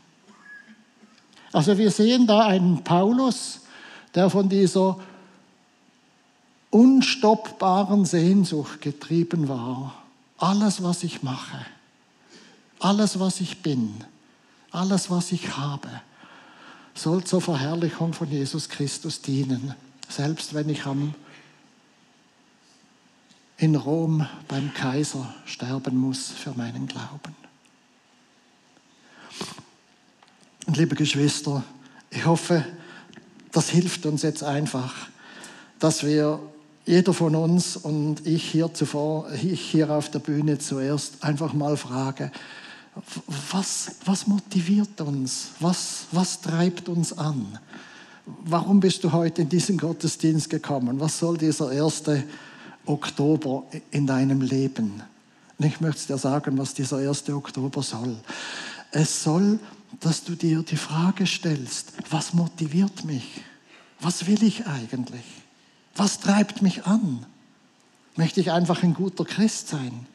Also 1.53 1.77
wir 1.77 1.91
sehen 1.91 2.27
da 2.27 2.47
einen 2.47 2.85
Paulus, 2.85 3.61
der 4.15 4.31
von 4.31 4.49
dieser 4.49 4.99
unstoppbaren 6.71 8.05
Sehnsucht 8.05 8.81
getrieben 8.81 9.49
war. 9.49 9.95
Alles, 10.39 10.83
was 10.83 11.03
ich 11.03 11.23
mache, 11.23 11.65
alles, 12.79 13.19
was 13.19 13.41
ich 13.41 13.63
bin, 13.63 14.05
alles, 14.71 15.11
was 15.11 15.33
ich 15.33 15.57
habe, 15.57 15.89
soll 16.95 17.25
zur 17.25 17.41
Verherrlichung 17.41 18.13
von 18.13 18.31
Jesus 18.31 18.69
Christus 18.69 19.23
dienen, 19.23 19.75
selbst 20.09 20.55
wenn 20.55 20.69
ich 20.69 20.87
am, 20.87 21.15
in 23.59 23.75
Rom 23.75 24.27
beim 24.47 24.73
Kaiser 24.73 25.35
sterben 25.45 25.97
muss 25.97 26.29
für 26.29 26.53
meinen 26.53 26.87
Glauben. 26.87 27.37
Und 30.67 30.77
liebe 30.77 30.95
Geschwister, 30.95 31.65
ich 32.11 32.25
hoffe, 32.25 32.65
das 33.53 33.69
hilft 33.69 34.07
uns 34.07 34.23
jetzt 34.23 34.45
einfach, 34.45 34.95
dass 35.79 36.05
wir 36.05 36.41
jeder 36.87 37.13
von 37.13 37.35
uns 37.35 37.77
und 37.77 38.27
ich 38.27 38.51
hier 38.51 38.73
zuvor, 38.73 39.31
ich 39.33 39.61
hier 39.61 39.91
auf 39.91 40.11
der 40.11 40.21
Bühne 40.21 40.59
zuerst 40.59 41.25
einfach 41.25 41.53
mal 41.53 41.77
frage, 41.77 42.31
was, 43.51 43.97
was 44.05 44.27
motiviert 44.27 45.01
uns? 45.01 45.51
Was, 45.61 46.07
was 46.13 46.41
treibt 46.41 46.89
uns 46.89 47.17
an? 47.17 47.59
Warum 48.45 48.81
bist 48.81 49.05
du 49.05 49.13
heute 49.13 49.43
in 49.43 49.49
diesen 49.49 49.79
Gottesdienst 49.79 50.51
gekommen? 50.51 51.01
Was 51.01 51.19
soll 51.19 51.39
dieser 51.39 51.69
1. 51.69 52.03
Oktober 52.87 53.65
in 53.91 54.07
deinem 54.07 54.41
Leben? 54.41 55.03
Und 55.59 55.67
ich 55.67 55.81
möchte 55.81 56.07
dir 56.07 56.19
sagen, 56.19 56.57
was 56.59 56.75
dieser 56.75 56.99
1. 56.99 57.29
Oktober 57.31 57.83
soll. 57.83 58.17
Es 58.93 59.23
soll, 59.23 59.59
dass 60.01 60.25
du 60.25 60.35
dir 60.35 60.63
die 60.63 60.77
Frage 60.77 61.27
stellst, 61.27 61.93
was 62.11 62.33
motiviert 62.33 63.05
mich? 63.05 63.43
Was 64.01 64.27
will 64.27 64.43
ich 64.43 64.67
eigentlich? 64.67 65.25
Was 65.97 66.21
treibt 66.21 66.63
mich 66.63 66.85
an? 66.85 67.27
Möchte 68.17 68.41
ich 68.41 68.53
einfach 68.53 68.83
ein 68.83 68.95
guter 68.95 69.25
Christ 69.25 69.69
sein? 69.69 70.07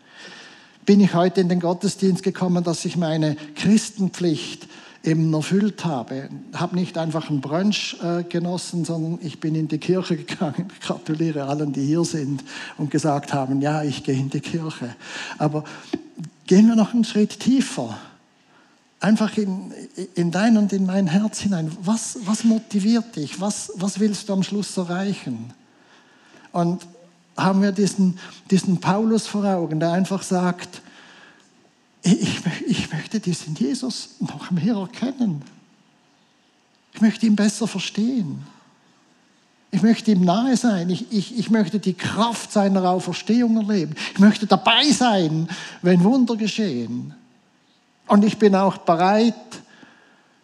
Bin 0.86 0.99
ich 0.99 1.14
heute 1.14 1.41
in 1.41 1.49
den 1.49 1.59
Gottesdienst 1.59 2.24
gekommen, 2.24 2.64
dass 2.64 2.86
ich 2.86 2.97
meine 2.97 3.36
Christenpflicht 3.55 4.68
eben 5.03 5.33
erfüllt 5.33 5.85
habe. 5.85 6.29
Habe 6.53 6.75
nicht 6.75 6.97
einfach 6.97 7.29
einen 7.29 7.41
Brunch 7.41 7.97
äh, 8.01 8.23
genossen, 8.23 8.85
sondern 8.85 9.19
ich 9.21 9.39
bin 9.39 9.55
in 9.55 9.67
die 9.67 9.77
Kirche 9.77 10.15
gegangen. 10.23 10.69
Ich 10.73 10.79
gratuliere 10.79 11.45
allen, 11.45 11.73
die 11.73 11.85
hier 11.85 12.05
sind 12.05 12.43
und 12.77 12.89
gesagt 12.89 13.33
haben, 13.33 13.61
ja, 13.61 13.83
ich 13.83 14.03
gehe 14.03 14.15
in 14.15 14.29
die 14.29 14.39
Kirche. 14.39 14.95
Aber 15.37 15.63
gehen 16.47 16.67
wir 16.67 16.75
noch 16.75 16.93
einen 16.93 17.03
Schritt 17.03 17.39
tiefer 17.39 17.97
einfach 19.03 19.37
in, 19.37 19.73
in 20.15 20.31
dein 20.31 20.57
und 20.57 20.71
in 20.71 20.85
mein 20.85 21.07
Herz 21.07 21.39
hinein. 21.39 21.69
Was, 21.81 22.17
was 22.23 22.45
motiviert 22.45 23.15
dich? 23.17 23.41
Was, 23.41 23.71
was 23.75 23.99
willst 23.99 24.29
du 24.29 24.33
am 24.33 24.43
Schluss 24.43 24.77
erreichen? 24.77 25.51
Und 26.53 26.87
haben 27.35 27.61
wir 27.61 27.73
diesen, 27.73 28.17
diesen 28.49 28.79
Paulus 28.79 29.27
vor 29.27 29.43
Augen, 29.43 29.79
der 29.79 29.91
einfach 29.91 30.23
sagt, 30.23 30.81
ich, 32.03 32.41
ich 32.67 32.91
möchte 32.91 33.19
diesen 33.19 33.55
Jesus 33.55 34.15
noch 34.19 34.51
mehr 34.51 34.75
erkennen. 34.75 35.41
Ich 36.93 37.01
möchte 37.01 37.25
ihn 37.25 37.35
besser 37.35 37.67
verstehen. 37.67 38.43
Ich 39.71 39.81
möchte 39.81 40.11
ihm 40.11 40.23
nahe 40.23 40.55
sein. 40.55 40.89
Ich, 40.89 41.11
ich, 41.11 41.37
ich 41.39 41.49
möchte 41.49 41.79
die 41.79 41.95
Kraft 41.95 42.51
seiner 42.51 42.87
Auferstehung 42.89 43.57
erleben. 43.57 43.95
Ich 44.13 44.19
möchte 44.19 44.45
dabei 44.45 44.91
sein, 44.91 45.49
wenn 45.81 46.03
Wunder 46.03 46.35
geschehen. 46.35 47.15
Und 48.07 48.23
ich 48.23 48.37
bin 48.37 48.55
auch 48.55 48.77
bereit, 48.77 49.33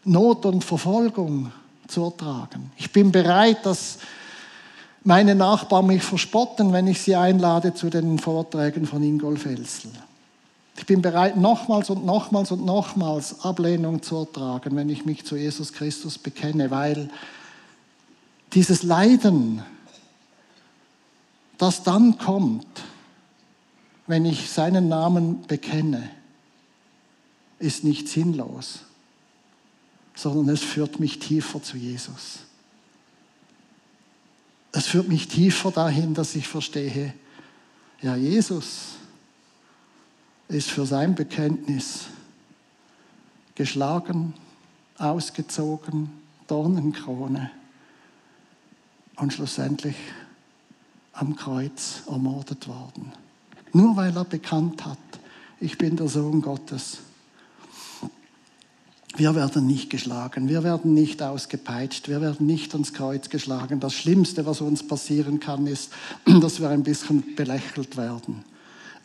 Not 0.06 0.46
und 0.46 0.64
Verfolgung 0.64 1.52
zu 1.88 2.06
ertragen. 2.06 2.72
Ich 2.78 2.92
bin 2.92 3.12
bereit, 3.12 3.66
dass 3.66 4.00
meine 5.04 5.36
Nachbarn 5.36 5.88
mich 5.88 6.04
verspotten, 6.04 6.74
wenn 6.74 6.88
ich 6.88 7.02
sie 7.02 7.16
einlade 7.16 7.74
zu 7.74 7.90
den 7.90 8.18
Vorträgen 8.18 8.88
von 8.88 9.04
Ingolf 9.04 9.46
Elsel. 9.46 9.92
Ich 10.80 10.86
bin 10.86 11.02
bereit, 11.02 11.36
nochmals 11.36 11.90
und 11.90 12.06
nochmals 12.06 12.54
und 12.54 12.64
nochmals 12.64 13.42
Ablehnung 13.42 14.02
zu 14.02 14.16
ertragen, 14.16 14.78
wenn 14.78 14.88
ich 14.88 15.04
mich 15.04 15.26
zu 15.26 15.36
Jesus 15.36 15.74
Christus 15.74 16.18
bekenne, 16.18 16.72
weil 16.72 17.10
dieses 18.54 18.82
Leiden, 18.84 19.62
das 21.58 21.84
dann 21.84 22.18
kommt, 22.18 22.66
wenn 24.08 24.24
ich 24.24 24.50
seinen 24.50 24.88
Namen 24.88 25.42
bekenne, 25.48 26.10
ist 27.60 27.84
nicht 27.84 28.08
sinnlos, 28.08 28.80
sondern 30.16 30.48
es 30.48 30.62
führt 30.62 31.02
mich 31.02 31.20
tiefer 31.20 31.62
zu 31.62 31.76
Jesus. 31.76 32.40
Es 34.72 34.88
führt 34.88 35.10
mich 35.10 35.28
tiefer 35.28 35.72
dahin, 35.72 36.14
dass 36.14 36.36
ich 36.36 36.48
verstehe, 36.48 37.14
ja, 38.02 38.16
Jesus 38.16 38.99
ist 40.50 40.70
für 40.70 40.86
sein 40.86 41.16
Bekenntnis 41.16 42.08
geschlagen, 43.56 44.34
ausgezogen, 44.98 46.10
Dornenkrone 46.48 47.50
und 49.16 49.32
schlussendlich 49.32 49.96
am 51.14 51.36
Kreuz 51.36 52.04
ermordet 52.08 52.68
worden. 52.68 53.14
Nur 53.72 53.96
weil 53.96 54.16
er 54.18 54.26
bekannt 54.26 54.86
hat, 54.86 54.98
ich 55.62 55.78
bin 55.78 55.96
der 55.96 56.08
Sohn 56.08 56.42
Gottes 56.42 57.00
wir 59.20 59.36
werden 59.36 59.68
nicht 59.68 59.90
geschlagen, 59.90 60.48
wir 60.48 60.64
werden 60.64 60.94
nicht 60.94 61.22
ausgepeitscht, 61.22 62.08
wir 62.08 62.22
werden 62.22 62.46
nicht 62.46 62.74
ans 62.74 62.94
Kreuz 62.94 63.30
geschlagen. 63.30 63.80
Das 63.80 63.94
Schlimmste, 63.94 64.46
was 64.46 64.62
uns 64.62 64.88
passieren 64.88 65.40
kann, 65.40 65.68
ist, 65.68 65.92
dass 66.42 66.62
wir 66.62 66.70
ein 66.70 66.84
bisschen 66.84 67.36
belächelt 67.36 67.98
werden. 67.98 68.46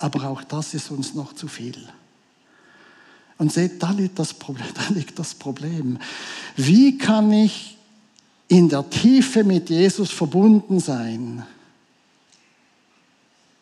Aber 0.05 0.28
auch 0.28 0.44
das 0.44 0.74
ist 0.74 0.90
uns 0.90 1.14
noch 1.14 1.32
zu 1.32 1.48
viel. 1.48 1.78
Und 3.38 3.50
seht, 3.50 3.82
da 3.82 3.90
liegt 3.90 4.18
das 4.18 4.34
Problem. 4.34 4.66
Da 4.74 4.92
liegt 4.92 5.18
das 5.18 5.34
Problem. 5.34 5.98
Wie 6.57 6.98
kann 6.98 7.32
ich 7.32 7.78
in 8.48 8.68
der 8.68 8.90
Tiefe 8.90 9.44
mit 9.44 9.70
Jesus 9.70 10.11
verbunden 10.11 10.78
sein, 10.78 11.46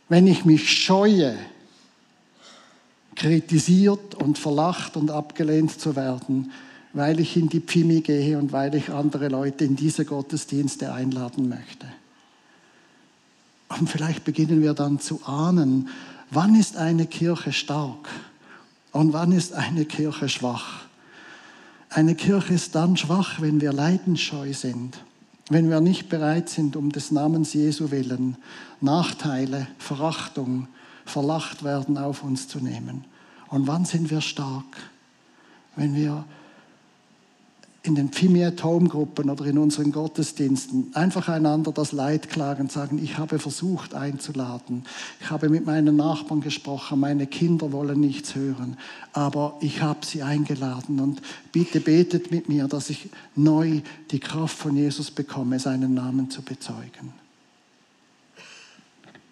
wenn 0.09 0.26
ich 0.26 0.45
mich 0.45 0.68
scheue, 0.68 1.38
kritisiert 3.14 4.16
und 4.16 4.36
verlacht 4.36 4.97
und 4.97 5.12
abgelehnt 5.12 5.80
zu 5.80 5.95
werden, 5.95 6.51
weil 6.93 7.20
ich 7.20 7.36
in 7.36 7.51
die 7.51 7.61
Pfimi 7.61 8.01
gehe 8.01 8.36
und 8.36 8.51
weil 8.51 8.74
ich 8.74 8.90
andere 8.90 9.28
Leute 9.28 9.64
in 9.64 9.76
diese 9.76 10.05
Gottesdienste 10.05 10.93
einladen 10.93 11.49
möchte. 11.49 11.86
Und 13.68 13.88
vielleicht 13.88 14.24
beginnen 14.24 14.61
wir 14.61 14.74
dann 14.74 14.99
zu 14.99 15.24
ahnen, 15.24 15.88
wann 16.33 16.55
ist 16.55 16.76
eine 16.76 17.07
Kirche 17.07 17.53
stark 17.53 18.09
und 18.91 19.12
wann 19.12 19.33
ist 19.33 19.53
eine 19.53 19.85
Kirche 19.85 20.28
schwach. 20.28 20.80
Eine 21.91 22.14
Kirche 22.14 22.55
ist 22.55 22.74
dann 22.74 22.97
schwach, 22.97 23.41
wenn 23.41 23.61
wir 23.61 23.72
leidensscheu 23.72 24.55
sind, 24.55 24.99
wenn 25.51 25.68
wir 25.68 25.80
nicht 25.80 26.09
bereit 26.09 26.49
sind, 26.49 26.74
um 26.74 26.91
des 26.91 27.11
Namens 27.11 27.53
Jesu 27.53 27.91
willen 27.91 28.39
Nachteile, 28.80 29.68
Verachtung, 29.78 30.68
verlacht 31.05 31.62
werden, 31.62 31.99
auf 31.99 32.24
uns 32.24 32.49
zu 32.49 32.61
nehmen. 32.61 33.05
Und 33.49 33.66
wann 33.66 33.85
sind 33.85 34.11
wir 34.11 34.22
stark? 34.22 34.64
Wenn 35.76 35.95
wir 35.95 36.24
in 37.85 37.95
den 37.97 38.11
Pfimiet 38.11 38.62
Home 38.62 38.89
Gruppen 38.89 39.28
oder 39.28 39.45
in 39.45 39.59
unseren 39.59 39.91
Gottesdiensten 39.91 40.91
einfach 40.95 41.28
einander 41.28 41.72
das 41.72 41.93
Leid 41.93 42.30
klagen 42.30 42.68
sagen, 42.68 43.03
ich 43.03 43.18
habe 43.18 43.39
versucht 43.39 43.95
einzuladen, 43.95 44.85
ich 45.20 45.30
habe 45.30 45.49
mit 45.49 45.66
meinen 45.66 45.97
Nachbarn 45.97 46.41
gesprochen, 46.41 47.01
meine 47.01 47.26
Kinder 47.26 47.72
wollen 47.72 47.99
nichts 47.99 48.35
hören, 48.35 48.76
aber 49.12 49.57
ich 49.61 49.83
habe 49.83 50.07
sie 50.07 50.22
eingeladen 50.22 51.01
und 51.01 51.22
bitte 51.51 51.80
betet 51.80 52.30
mit 52.30 52.49
mir, 52.49 52.68
dass 52.68 52.89
ich 52.89 53.11
neu 53.35 53.80
die 54.12 54.20
Kraft 54.20 54.57
von 54.57 54.76
Jesus 54.76 55.11
bekomme, 55.11 55.59
seinen 55.59 55.95
Namen 55.95 56.30
zu 56.30 56.43
bezeugen. 56.43 57.12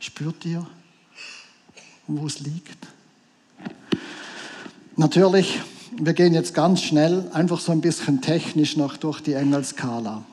Spürt 0.00 0.44
ihr? 0.44 0.66
wo 2.16 2.26
es 2.26 2.40
liegt. 2.40 2.86
Natürlich 4.96 5.60
wir 5.92 6.12
gehen 6.12 6.34
jetzt 6.34 6.54
ganz 6.54 6.82
schnell, 6.82 7.24
einfach 7.32 7.60
so 7.60 7.72
ein 7.72 7.80
bisschen 7.80 8.20
technisch 8.20 8.76
noch 8.76 8.96
durch 8.96 9.20
die 9.20 9.34
Engelskala. 9.34 10.24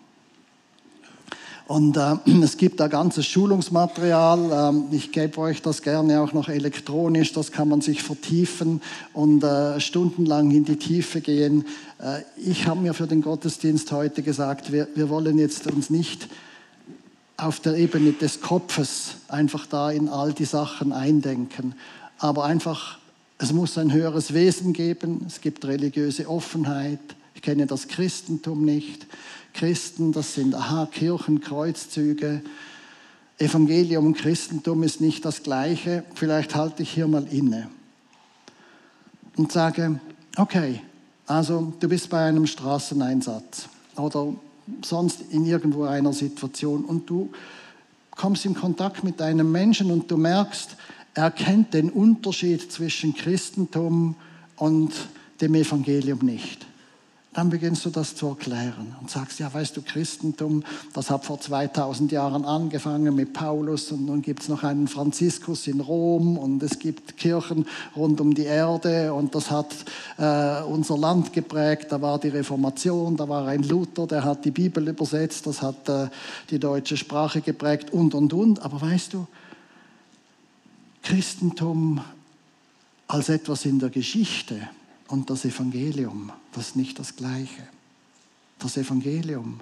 Und 1.68 1.98
äh, 1.98 2.16
es 2.44 2.58
gibt 2.58 2.80
da 2.80 2.88
ganzes 2.88 3.26
Schulungsmaterial. 3.26 4.70
Ähm, 4.70 4.86
ich 4.92 5.12
gebe 5.12 5.38
euch 5.40 5.62
das 5.62 5.82
gerne 5.82 6.22
auch 6.22 6.34
noch 6.34 6.48
elektronisch. 6.48 7.34
Das 7.34 7.52
kann 7.52 7.68
man 7.68 7.82
sich 7.82 8.04
vertiefen 8.04 8.82
und 9.14 9.44
äh, 9.44 9.80
stundenlang 9.80 10.52
in 10.52 10.64
die 10.64 10.78
Tiefe 10.78 11.22
gehen. 11.22 11.66
Äh, 12.00 12.22
ich 12.38 12.68
habe 12.68 12.80
mir 12.80 12.94
für 12.94 13.08
den 13.08 13.22
Gottesdienst 13.22 13.92
heute 13.92 14.24
gesagt, 14.24 14.72
wir, 14.72 14.88
wir 14.96 15.10
wollen 15.10 15.38
jetzt 15.38 15.68
uns 15.68 15.90
nicht 15.90 16.30
auf 17.36 17.60
der 17.60 17.76
Ebene 17.76 18.14
des 18.14 18.42
Kopfes 18.42 19.16
einfach 19.28 19.68
da 19.68 19.92
in 19.92 20.10
all 20.10 20.34
die 20.34 20.46
Sachen 20.46 20.92
eindenken, 20.92 21.76
aber 22.18 22.46
einfach, 22.46 22.97
es 23.40 23.54
muss 23.54 23.78
ein 23.78 23.94
höheres 23.94 24.34
Wesen 24.34 24.74
geben. 24.74 25.24
Es 25.28 25.42
gibt 25.42 25.66
religiöse 25.66 26.28
Offenheit. 26.28 27.00
Ich 27.36 27.42
kenne 27.42 27.68
das 27.68 27.88
Christentum 27.88 28.66
nicht. 28.66 29.06
Christen, 29.54 30.12
das 30.12 30.34
sind, 30.34 30.56
aha, 30.56 30.88
Kirchen, 30.92 31.42
Kreuzzüge. 31.42 32.42
Evangelium 33.40 34.08
und 34.08 34.18
Christentum 34.18 34.82
ist 34.82 35.00
nicht 35.00 35.24
das 35.24 35.44
Gleiche. 35.44 36.04
Vielleicht 36.16 36.56
halte 36.56 36.82
ich 36.82 36.90
hier 36.90 37.08
mal 37.08 37.28
inne 37.28 37.70
und 39.36 39.52
sage, 39.52 40.00
okay, 40.36 40.82
also 41.28 41.74
du 41.80 41.88
bist 41.88 42.10
bei 42.10 42.26
einem 42.26 42.48
Straßeneinsatz 42.48 43.70
oder 43.96 44.34
sonst 44.84 45.22
in 45.30 45.46
irgendwo 45.46 45.84
einer 45.84 46.14
Situation 46.14 46.84
und 46.84 47.08
du 47.08 47.30
kommst 48.12 48.46
in 48.46 48.56
Kontakt 48.56 49.04
mit 49.04 49.22
einem 49.22 49.52
Menschen 49.52 49.92
und 49.92 50.10
du 50.10 50.18
merkst, 50.18 50.76
er 51.18 51.32
kennt 51.32 51.74
den 51.74 51.90
Unterschied 51.90 52.72
zwischen 52.72 53.16
Christentum 53.16 54.16
und 54.56 54.94
dem 55.42 55.56
Evangelium 55.56 56.20
nicht 56.20 56.68
dann 57.38 57.52
beginnst 57.52 57.86
du 57.86 57.92
das 57.92 58.16
zu 58.16 58.30
erklären 58.30 58.96
und 59.00 59.12
sagst, 59.12 59.40
ja, 59.40 59.54
weißt 59.54 59.78
du, 59.78 59.84
Christentum, 59.84 60.64
das 60.96 61.12
hat 61.12 61.24
vor 61.24 61.40
2000 61.40 62.12
Jahren 62.12 62.46
angefangen 62.46 63.14
mit 63.14 63.34
Paulus 63.34 63.92
und 63.92 64.08
nun 64.08 64.24
gibt 64.24 64.42
es 64.42 64.50
noch 64.50 64.64
einen 64.64 64.88
Franziskus 64.88 65.68
in 65.68 65.80
Rom 65.80 66.40
und 66.40 66.64
es 66.64 66.80
gibt 66.80 67.16
Kirchen 67.16 67.68
rund 67.96 68.20
um 68.22 68.34
die 68.34 68.46
Erde 68.46 69.14
und 69.14 69.36
das 69.36 69.52
hat 69.52 69.68
äh, 70.18 70.64
unser 70.64 70.98
Land 70.98 71.32
geprägt. 71.32 71.92
Da 71.92 72.02
war 72.02 72.18
die 72.20 72.30
Reformation, 72.30 73.16
da 73.16 73.30
war 73.30 73.46
ein 73.46 73.62
Luther, 73.62 74.08
der 74.08 74.24
hat 74.24 74.44
die 74.44 74.50
Bibel 74.50 74.88
übersetzt, 74.88 75.46
das 75.46 75.62
hat 75.62 75.88
äh, 75.90 76.08
die 76.50 76.58
deutsche 76.58 76.98
Sprache 76.98 77.42
geprägt 77.42 77.94
und, 77.94 78.16
und, 78.16 78.34
und. 78.34 78.64
Aber 78.64 78.82
weißt 78.82 79.14
du, 79.14 79.28
Christentum 81.08 82.02
als 83.08 83.30
etwas 83.30 83.64
in 83.64 83.80
der 83.80 83.90
Geschichte, 83.90 84.68
und 85.08 85.30
das 85.30 85.46
Evangelium, 85.46 86.34
das 86.52 86.68
ist 86.68 86.76
nicht 86.76 87.00
das 87.00 87.16
Gleiche. 87.16 87.66
Das 88.60 88.76
Evangelium, 88.76 89.62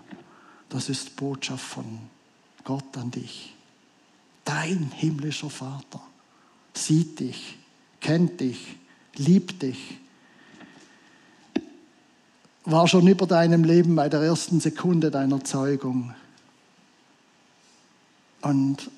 das 0.69 0.89
ist 0.89 1.15
Botschaft 1.15 1.63
von 1.63 1.99
Gott 2.63 2.97
an 2.97 3.11
dich. 3.11 3.53
Dein 4.43 4.91
himmlischer 4.95 5.51
Vater 5.51 6.01
sieht 6.73 7.19
dich, 7.19 7.59
kennt 7.99 8.41
dich, 8.41 8.77
liebt 9.15 9.61
dich, 9.61 9.99
war 12.63 12.87
schon 12.87 13.05
über 13.07 13.27
deinem 13.27 13.63
Leben 13.63 13.95
bei 13.95 14.09
der 14.09 14.21
ersten 14.21 14.59
Sekunde 14.59 15.11
deiner 15.11 15.43
Zeugung. 15.43 16.15
Und 18.41 18.89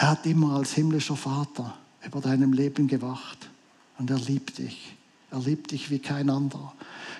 er 0.00 0.12
hat 0.12 0.24
immer 0.24 0.56
als 0.56 0.72
himmlischer 0.72 1.14
Vater 1.14 1.74
über 2.06 2.22
deinem 2.22 2.54
Leben 2.54 2.88
gewacht 2.88 3.50
und 3.98 4.10
er 4.10 4.18
liebt 4.18 4.56
dich. 4.56 4.96
Er 5.30 5.40
liebt 5.40 5.72
dich 5.72 5.90
wie 5.90 5.98
kein 5.98 6.30
anderer. 6.30 6.72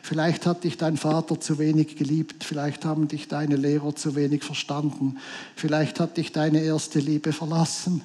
Vielleicht 0.02 0.46
hat 0.46 0.64
dich 0.64 0.78
dein 0.78 0.96
Vater 0.96 1.38
zu 1.38 1.58
wenig 1.58 1.96
geliebt, 1.96 2.42
vielleicht 2.42 2.86
haben 2.86 3.06
dich 3.06 3.28
deine 3.28 3.56
Lehrer 3.56 3.94
zu 3.94 4.14
wenig 4.14 4.44
verstanden, 4.44 5.18
vielleicht 5.56 6.00
hat 6.00 6.16
dich 6.16 6.32
deine 6.32 6.62
erste 6.62 7.00
Liebe 7.00 7.34
verlassen, 7.34 8.00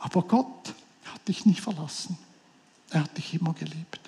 aber 0.00 0.22
Gott 0.22 0.74
hat 1.04 1.28
dich 1.28 1.46
nicht 1.46 1.60
verlassen. 1.60 2.18
Er 2.90 3.04
hat 3.04 3.16
dich 3.16 3.32
immer 3.32 3.54
geliebt. 3.54 4.00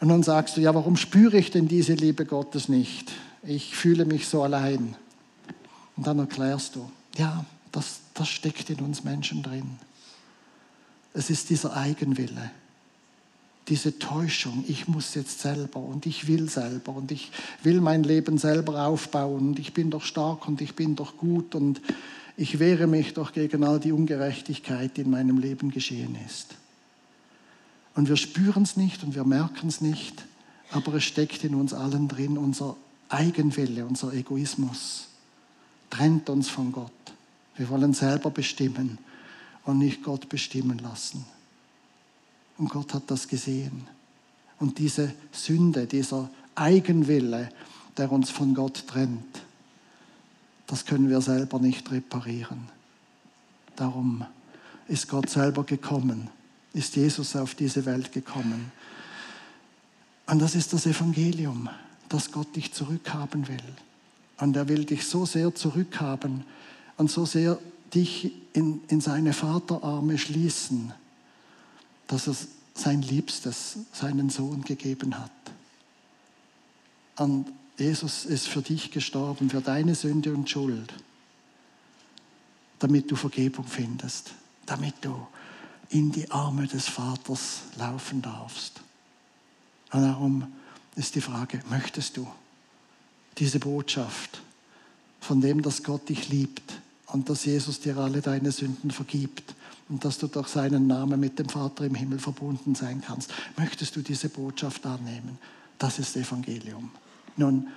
Und 0.00 0.08
dann 0.08 0.24
sagst 0.24 0.56
du, 0.56 0.60
ja, 0.60 0.74
warum 0.74 0.96
spüre 0.96 1.38
ich 1.38 1.52
denn 1.52 1.68
diese 1.68 1.94
Liebe 1.94 2.26
Gottes 2.26 2.68
nicht? 2.68 3.12
Ich 3.44 3.76
fühle 3.76 4.06
mich 4.06 4.26
so 4.26 4.42
allein. 4.42 4.96
Und 5.96 6.08
dann 6.08 6.18
erklärst 6.18 6.74
du, 6.74 6.90
ja, 7.16 7.44
das, 7.72 8.00
das 8.14 8.28
steckt 8.28 8.70
in 8.70 8.80
uns 8.80 9.04
Menschen 9.04 9.42
drin. 9.42 9.78
Es 11.12 11.30
ist 11.30 11.50
dieser 11.50 11.76
Eigenwille 11.76 12.50
diese 13.70 13.98
Täuschung, 14.00 14.64
ich 14.66 14.88
muss 14.88 15.14
jetzt 15.14 15.40
selber 15.40 15.78
und 15.78 16.04
ich 16.04 16.26
will 16.26 16.50
selber 16.50 16.92
und 16.92 17.12
ich 17.12 17.30
will 17.62 17.80
mein 17.80 18.02
Leben 18.02 18.36
selber 18.36 18.86
aufbauen 18.86 19.50
und 19.50 19.58
ich 19.60 19.72
bin 19.72 19.90
doch 19.90 20.02
stark 20.02 20.48
und 20.48 20.60
ich 20.60 20.74
bin 20.74 20.96
doch 20.96 21.16
gut 21.16 21.54
und 21.54 21.80
ich 22.36 22.58
wehre 22.58 22.88
mich 22.88 23.14
doch 23.14 23.32
gegen 23.32 23.62
all 23.62 23.78
die 23.78 23.92
Ungerechtigkeit, 23.92 24.96
die 24.96 25.02
in 25.02 25.10
meinem 25.10 25.38
Leben 25.38 25.70
geschehen 25.70 26.16
ist. 26.26 26.56
Und 27.94 28.08
wir 28.08 28.16
spüren 28.16 28.64
es 28.64 28.76
nicht 28.76 29.04
und 29.04 29.14
wir 29.14 29.24
merken 29.24 29.68
es 29.68 29.80
nicht, 29.80 30.24
aber 30.72 30.94
es 30.94 31.04
steckt 31.04 31.44
in 31.44 31.54
uns 31.54 31.72
allen 31.72 32.08
drin, 32.08 32.38
unser 32.38 32.76
Eigenwille, 33.08 33.84
unser 33.86 34.12
Egoismus 34.12 35.08
trennt 35.90 36.28
uns 36.28 36.48
von 36.48 36.72
Gott. 36.72 36.90
Wir 37.56 37.68
wollen 37.68 37.92
selber 37.92 38.30
bestimmen 38.30 38.98
und 39.64 39.78
nicht 39.78 40.02
Gott 40.02 40.28
bestimmen 40.28 40.78
lassen. 40.78 41.24
Und 42.58 42.68
Gott 42.68 42.94
hat 42.94 43.10
das 43.10 43.28
gesehen. 43.28 43.86
Und 44.58 44.78
diese 44.78 45.14
Sünde, 45.32 45.86
dieser 45.86 46.28
Eigenwille, 46.54 47.50
der 47.96 48.12
uns 48.12 48.30
von 48.30 48.54
Gott 48.54 48.86
trennt, 48.86 49.42
das 50.66 50.84
können 50.84 51.08
wir 51.08 51.20
selber 51.20 51.58
nicht 51.58 51.90
reparieren. 51.90 52.68
Darum 53.76 54.24
ist 54.88 55.08
Gott 55.08 55.30
selber 55.30 55.64
gekommen, 55.64 56.28
ist 56.74 56.96
Jesus 56.96 57.34
auf 57.34 57.54
diese 57.54 57.86
Welt 57.86 58.12
gekommen. 58.12 58.70
Und 60.26 60.38
das 60.38 60.54
ist 60.54 60.72
das 60.72 60.86
Evangelium, 60.86 61.68
dass 62.08 62.30
Gott 62.30 62.54
dich 62.54 62.72
zurückhaben 62.72 63.48
will. 63.48 63.56
Und 64.38 64.56
er 64.56 64.68
will 64.68 64.84
dich 64.84 65.06
so 65.06 65.26
sehr 65.26 65.54
zurückhaben 65.54 66.44
und 67.00 67.10
so 67.10 67.24
sehr 67.24 67.58
dich 67.94 68.30
in, 68.52 68.82
in 68.88 69.00
seine 69.00 69.32
Vaterarme 69.32 70.18
schließen, 70.18 70.92
dass 72.06 72.28
er 72.28 72.36
sein 72.74 73.00
Liebstes, 73.00 73.78
seinen 73.90 74.28
Sohn 74.28 74.60
gegeben 74.60 75.18
hat. 75.18 75.30
Und 77.16 77.46
Jesus 77.78 78.26
ist 78.26 78.48
für 78.48 78.60
dich 78.60 78.90
gestorben, 78.90 79.48
für 79.48 79.62
deine 79.62 79.94
Sünde 79.94 80.34
und 80.34 80.50
Schuld, 80.50 80.92
damit 82.80 83.10
du 83.10 83.16
Vergebung 83.16 83.64
findest, 83.64 84.32
damit 84.66 84.96
du 85.00 85.26
in 85.88 86.12
die 86.12 86.30
Arme 86.30 86.66
des 86.66 86.86
Vaters 86.86 87.62
laufen 87.78 88.20
darfst. 88.20 88.82
Und 89.90 90.02
darum 90.02 90.52
ist 90.96 91.14
die 91.14 91.22
Frage, 91.22 91.62
möchtest 91.70 92.18
du 92.18 92.30
diese 93.38 93.58
Botschaft 93.58 94.42
von 95.18 95.40
dem, 95.40 95.62
dass 95.62 95.82
Gott 95.82 96.06
dich 96.10 96.28
liebt 96.28 96.74
und 97.12 97.28
dass 97.28 97.44
Jesus 97.44 97.80
dir 97.80 97.96
alle 97.98 98.20
deine 98.20 98.52
Sünden 98.52 98.90
vergibt, 98.90 99.54
und 99.90 100.04
dass 100.04 100.18
du 100.18 100.28
durch 100.28 100.46
seinen 100.46 100.86
Namen 100.86 101.18
mit 101.18 101.38
dem 101.38 101.48
Vater 101.48 101.84
im 101.84 101.96
Himmel 101.96 102.20
verbunden 102.20 102.76
sein 102.76 103.02
kannst. 103.04 103.34
Möchtest 103.56 103.96
du 103.96 104.02
diese 104.02 104.28
Botschaft 104.28 104.86
annehmen? 104.86 105.36
Das 105.78 105.98
ist 105.98 106.16
Evangelium. 106.16 106.92
Nun, 107.36 107.68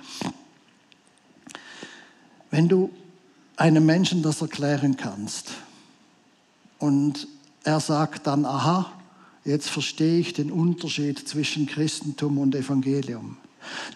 wenn 2.51 2.67
du 2.67 2.91
einem 3.57 3.86
Menschen 3.86 4.21
das 4.21 4.41
erklären 4.41 4.95
kannst 4.95 5.49
und 6.77 7.27
er 7.63 7.79
sagt 7.79 8.27
dann, 8.27 8.45
aha, 8.45 8.91
jetzt 9.43 9.69
verstehe 9.69 10.19
ich 10.19 10.34
den 10.34 10.51
Unterschied 10.51 11.27
zwischen 11.27 11.65
Christentum 11.65 12.38
und 12.38 12.53
Evangelium, 12.53 13.38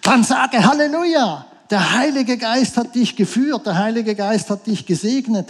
dann 0.01 0.23
sage 0.23 0.65
Halleluja, 0.65 1.45
der 1.69 1.97
Heilige 1.97 2.37
Geist 2.37 2.77
hat 2.77 2.95
dich 2.95 3.15
geführt, 3.15 3.65
der 3.65 3.77
Heilige 3.77 4.15
Geist 4.15 4.49
hat 4.49 4.67
dich 4.67 4.85
gesegnet. 4.85 5.49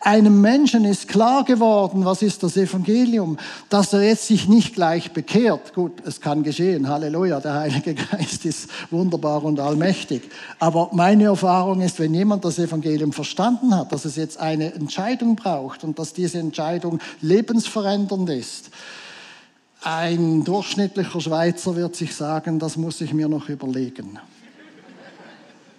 Einem 0.00 0.40
Menschen 0.40 0.84
ist 0.84 1.08
klar 1.08 1.44
geworden, 1.44 2.04
was 2.04 2.22
ist 2.22 2.44
das 2.44 2.56
Evangelium, 2.56 3.36
dass 3.68 3.92
er 3.92 4.02
jetzt 4.02 4.28
sich 4.28 4.46
nicht 4.46 4.74
gleich 4.74 5.10
bekehrt. 5.10 5.74
Gut, 5.74 5.92
es 6.06 6.20
kann 6.20 6.44
geschehen, 6.44 6.88
Halleluja, 6.88 7.40
der 7.40 7.54
Heilige 7.54 7.94
Geist 7.94 8.44
ist 8.44 8.70
wunderbar 8.92 9.42
und 9.42 9.58
allmächtig. 9.58 10.22
Aber 10.60 10.90
meine 10.92 11.24
Erfahrung 11.24 11.80
ist, 11.80 11.98
wenn 11.98 12.14
jemand 12.14 12.44
das 12.44 12.60
Evangelium 12.60 13.12
verstanden 13.12 13.74
hat, 13.74 13.90
dass 13.90 14.04
es 14.04 14.14
jetzt 14.14 14.38
eine 14.38 14.72
Entscheidung 14.72 15.34
braucht 15.34 15.82
und 15.82 15.98
dass 15.98 16.12
diese 16.12 16.38
Entscheidung 16.38 17.00
lebensverändernd 17.20 18.30
ist, 18.30 18.70
ein 19.82 20.44
durchschnittlicher 20.44 21.20
Schweizer 21.20 21.74
wird 21.74 21.96
sich 21.96 22.14
sagen, 22.14 22.58
das 22.60 22.76
muss 22.76 23.00
ich 23.00 23.12
mir 23.12 23.28
noch 23.28 23.48
überlegen. 23.48 24.18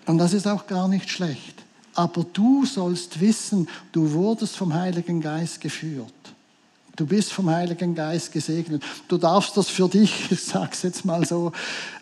Und 0.06 0.18
das 0.18 0.34
ist 0.34 0.48
auch 0.48 0.68
gar 0.68 0.88
nicht 0.88 1.10
schlecht. 1.10 1.64
Aber 1.96 2.26
du 2.32 2.66
sollst 2.66 3.20
wissen, 3.20 3.68
du 3.92 4.12
wurdest 4.14 4.56
vom 4.56 4.74
Heiligen 4.74 5.22
Geist 5.22 5.60
geführt. 5.60 6.14
Du 6.96 7.06
bist 7.06 7.32
vom 7.32 7.50
Heiligen 7.50 7.96
Geist 7.96 8.32
gesegnet. 8.32 8.84
Du 9.08 9.18
darfst 9.18 9.56
das 9.56 9.70
für 9.70 9.88
dich, 9.88 10.14
ich 10.32 10.44
sage 10.44 10.72
es 10.74 10.82
jetzt 10.84 11.06
mal 11.06 11.26
so, 11.26 11.52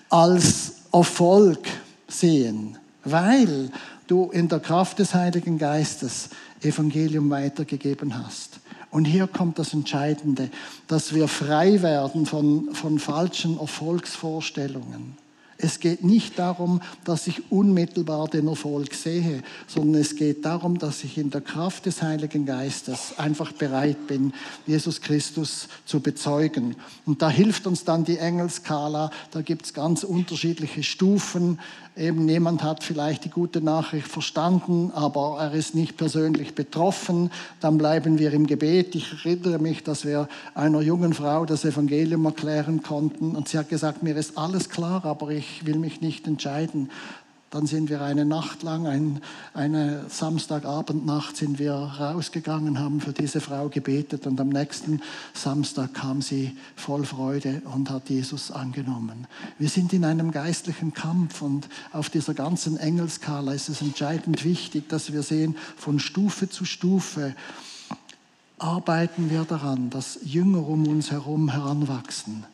als 0.09 0.73
Erfolg 0.91 1.67
sehen, 2.07 2.77
weil 3.03 3.69
du 4.07 4.29
in 4.31 4.47
der 4.47 4.59
Kraft 4.59 4.99
des 4.99 5.13
Heiligen 5.13 5.57
Geistes 5.57 6.29
Evangelium 6.61 7.29
weitergegeben 7.29 8.17
hast. 8.17 8.59
Und 8.89 9.05
hier 9.05 9.27
kommt 9.27 9.59
das 9.59 9.73
Entscheidende, 9.73 10.49
dass 10.87 11.13
wir 11.13 11.27
frei 11.27 11.81
werden 11.81 12.25
von, 12.25 12.73
von 12.73 12.99
falschen 12.99 13.59
Erfolgsvorstellungen. 13.59 15.17
Es 15.59 15.79
geht 15.79 16.03
nicht 16.03 16.37
darum, 16.37 16.81
dass 17.03 17.25
ich 17.25 17.51
unmittelbar 17.51 18.27
den 18.27 18.47
Erfolg 18.47 18.93
sehe, 18.93 19.41
sondern 19.65 20.01
es 20.01 20.15
geht 20.15 20.45
darum, 20.45 20.77
dass 20.77 21.03
ich 21.03 21.17
in 21.17 21.31
der 21.31 21.41
Kraft 21.41 21.87
des 21.87 22.03
Heiligen 22.03 22.45
Geistes 22.45 23.17
einfach 23.17 23.51
bereit 23.51 24.07
bin, 24.07 24.33
Jesus 24.67 25.01
Christus 25.01 25.67
zu 25.85 25.99
bezeugen. 25.99 26.75
Und 27.05 27.23
da 27.23 27.29
hilft 27.29 27.65
uns 27.65 27.83
dann 27.83 28.03
die 28.03 28.17
Engelskala. 28.17 29.09
Da 29.31 29.41
gibt 29.41 29.65
es 29.65 29.73
ganz 29.73 30.03
unterschiedliche 30.03 30.83
Stufen. 30.83 31.59
Eben 31.97 32.29
jemand 32.29 32.61
hat 32.61 32.83
vielleicht 32.83 33.25
die 33.25 33.29
gute 33.29 33.59
Nachricht 33.59 34.07
verstanden, 34.07 34.91
aber 34.93 35.37
er 35.39 35.53
ist 35.53 35.73
nicht 35.73 35.97
persönlich 35.97 36.53
betroffen. 36.53 37.31
Dann 37.59 37.79
bleiben 37.79 38.19
wir 38.19 38.33
im 38.33 38.45
Gebet. 38.45 38.93
Ich 38.93 39.11
erinnere 39.25 39.57
mich, 39.57 39.83
dass 39.83 40.05
wir 40.05 40.29
einer 40.53 40.81
jungen 40.81 41.13
Frau 41.13 41.45
das 41.45 41.65
Evangelium 41.65 42.23
erklären 42.25 42.83
konnten 42.83 43.35
und 43.35 43.47
sie 43.47 43.57
hat 43.57 43.69
gesagt, 43.69 44.03
mir 44.03 44.15
ist 44.15 44.37
alles 44.37 44.69
klar, 44.69 45.05
aber 45.05 45.31
ich 45.31 45.65
will 45.65 45.79
mich 45.79 45.99
nicht 45.99 46.27
entscheiden. 46.27 46.91
Dann 47.49 47.65
sind 47.65 47.89
wir 47.89 48.01
eine 48.01 48.25
Nacht 48.25 48.61
lang, 48.61 48.87
ein, 48.87 49.21
eine 49.53 50.05
Samstagabendnacht 50.09 51.37
sind 51.37 51.59
wir 51.59 51.73
rausgegangen, 51.73 52.77
haben 52.79 52.99
für 52.99 53.13
diese 53.13 53.39
Frau 53.39 53.69
gebetet 53.69 54.27
und 54.27 54.39
am 54.41 54.49
nächsten 54.49 55.01
Samstag 55.33 55.93
kam 55.93 56.21
sie 56.21 56.57
voll 56.75 57.05
Freude 57.05 57.61
und 57.73 57.89
hat 57.89 58.09
Jesus 58.09 58.51
angenommen. 58.51 59.27
Wir 59.57 59.69
sind 59.69 59.93
in 59.93 60.03
einem 60.03 60.31
geistlichen 60.31 60.93
Kampf 60.93 61.41
und 61.41 61.69
auf 61.93 62.09
dieser 62.09 62.33
ganzen 62.33 62.75
Engelskala 62.75 63.53
ist 63.53 63.69
es 63.69 63.81
entscheidend 63.81 64.43
wichtig, 64.43 64.89
dass 64.89 65.13
wir 65.13 65.23
sehen, 65.23 65.55
von 65.77 65.99
Stufe 65.99 66.49
zu 66.49 66.65
Stufe 66.65 67.33
arbeiten 68.59 69.29
wir 69.29 69.43
daran, 69.43 69.89
dass 69.89 70.19
Jünger 70.23 70.67
um 70.67 70.85
uns 70.87 71.11
herum 71.11 71.49
heranwachsen. 71.49 72.45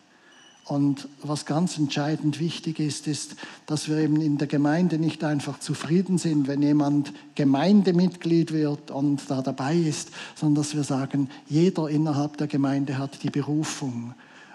Und 0.66 1.10
was 1.22 1.46
ganz 1.46 1.78
entscheidend 1.78 2.40
wichtig 2.40 2.80
ist, 2.80 3.08
ist, 3.08 3.36
dass 3.66 3.90
wir 3.90 3.98
eben 3.98 4.22
in 4.22 4.38
der 4.38 4.48
Gemeinde 4.48 4.98
nicht 4.98 5.24
einfach 5.24 5.60
zufrieden 5.60 6.18
sind, 6.18 6.48
wenn 6.48 6.62
jemand 6.62 7.12
Gemeindemitglied 7.36 8.54
wird 8.54 8.90
und 8.90 9.30
da 9.30 9.42
dabei 9.42 9.76
ist, 9.76 10.12
sondern 10.36 10.64
dass 10.64 10.74
wir 10.74 10.86
sagen, 10.86 11.30
jeder 11.50 11.90
innerhalb 11.90 12.38
der 12.38 12.48
Gemeinde 12.48 12.98
hat 12.98 13.24
die 13.24 13.30
Berufung. 13.30 14.14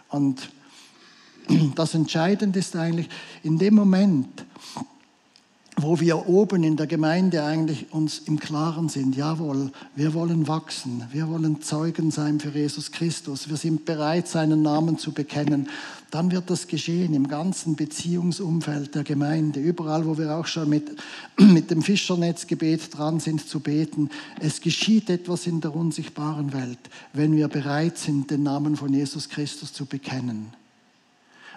Und 0.08 0.48
das 1.74 1.94
Entscheidende 1.94 2.58
ist 2.58 2.74
eigentlich, 2.74 3.08
in 3.42 3.58
dem 3.58 3.74
Moment, 3.74 4.46
wo 5.80 6.00
wir 6.00 6.28
oben 6.28 6.64
in 6.64 6.76
der 6.76 6.88
Gemeinde 6.88 7.44
eigentlich 7.44 7.92
uns 7.92 8.18
im 8.26 8.40
Klaren 8.40 8.88
sind, 8.88 9.14
jawohl, 9.14 9.70
wir 9.94 10.12
wollen 10.12 10.48
wachsen, 10.48 11.04
wir 11.12 11.28
wollen 11.28 11.62
Zeugen 11.62 12.10
sein 12.10 12.40
für 12.40 12.50
Jesus 12.50 12.90
Christus, 12.90 13.48
wir 13.48 13.56
sind 13.56 13.84
bereit, 13.84 14.26
seinen 14.26 14.62
Namen 14.62 14.98
zu 14.98 15.12
bekennen, 15.12 15.68
dann 16.10 16.32
wird 16.32 16.50
das 16.50 16.66
geschehen 16.66 17.14
im 17.14 17.28
ganzen 17.28 17.76
Beziehungsumfeld 17.76 18.96
der 18.96 19.04
Gemeinde, 19.04 19.60
überall, 19.60 20.04
wo 20.04 20.18
wir 20.18 20.36
auch 20.36 20.46
schon 20.46 20.68
mit, 20.68 20.96
mit 21.38 21.70
dem 21.70 21.82
Fischernetzgebet 21.82 22.96
dran 22.96 23.20
sind 23.20 23.46
zu 23.46 23.60
beten. 23.60 24.10
Es 24.40 24.60
geschieht 24.60 25.08
etwas 25.10 25.46
in 25.46 25.60
der 25.60 25.76
unsichtbaren 25.76 26.52
Welt, 26.52 26.78
wenn 27.12 27.36
wir 27.36 27.46
bereit 27.46 27.98
sind, 27.98 28.32
den 28.32 28.42
Namen 28.42 28.76
von 28.76 28.92
Jesus 28.92 29.28
Christus 29.28 29.72
zu 29.72 29.86
bekennen. 29.86 30.48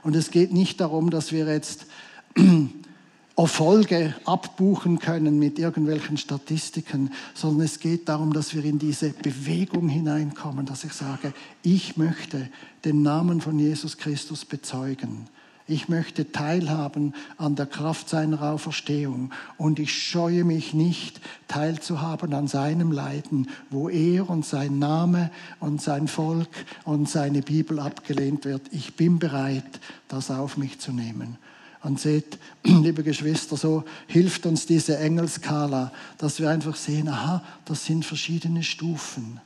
Und 0.03 0.15
es 0.15 0.29
geht 0.29 0.53
nicht 0.53 0.79
darum, 0.79 1.09
dass 1.09 1.31
wir 1.31 1.47
jetzt 1.47 1.87
Erfolge 3.37 4.13
abbuchen 4.25 4.99
können 4.99 5.39
mit 5.39 5.57
irgendwelchen 5.57 6.17
Statistiken, 6.17 7.11
sondern 7.33 7.65
es 7.65 7.79
geht 7.79 8.09
darum, 8.09 8.33
dass 8.33 8.53
wir 8.53 8.63
in 8.65 8.77
diese 8.77 9.09
Bewegung 9.09 9.87
hineinkommen, 9.87 10.65
dass 10.65 10.83
ich 10.83 10.93
sage, 10.93 11.33
ich 11.63 11.97
möchte 11.97 12.49
den 12.83 13.01
Namen 13.01 13.41
von 13.41 13.57
Jesus 13.57 13.97
Christus 13.97 14.43
bezeugen. 14.45 15.27
Ich 15.67 15.87
möchte 15.87 16.33
teilhaben 16.33 17.13
an 17.37 17.55
der 17.55 17.65
Kraft 17.65 18.09
seiner 18.09 18.41
Auferstehung 18.41 19.31
und 19.57 19.79
ich 19.79 19.93
scheue 19.93 20.43
mich 20.43 20.73
nicht, 20.73 21.21
teilzuhaben 21.47 22.33
an 22.33 22.47
seinem 22.47 22.91
Leiden, 22.91 23.47
wo 23.69 23.87
er 23.87 24.29
und 24.29 24.45
sein 24.45 24.79
Name 24.79 25.31
und 25.61 25.81
sein 25.81 26.09
Volk 26.09 26.49
und 26.83 27.07
seine 27.07 27.41
Bibel 27.41 27.79
abgelehnt 27.79 28.43
wird. 28.43 28.63
Ich 28.71 28.95
bin 28.95 29.19
bereit, 29.19 29.79
das 30.09 30.29
auf 30.29 30.57
mich 30.57 30.79
zu 30.79 30.91
nehmen. 30.91 31.37
Und 31.83 31.99
seht, 31.99 32.37
liebe 32.63 33.03
Geschwister, 33.03 33.57
so 33.57 33.83
hilft 34.07 34.45
uns 34.45 34.65
diese 34.65 34.97
Engelskala, 34.97 35.91
dass 36.17 36.39
wir 36.39 36.49
einfach 36.49 36.75
sehen, 36.75 37.07
aha, 37.07 37.43
das 37.65 37.85
sind 37.85 38.05
verschiedene 38.05 38.63
Stufen. 38.63 39.39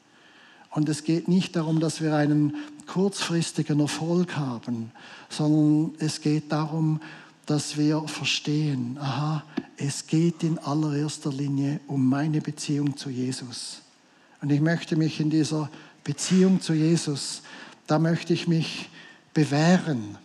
Und 0.72 0.90
es 0.90 1.06
geht 1.06 1.30
nicht 1.30 1.56
darum, 1.56 1.80
dass 1.80 2.02
wir 2.02 2.16
einen 2.16 2.56
kurzfristigen 2.86 3.80
Erfolg 3.80 4.36
haben, 4.36 4.92
sondern 5.30 5.96
es 6.00 6.20
geht 6.20 6.52
darum, 6.52 7.00
dass 7.46 7.78
wir 7.78 8.08
verstehen, 8.08 8.98
aha, 9.00 9.44
es 9.78 10.08
geht 10.08 10.44
in 10.44 10.58
allererster 10.60 11.32
Linie 11.32 11.80
um 11.88 12.08
meine 12.08 12.42
Beziehung 12.42 12.98
zu 12.98 13.10
Jesus. 13.10 13.82
Und 14.42 14.52
ich 14.52 14.60
möchte 14.60 14.96
mich 14.96 15.20
in 15.20 15.30
dieser 15.30 15.70
Beziehung 16.04 16.62
zu 16.62 16.74
Jesus, 16.74 17.42
da 17.88 18.00
möchte 18.00 18.34
ich 18.34 18.48
mich 18.48 18.90
bewähren 19.34 20.18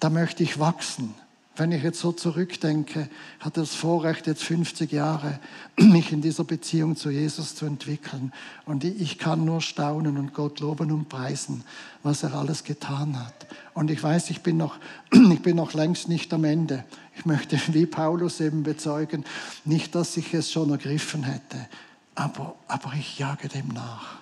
da 0.00 0.10
möchte 0.10 0.42
ich 0.42 0.58
wachsen. 0.58 1.14
Wenn 1.56 1.70
ich 1.70 1.84
jetzt 1.84 2.00
so 2.00 2.10
zurückdenke, 2.10 3.08
hatte 3.38 3.60
das 3.60 3.76
Vorrecht, 3.76 4.26
jetzt 4.26 4.42
50 4.42 4.90
Jahre, 4.90 5.38
mich 5.76 6.10
in 6.10 6.20
dieser 6.20 6.42
Beziehung 6.42 6.96
zu 6.96 7.10
Jesus 7.10 7.54
zu 7.54 7.64
entwickeln. 7.64 8.32
Und 8.66 8.82
ich 8.82 9.18
kann 9.18 9.44
nur 9.44 9.60
staunen 9.60 10.18
und 10.18 10.34
Gott 10.34 10.58
loben 10.58 10.90
und 10.90 11.08
preisen, 11.08 11.62
was 12.02 12.24
er 12.24 12.34
alles 12.34 12.64
getan 12.64 13.20
hat. 13.20 13.46
Und 13.72 13.92
ich 13.92 14.02
weiß, 14.02 14.30
ich 14.30 14.40
bin 14.40 14.56
noch, 14.56 14.78
ich 15.12 15.42
bin 15.42 15.54
noch 15.54 15.74
längst 15.74 16.08
nicht 16.08 16.32
am 16.34 16.42
Ende. 16.42 16.84
Ich 17.16 17.24
möchte, 17.24 17.56
wie 17.68 17.86
Paulus 17.86 18.40
eben 18.40 18.64
bezeugen, 18.64 19.24
nicht, 19.64 19.94
dass 19.94 20.16
ich 20.16 20.34
es 20.34 20.50
schon 20.50 20.70
ergriffen 20.70 21.22
hätte, 21.22 21.68
aber, 22.16 22.56
aber 22.66 22.94
ich 22.98 23.18
jage 23.18 23.48
dem 23.48 23.68
nach. 23.68 24.16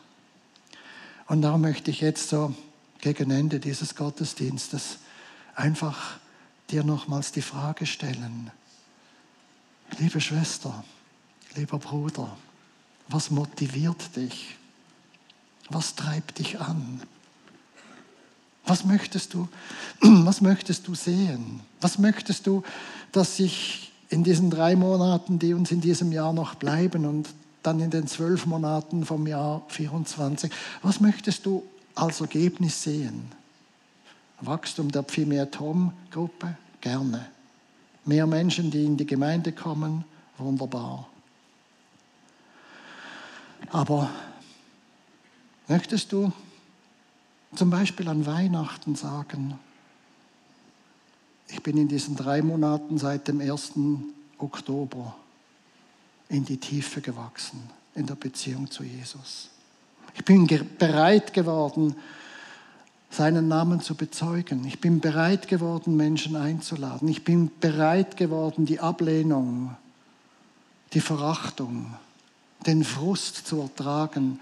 Und 1.29 1.41
darum 1.41 1.63
möchte 1.63 1.91
ich 1.91 2.03
jetzt 2.03 2.29
so 2.29 2.55
gegen 3.01 3.31
Ende 3.31 3.59
dieses 3.59 3.95
Gottesdienstes 3.95 4.99
einfach 5.55 6.19
dir 6.71 6.85
nochmals 6.85 7.33
die 7.33 7.43
Frage 7.43 7.87
stellen, 7.87 8.51
liebe 9.99 10.21
Schwester, 10.21 10.85
lieber 11.55 11.79
Bruder, 11.79 12.37
was 13.09 13.31
motiviert 13.31 14.17
dich? 14.17 14.57
Was 15.69 15.95
treibt 15.95 16.39
dich 16.39 16.61
an? 16.61 17.03
Was 18.65 18.85
möchtest 18.85 19.35
du, 19.35 19.49
was 20.01 20.41
möchtest 20.41 20.87
du 20.87 20.95
sehen? 20.95 21.61
Was 21.81 21.99
möchtest 21.99 22.47
du, 22.47 22.63
dass 23.11 23.37
sich 23.37 23.93
in 24.09 24.25
diesen 24.25 24.51
drei 24.51 24.77
Monaten, 24.77 25.39
die 25.39 25.55
uns 25.55 25.71
in 25.71 25.81
diesem 25.81 26.13
Jahr 26.13 26.33
noch 26.33 26.55
bleiben 26.55 27.07
und 27.07 27.29
dann 27.63 27.81
in 27.81 27.91
den 27.91 28.07
zwölf 28.07 28.47
Monaten 28.47 29.05
vom 29.05 29.27
Jahr 29.27 29.63
24, 29.69 30.53
was 30.83 31.01
möchtest 31.01 31.47
du 31.47 31.65
als 31.95 32.21
Ergebnis 32.21 32.83
sehen? 32.83 33.31
Wachstum 34.43 34.91
der 34.91 35.03
Pfimiatom-Gruppe? 35.03 36.57
Gerne. 36.81 37.29
Mehr 38.05 38.27
Menschen, 38.27 38.71
die 38.71 38.85
in 38.85 38.97
die 38.97 39.07
Gemeinde 39.07 39.53
kommen? 39.53 40.05
Wunderbar. 40.39 41.09
Aber 43.71 44.11
möchtest 45.69 46.13
du 46.13 46.33
zum 47.55 47.71
Beispiel 47.71 48.09
an 48.09 48.27
Weihnachten 48.27 48.97
sagen, 48.97 49.59
ich 51.49 51.63
bin 51.63 51.77
in 51.77 51.89
diesen 51.89 52.17
drei 52.17 52.43
Monaten 52.43 52.99
seit 52.99 53.29
dem 53.29 53.41
1. 53.41 53.73
Oktober 54.39 55.15
in 56.29 56.45
die 56.45 56.57
Tiefe 56.57 57.01
gewachsen 57.01 57.61
in 57.95 58.07
der 58.07 58.15
Beziehung 58.15 58.71
zu 58.71 58.83
Jesus. 58.83 59.51
Ich 60.15 60.25
bin 60.25 60.47
bereit 60.79 61.33
geworden, 61.33 61.95
seinen 63.13 63.47
Namen 63.47 63.81
zu 63.81 63.95
bezeugen. 63.95 64.65
Ich 64.65 64.81
bin 64.81 65.01
bereit 65.01 65.47
geworden, 65.47 65.97
Menschen 65.97 66.35
einzuladen. 66.35 67.09
Ich 67.09 67.25
bin 67.25 67.51
bereit 67.61 68.17
geworden, 68.17 68.65
die 68.65 68.81
Ablehnung, 68.81 69.77
die 70.95 71.01
Verachtung, 71.01 71.95
den 72.67 72.85
Frust 72.85 73.47
zu 73.47 73.61
ertragen, 73.61 74.41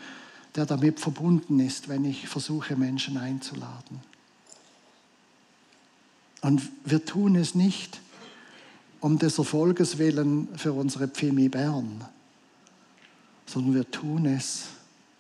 der 0.55 0.67
damit 0.67 1.01
verbunden 1.01 1.59
ist, 1.59 1.89
wenn 1.89 2.05
ich 2.05 2.29
versuche, 2.29 2.77
Menschen 2.77 3.17
einzuladen. 3.17 4.01
Und 6.43 6.63
wir 6.85 7.05
tun 7.05 7.35
es 7.35 7.57
nicht 7.57 8.01
um 9.01 9.19
des 9.19 9.39
Erfolges 9.39 9.99
willen 9.99 10.49
für 10.57 10.73
unsere 10.73 11.09
Pfimi 11.09 11.49
Bern, 11.49 12.05
sondern 13.47 13.75
wir 13.75 13.91
tun 13.91 14.27
es 14.27 14.67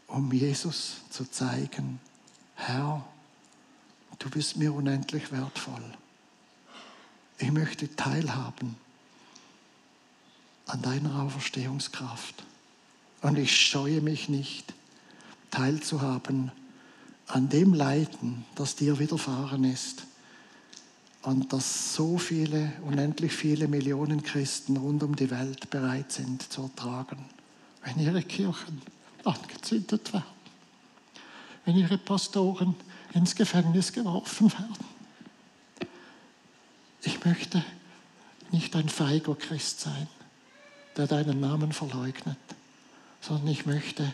um 0.06 0.32
Jesus 0.32 0.98
zu 1.10 1.28
zeigen, 1.28 1.98
Herr, 2.54 3.04
du 4.20 4.30
bist 4.30 4.56
mir 4.56 4.72
unendlich 4.72 5.32
wertvoll. 5.32 5.82
Ich 7.38 7.50
möchte 7.50 7.94
teilhaben 7.96 8.76
an 10.66 10.82
deiner 10.82 11.22
Auferstehungskraft. 11.22 12.44
Und 13.22 13.36
ich 13.36 13.54
scheue 13.54 14.00
mich 14.00 14.28
nicht, 14.28 14.72
teilzuhaben 15.50 16.52
an 17.26 17.48
dem 17.48 17.74
Leiden, 17.74 18.44
das 18.54 18.76
dir 18.76 18.98
widerfahren 18.98 19.64
ist 19.64 20.04
und 21.22 21.52
das 21.52 21.94
so 21.94 22.18
viele, 22.18 22.72
unendlich 22.86 23.32
viele 23.32 23.68
Millionen 23.68 24.22
Christen 24.22 24.76
rund 24.76 25.02
um 25.02 25.16
die 25.16 25.30
Welt 25.30 25.70
bereit 25.70 26.12
sind 26.12 26.50
zu 26.50 26.62
ertragen, 26.62 27.24
wenn 27.84 27.98
ihre 27.98 28.22
Kirchen 28.22 28.80
angezündet 29.24 30.12
werden, 30.12 30.24
wenn 31.64 31.76
ihre 31.76 31.98
Pastoren 31.98 32.74
ins 33.14 33.34
Gefängnis 33.34 33.92
geworfen 33.92 34.52
werden. 34.52 34.76
Ich 37.02 37.24
möchte 37.24 37.64
nicht 38.52 38.74
ein 38.76 38.88
feiger 38.88 39.34
Christ 39.34 39.80
sein, 39.80 40.08
der 40.96 41.06
deinen 41.06 41.40
Namen 41.40 41.72
verleugnet, 41.72 42.36
sondern 43.20 43.48
ich 43.48 43.66
möchte 43.66 44.12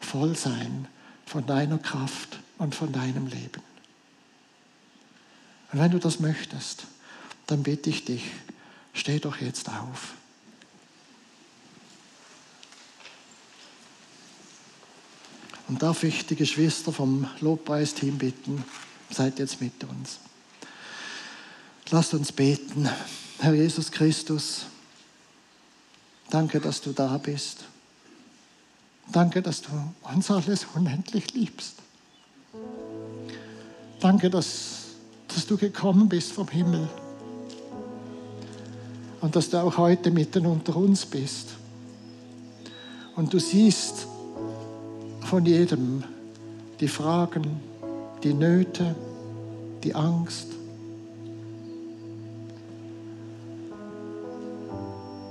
voll 0.00 0.36
sein 0.36 0.86
von 1.26 1.46
deiner 1.46 1.78
Kraft 1.78 2.38
und 2.58 2.74
von 2.74 2.92
deinem 2.92 3.26
Leben. 3.26 3.62
Und 5.72 5.80
wenn 5.80 5.90
du 5.90 5.98
das 5.98 6.20
möchtest, 6.20 6.86
dann 7.46 7.62
bitte 7.62 7.90
ich 7.90 8.04
dich, 8.04 8.24
steh 8.94 9.18
doch 9.18 9.40
jetzt 9.40 9.68
auf. 9.68 10.14
Und 15.68 15.82
darf 15.82 16.02
ich 16.02 16.26
die 16.26 16.36
Geschwister 16.36 16.92
vom 16.92 17.26
Lobpreisteam 17.40 18.16
bitten, 18.16 18.64
seid 19.10 19.38
jetzt 19.38 19.60
mit 19.60 19.84
uns. 19.84 20.18
Lasst 21.90 22.14
uns 22.14 22.32
beten. 22.32 22.88
Herr 23.38 23.54
Jesus 23.54 23.90
Christus, 23.90 24.66
danke, 26.30 26.58
dass 26.60 26.80
du 26.80 26.92
da 26.92 27.16
bist. 27.18 27.64
Danke, 29.12 29.40
dass 29.42 29.62
du 29.62 29.70
uns 30.02 30.30
alles 30.30 30.66
unendlich 30.74 31.32
liebst. 31.34 31.74
Danke, 34.00 34.30
dass, 34.30 34.86
dass 35.28 35.46
du 35.46 35.56
gekommen 35.56 36.08
bist 36.08 36.32
vom 36.32 36.48
Himmel 36.48 36.88
und 39.20 39.34
dass 39.34 39.50
du 39.50 39.62
auch 39.62 39.76
heute 39.76 40.10
mitten 40.10 40.46
unter 40.46 40.76
uns 40.76 41.04
bist. 41.06 41.48
Und 43.16 43.32
du 43.32 43.38
siehst 43.38 44.06
von 45.28 45.44
jedem 45.44 46.02
die 46.80 46.88
Fragen, 46.88 47.60
die 48.22 48.32
Nöte, 48.32 48.94
die 49.84 49.94
Angst. 49.94 50.46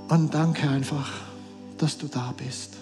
Und 0.07 0.31
danke 0.35 0.69
einfach, 0.69 1.09
dass 1.79 1.97
du 1.97 2.05
da 2.05 2.31
bist. 2.37 2.75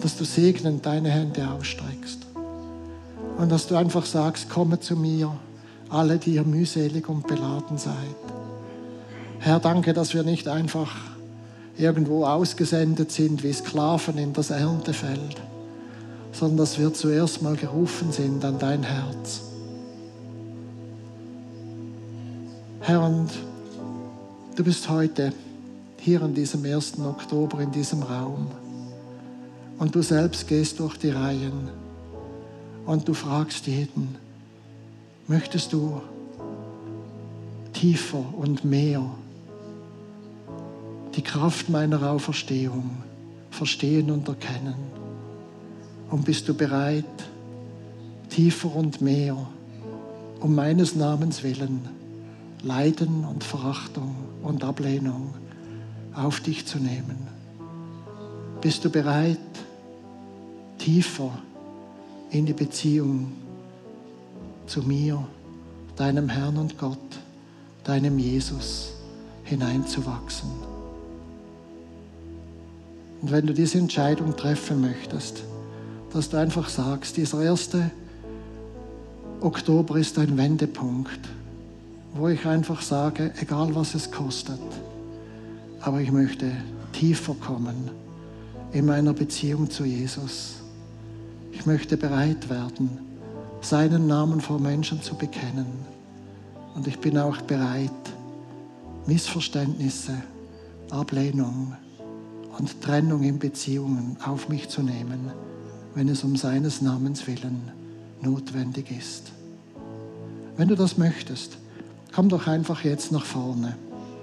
Dass 0.00 0.16
du 0.16 0.24
segnend 0.24 0.86
deine 0.86 1.10
Hände 1.10 1.50
ausstreckst. 1.50 2.20
Und 3.36 3.50
dass 3.50 3.66
du 3.66 3.74
einfach 3.74 4.06
sagst, 4.06 4.48
komme 4.48 4.78
zu 4.78 4.94
mir, 4.94 5.36
alle, 5.88 6.18
die 6.18 6.34
ihr 6.34 6.44
mühselig 6.44 7.08
und 7.08 7.26
beladen 7.26 7.76
seid. 7.76 7.96
Herr, 9.40 9.58
danke, 9.58 9.94
dass 9.94 10.14
wir 10.14 10.22
nicht 10.22 10.46
einfach 10.46 10.94
irgendwo 11.76 12.24
ausgesendet 12.24 13.10
sind 13.10 13.42
wie 13.42 13.52
Sklaven 13.52 14.18
in 14.18 14.32
das 14.32 14.50
Erntefeld, 14.50 15.36
sondern 16.32 16.58
dass 16.58 16.78
wir 16.78 16.92
zuerst 16.92 17.42
mal 17.42 17.56
gerufen 17.56 18.12
sind 18.12 18.44
an 18.44 18.58
dein 18.58 18.82
Herz. 18.82 19.42
Herr, 22.80 23.02
und 23.02 23.30
du 24.56 24.62
bist 24.62 24.88
heute 24.88 25.32
hier 25.98 26.22
an 26.22 26.34
diesem 26.34 26.64
1. 26.64 27.00
Oktober 27.00 27.60
in 27.60 27.72
diesem 27.72 28.02
Raum 28.02 28.48
und 29.78 29.94
du 29.94 30.02
selbst 30.02 30.46
gehst 30.46 30.78
durch 30.80 30.98
die 30.98 31.10
Reihen 31.10 31.70
und 32.86 33.08
du 33.08 33.14
fragst 33.14 33.66
jeden, 33.66 34.16
möchtest 35.26 35.72
du 35.72 36.02
tiefer 37.72 38.22
und 38.36 38.64
mehr 38.64 39.02
die 41.16 41.22
Kraft 41.22 41.68
meiner 41.68 42.10
Auferstehung 42.10 42.90
verstehen 43.50 44.10
und 44.10 44.28
erkennen? 44.28 44.74
Und 46.10 46.24
bist 46.24 46.48
du 46.48 46.54
bereit, 46.54 47.04
tiefer 48.30 48.74
und 48.74 49.00
mehr, 49.00 49.36
um 50.40 50.54
meines 50.54 50.94
Namens 50.94 51.42
willen, 51.42 51.88
Leiden 52.62 53.24
und 53.24 53.44
Verachtung 53.44 54.14
und 54.42 54.64
Ablehnung 54.64 55.34
auf 56.14 56.40
dich 56.40 56.66
zu 56.66 56.78
nehmen? 56.78 57.28
Bist 58.60 58.84
du 58.84 58.90
bereit, 58.90 59.38
tiefer 60.78 61.30
in 62.30 62.46
die 62.46 62.52
Beziehung 62.52 63.32
zu 64.66 64.82
mir, 64.82 65.24
deinem 65.96 66.28
Herrn 66.28 66.56
und 66.56 66.78
Gott, 66.78 66.98
deinem 67.84 68.18
Jesus 68.18 68.92
hineinzuwachsen? 69.44 70.73
Und 73.24 73.32
wenn 73.32 73.46
du 73.46 73.54
diese 73.54 73.78
Entscheidung 73.78 74.36
treffen 74.36 74.82
möchtest, 74.82 75.44
dass 76.12 76.28
du 76.28 76.36
einfach 76.36 76.68
sagst, 76.68 77.16
dieser 77.16 77.42
erste 77.42 77.90
Oktober 79.40 79.96
ist 79.96 80.18
ein 80.18 80.36
Wendepunkt, 80.36 81.20
wo 82.12 82.28
ich 82.28 82.44
einfach 82.44 82.82
sage, 82.82 83.32
egal 83.40 83.74
was 83.74 83.94
es 83.94 84.10
kostet, 84.10 84.60
aber 85.80 86.02
ich 86.02 86.12
möchte 86.12 86.52
tiefer 86.92 87.34
kommen 87.40 87.90
in 88.72 88.84
meiner 88.84 89.14
Beziehung 89.14 89.70
zu 89.70 89.86
Jesus. 89.86 90.56
Ich 91.50 91.64
möchte 91.64 91.96
bereit 91.96 92.50
werden, 92.50 92.90
seinen 93.62 94.06
Namen 94.06 94.42
vor 94.42 94.60
Menschen 94.60 95.00
zu 95.00 95.14
bekennen. 95.14 95.64
Und 96.74 96.86
ich 96.86 96.98
bin 96.98 97.16
auch 97.16 97.40
bereit, 97.40 97.90
Missverständnisse, 99.06 100.12
Ablehnung, 100.90 101.74
und 102.58 102.80
Trennung 102.80 103.22
in 103.22 103.38
Beziehungen 103.38 104.16
auf 104.24 104.48
mich 104.48 104.68
zu 104.68 104.82
nehmen, 104.82 105.30
wenn 105.94 106.08
es 106.08 106.24
um 106.24 106.36
seines 106.36 106.82
Namens 106.82 107.26
willen 107.26 107.70
notwendig 108.20 108.90
ist. 108.90 109.32
Wenn 110.56 110.68
du 110.68 110.76
das 110.76 110.98
möchtest, 110.98 111.58
komm 112.14 112.28
doch 112.28 112.46
einfach 112.46 112.84
jetzt 112.84 113.12
nach 113.12 113.24
vorne. 113.24 113.76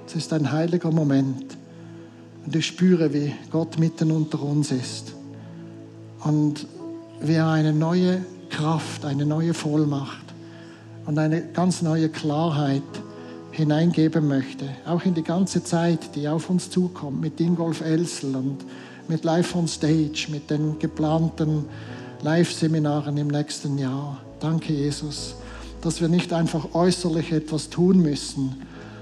Es 0.08 0.16
ist 0.16 0.34
ein 0.34 0.52
heiliger 0.52 0.92
Moment 0.92 1.58
und 2.46 2.56
ich 2.56 2.66
spüre, 2.66 3.14
wie 3.14 3.34
Gott 3.52 3.78
mitten 3.80 4.12
unter 4.12 4.42
uns 4.42 4.72
ist 4.72 5.14
und 6.24 6.68
wie 7.22 7.34
er 7.34 7.50
eine 7.50 7.74
neue 7.74 8.26
Kraft, 8.50 9.06
eine 9.06 9.26
neue 9.26 9.54
Vollmacht 9.54 10.26
und 11.06 11.18
eine 11.18 11.42
ganz 11.42 11.82
neue 11.82 12.10
Klarheit 12.10 12.84
hineingeben 13.62 14.28
möchte, 14.28 14.66
auch 14.88 15.06
in 15.06 15.14
die 15.14 15.24
ganze 15.24 15.64
Zeit, 15.64 16.16
die 16.16 16.28
auf 16.28 16.50
uns 16.50 16.72
zukommt, 16.72 17.22
mit 17.22 17.40
Ingolf 17.40 17.82
Elsel 17.82 18.36
und 18.36 18.58
mit 19.08 19.24
Live 19.24 19.56
on 19.56 19.68
Stage, 19.68 20.28
mit 20.32 20.50
den 20.50 20.80
geplanten 20.80 21.66
Live-Seminaren 22.24 23.18
im 23.18 23.28
nächsten 23.28 23.78
Jahr. 23.78 24.18
Danke, 24.40 24.74
Jesus, 24.74 25.36
dass 25.82 26.02
wir 26.02 26.08
nicht 26.08 26.34
einfach 26.34 26.74
äußerlich 26.74 27.32
etwas 27.32 27.70
tun 27.70 28.02
müssen, 28.02 28.56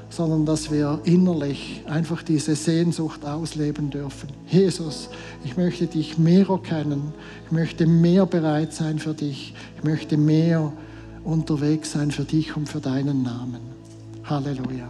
sondern 0.09 0.45
dass 0.45 0.71
wir 0.71 0.99
innerlich 1.05 1.81
einfach 1.87 2.21
diese 2.21 2.55
Sehnsucht 2.55 3.23
ausleben 3.23 3.89
dürfen. 3.89 4.29
Jesus, 4.49 5.09
ich 5.45 5.55
möchte 5.55 5.87
dich 5.87 6.17
mehr 6.17 6.49
erkennen, 6.49 7.13
ich 7.45 7.51
möchte 7.53 7.87
mehr 7.87 8.25
bereit 8.25 8.73
sein 8.73 8.99
für 8.99 9.13
dich, 9.13 9.53
ich 9.77 9.83
möchte 9.85 10.17
mehr 10.17 10.73
unterwegs 11.23 11.93
sein 11.93 12.11
für 12.11 12.25
dich 12.25 12.57
und 12.57 12.67
für 12.67 12.81
deinen 12.81 13.23
Namen. 13.23 13.78
Halleluja. 14.29 14.87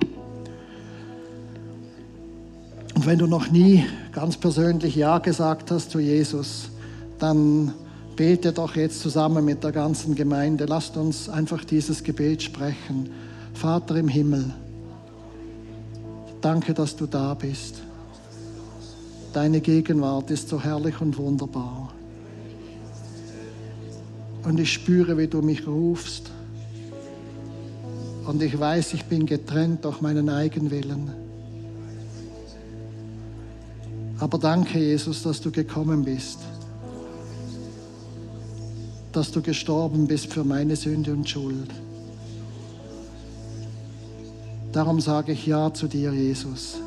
Und 2.95 3.05
wenn 3.05 3.17
du 3.17 3.27
noch 3.27 3.49
nie 3.49 3.85
ganz 4.11 4.35
persönlich 4.35 4.95
Ja 4.95 5.19
gesagt 5.19 5.71
hast 5.71 5.91
zu 5.91 5.99
Jesus, 5.99 6.69
dann 7.17 7.73
bete 8.15 8.51
doch 8.51 8.75
jetzt 8.75 8.99
zusammen 8.99 9.45
mit 9.45 9.63
der 9.63 9.71
ganzen 9.71 10.15
Gemeinde. 10.15 10.65
Lasst 10.65 10.97
uns 10.97 11.29
einfach 11.29 11.63
dieses 11.63 12.03
Gebet 12.03 12.43
sprechen. 12.43 13.09
Vater 13.53 13.95
im 13.95 14.09
Himmel, 14.09 14.53
danke, 16.41 16.73
dass 16.73 16.95
du 16.95 17.05
da 17.05 17.33
bist. 17.33 17.81
Deine 19.31 19.61
Gegenwart 19.61 20.31
ist 20.31 20.49
so 20.49 20.61
herrlich 20.61 20.99
und 20.99 21.17
wunderbar. 21.17 21.93
Und 24.43 24.59
ich 24.59 24.73
spüre, 24.73 25.17
wie 25.17 25.27
du 25.27 25.41
mich 25.41 25.67
rufst 25.67 26.31
und 28.29 28.41
ich 28.41 28.57
weiß, 28.57 28.93
ich 28.93 29.05
bin 29.05 29.25
getrennt 29.25 29.83
durch 29.83 30.01
meinen 30.01 30.29
Eigenwillen. 30.29 31.11
Aber 34.19 34.37
danke, 34.37 34.79
Jesus, 34.79 35.23
dass 35.23 35.41
du 35.41 35.51
gekommen 35.51 36.03
bist 36.03 36.39
dass 39.11 39.31
du 39.31 39.41
gestorben 39.41 40.07
bist 40.07 40.31
für 40.31 40.43
meine 40.43 40.75
Sünde 40.75 41.13
und 41.13 41.27
Schuld. 41.27 41.69
Darum 44.71 45.01
sage 45.01 45.31
ich 45.31 45.47
Ja 45.47 45.73
zu 45.73 45.87
dir, 45.87 46.13
Jesus. 46.13 46.77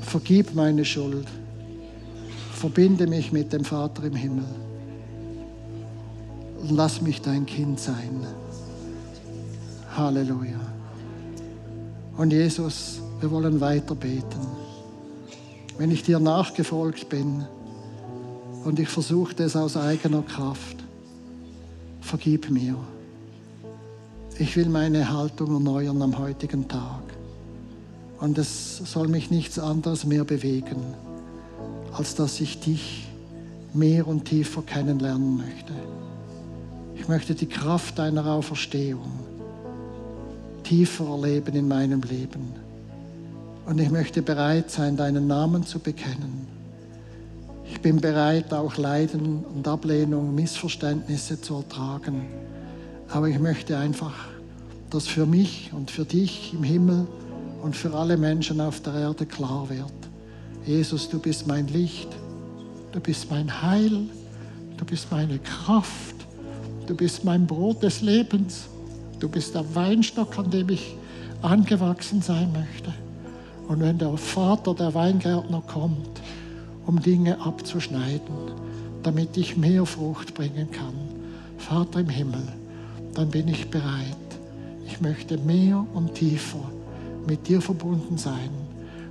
Vergib 0.00 0.54
meine 0.54 0.84
Schuld. 0.84 1.26
Verbinde 2.54 3.06
mich 3.06 3.30
mit 3.30 3.52
dem 3.52 3.64
Vater 3.64 4.04
im 4.04 4.16
Himmel. 4.16 4.44
Und 6.60 6.72
lass 6.72 7.00
mich 7.00 7.22
dein 7.22 7.46
Kind 7.46 7.78
sein. 7.78 8.26
Halleluja. 9.96 10.60
Und 12.16 12.32
Jesus, 12.32 13.00
wir 13.20 13.30
wollen 13.30 13.60
weiter 13.60 13.94
beten. 13.94 14.46
Wenn 15.78 15.90
ich 15.90 16.02
dir 16.02 16.18
nachgefolgt 16.18 17.08
bin 17.08 17.44
und 18.64 18.78
ich 18.78 18.88
versuchte 18.88 19.44
es 19.44 19.54
aus 19.54 19.76
eigener 19.76 20.22
Kraft, 20.22 20.76
vergib 22.00 22.50
mir. 22.50 22.76
Ich 24.38 24.56
will 24.56 24.68
meine 24.68 25.12
Haltung 25.12 25.54
erneuern 25.54 26.02
am 26.02 26.18
heutigen 26.18 26.68
Tag. 26.68 27.02
Und 28.20 28.38
es 28.38 28.78
soll 28.78 29.08
mich 29.08 29.30
nichts 29.30 29.58
anderes 29.58 30.04
mehr 30.04 30.24
bewegen, 30.24 30.82
als 31.92 32.14
dass 32.16 32.40
ich 32.40 32.58
dich 32.60 33.06
mehr 33.74 34.08
und 34.08 34.24
tiefer 34.24 34.62
kennenlernen 34.62 35.36
möchte. 35.36 35.72
Ich 36.96 37.06
möchte 37.06 37.34
die 37.34 37.46
Kraft 37.46 37.98
deiner 37.98 38.26
Auferstehung 38.26 39.27
tiefer 40.68 41.06
erleben 41.06 41.54
in 41.54 41.66
meinem 41.66 42.02
Leben. 42.02 42.52
Und 43.64 43.80
ich 43.80 43.90
möchte 43.90 44.20
bereit 44.20 44.70
sein, 44.70 44.96
deinen 44.96 45.26
Namen 45.26 45.64
zu 45.64 45.78
bekennen. 45.78 46.46
Ich 47.70 47.80
bin 47.80 48.00
bereit, 48.00 48.52
auch 48.52 48.76
Leiden 48.76 49.44
und 49.44 49.66
Ablehnung, 49.66 50.34
Missverständnisse 50.34 51.40
zu 51.40 51.56
ertragen. 51.56 52.26
Aber 53.08 53.28
ich 53.28 53.38
möchte 53.38 53.78
einfach, 53.78 54.14
dass 54.90 55.06
für 55.06 55.24
mich 55.24 55.70
und 55.72 55.90
für 55.90 56.04
dich 56.04 56.52
im 56.52 56.62
Himmel 56.62 57.06
und 57.62 57.74
für 57.74 57.94
alle 57.94 58.16
Menschen 58.16 58.60
auf 58.60 58.80
der 58.80 58.94
Erde 58.94 59.24
klar 59.24 59.68
wird. 59.70 59.92
Jesus, 60.66 61.08
du 61.08 61.18
bist 61.18 61.46
mein 61.46 61.66
Licht, 61.68 62.08
du 62.92 63.00
bist 63.00 63.30
mein 63.30 63.62
Heil, 63.62 64.06
du 64.76 64.84
bist 64.84 65.10
meine 65.10 65.38
Kraft, 65.38 66.16
du 66.86 66.94
bist 66.94 67.24
mein 67.24 67.46
Brot 67.46 67.82
des 67.82 68.02
Lebens. 68.02 68.68
Du 69.18 69.28
bist 69.28 69.54
der 69.54 69.74
Weinstock, 69.74 70.38
an 70.38 70.50
dem 70.50 70.68
ich 70.68 70.96
angewachsen 71.42 72.22
sein 72.22 72.52
möchte. 72.52 72.92
Und 73.68 73.80
wenn 73.80 73.98
der 73.98 74.16
Vater, 74.16 74.74
der 74.74 74.94
Weingärtner 74.94 75.62
kommt, 75.66 76.20
um 76.86 77.00
Dinge 77.00 77.40
abzuschneiden, 77.40 78.34
damit 79.02 79.36
ich 79.36 79.56
mehr 79.56 79.84
Frucht 79.84 80.34
bringen 80.34 80.70
kann, 80.70 80.94
Vater 81.58 82.00
im 82.00 82.08
Himmel, 82.08 82.42
dann 83.14 83.28
bin 83.28 83.48
ich 83.48 83.68
bereit. 83.68 84.16
Ich 84.86 85.00
möchte 85.00 85.36
mehr 85.38 85.84
und 85.92 86.14
tiefer 86.14 86.70
mit 87.26 87.46
dir 87.46 87.60
verbunden 87.60 88.16
sein. 88.16 88.50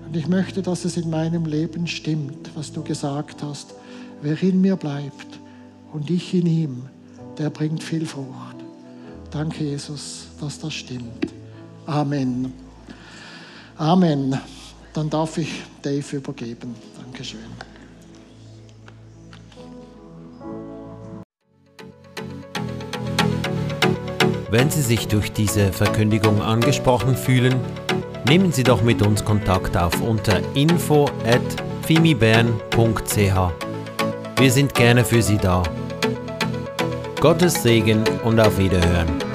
Und 0.08 0.16
ich 0.16 0.28
möchte, 0.28 0.62
dass 0.62 0.86
es 0.86 0.98
in 0.98 1.10
meinem 1.10 1.46
Leben 1.46 1.86
stimmt, 1.86 2.50
was 2.56 2.72
du 2.72 2.82
gesagt 2.82 3.44
hast. 3.44 3.76
Wer 4.22 4.42
in 4.42 4.62
mir 4.62 4.76
bleibt 4.76 5.40
und 5.94 6.10
ich 6.10 6.34
in 6.34 6.48
ihm, 6.48 6.84
der 7.38 7.50
bringt 7.50 7.84
viel 7.84 8.06
Frucht. 8.06 8.57
Danke, 9.32 9.64
Jesus, 9.64 10.28
dass 10.40 10.60
das 10.60 10.74
stimmt. 10.74 11.34
Amen. 11.86 12.54
Amen. 13.78 14.40
Dann 14.94 15.10
darf 15.10 15.38
ich 15.38 15.62
Dave 15.82 16.16
übergeben. 16.16 16.76
Dankeschön. 16.98 17.40
Wenn 24.50 24.72
Sie 24.72 24.82
sich 24.82 25.08
durch 25.10 25.34
diese 25.34 25.74
Verkündigung 25.74 26.42
angesprochen 26.42 27.18
fühlen, 27.18 27.56
nehmen 28.28 28.54
Sie 28.54 28.64
doch 28.64 28.82
mit 28.82 29.02
uns 29.02 29.26
Kontakt 29.26 29.76
auf 29.76 30.02
unter 30.02 30.42
info 30.56 31.06
at 31.26 31.42
fimibern.ch. 31.86 33.18
Wir 34.40 34.52
sind 34.52 34.74
gerne 34.74 35.04
für 35.04 35.22
Sie 35.22 35.38
da. 35.38 35.64
Gottes 37.20 37.64
Segen 37.64 38.04
und 38.24 38.40
auf 38.40 38.58
Wiederhören. 38.60 39.27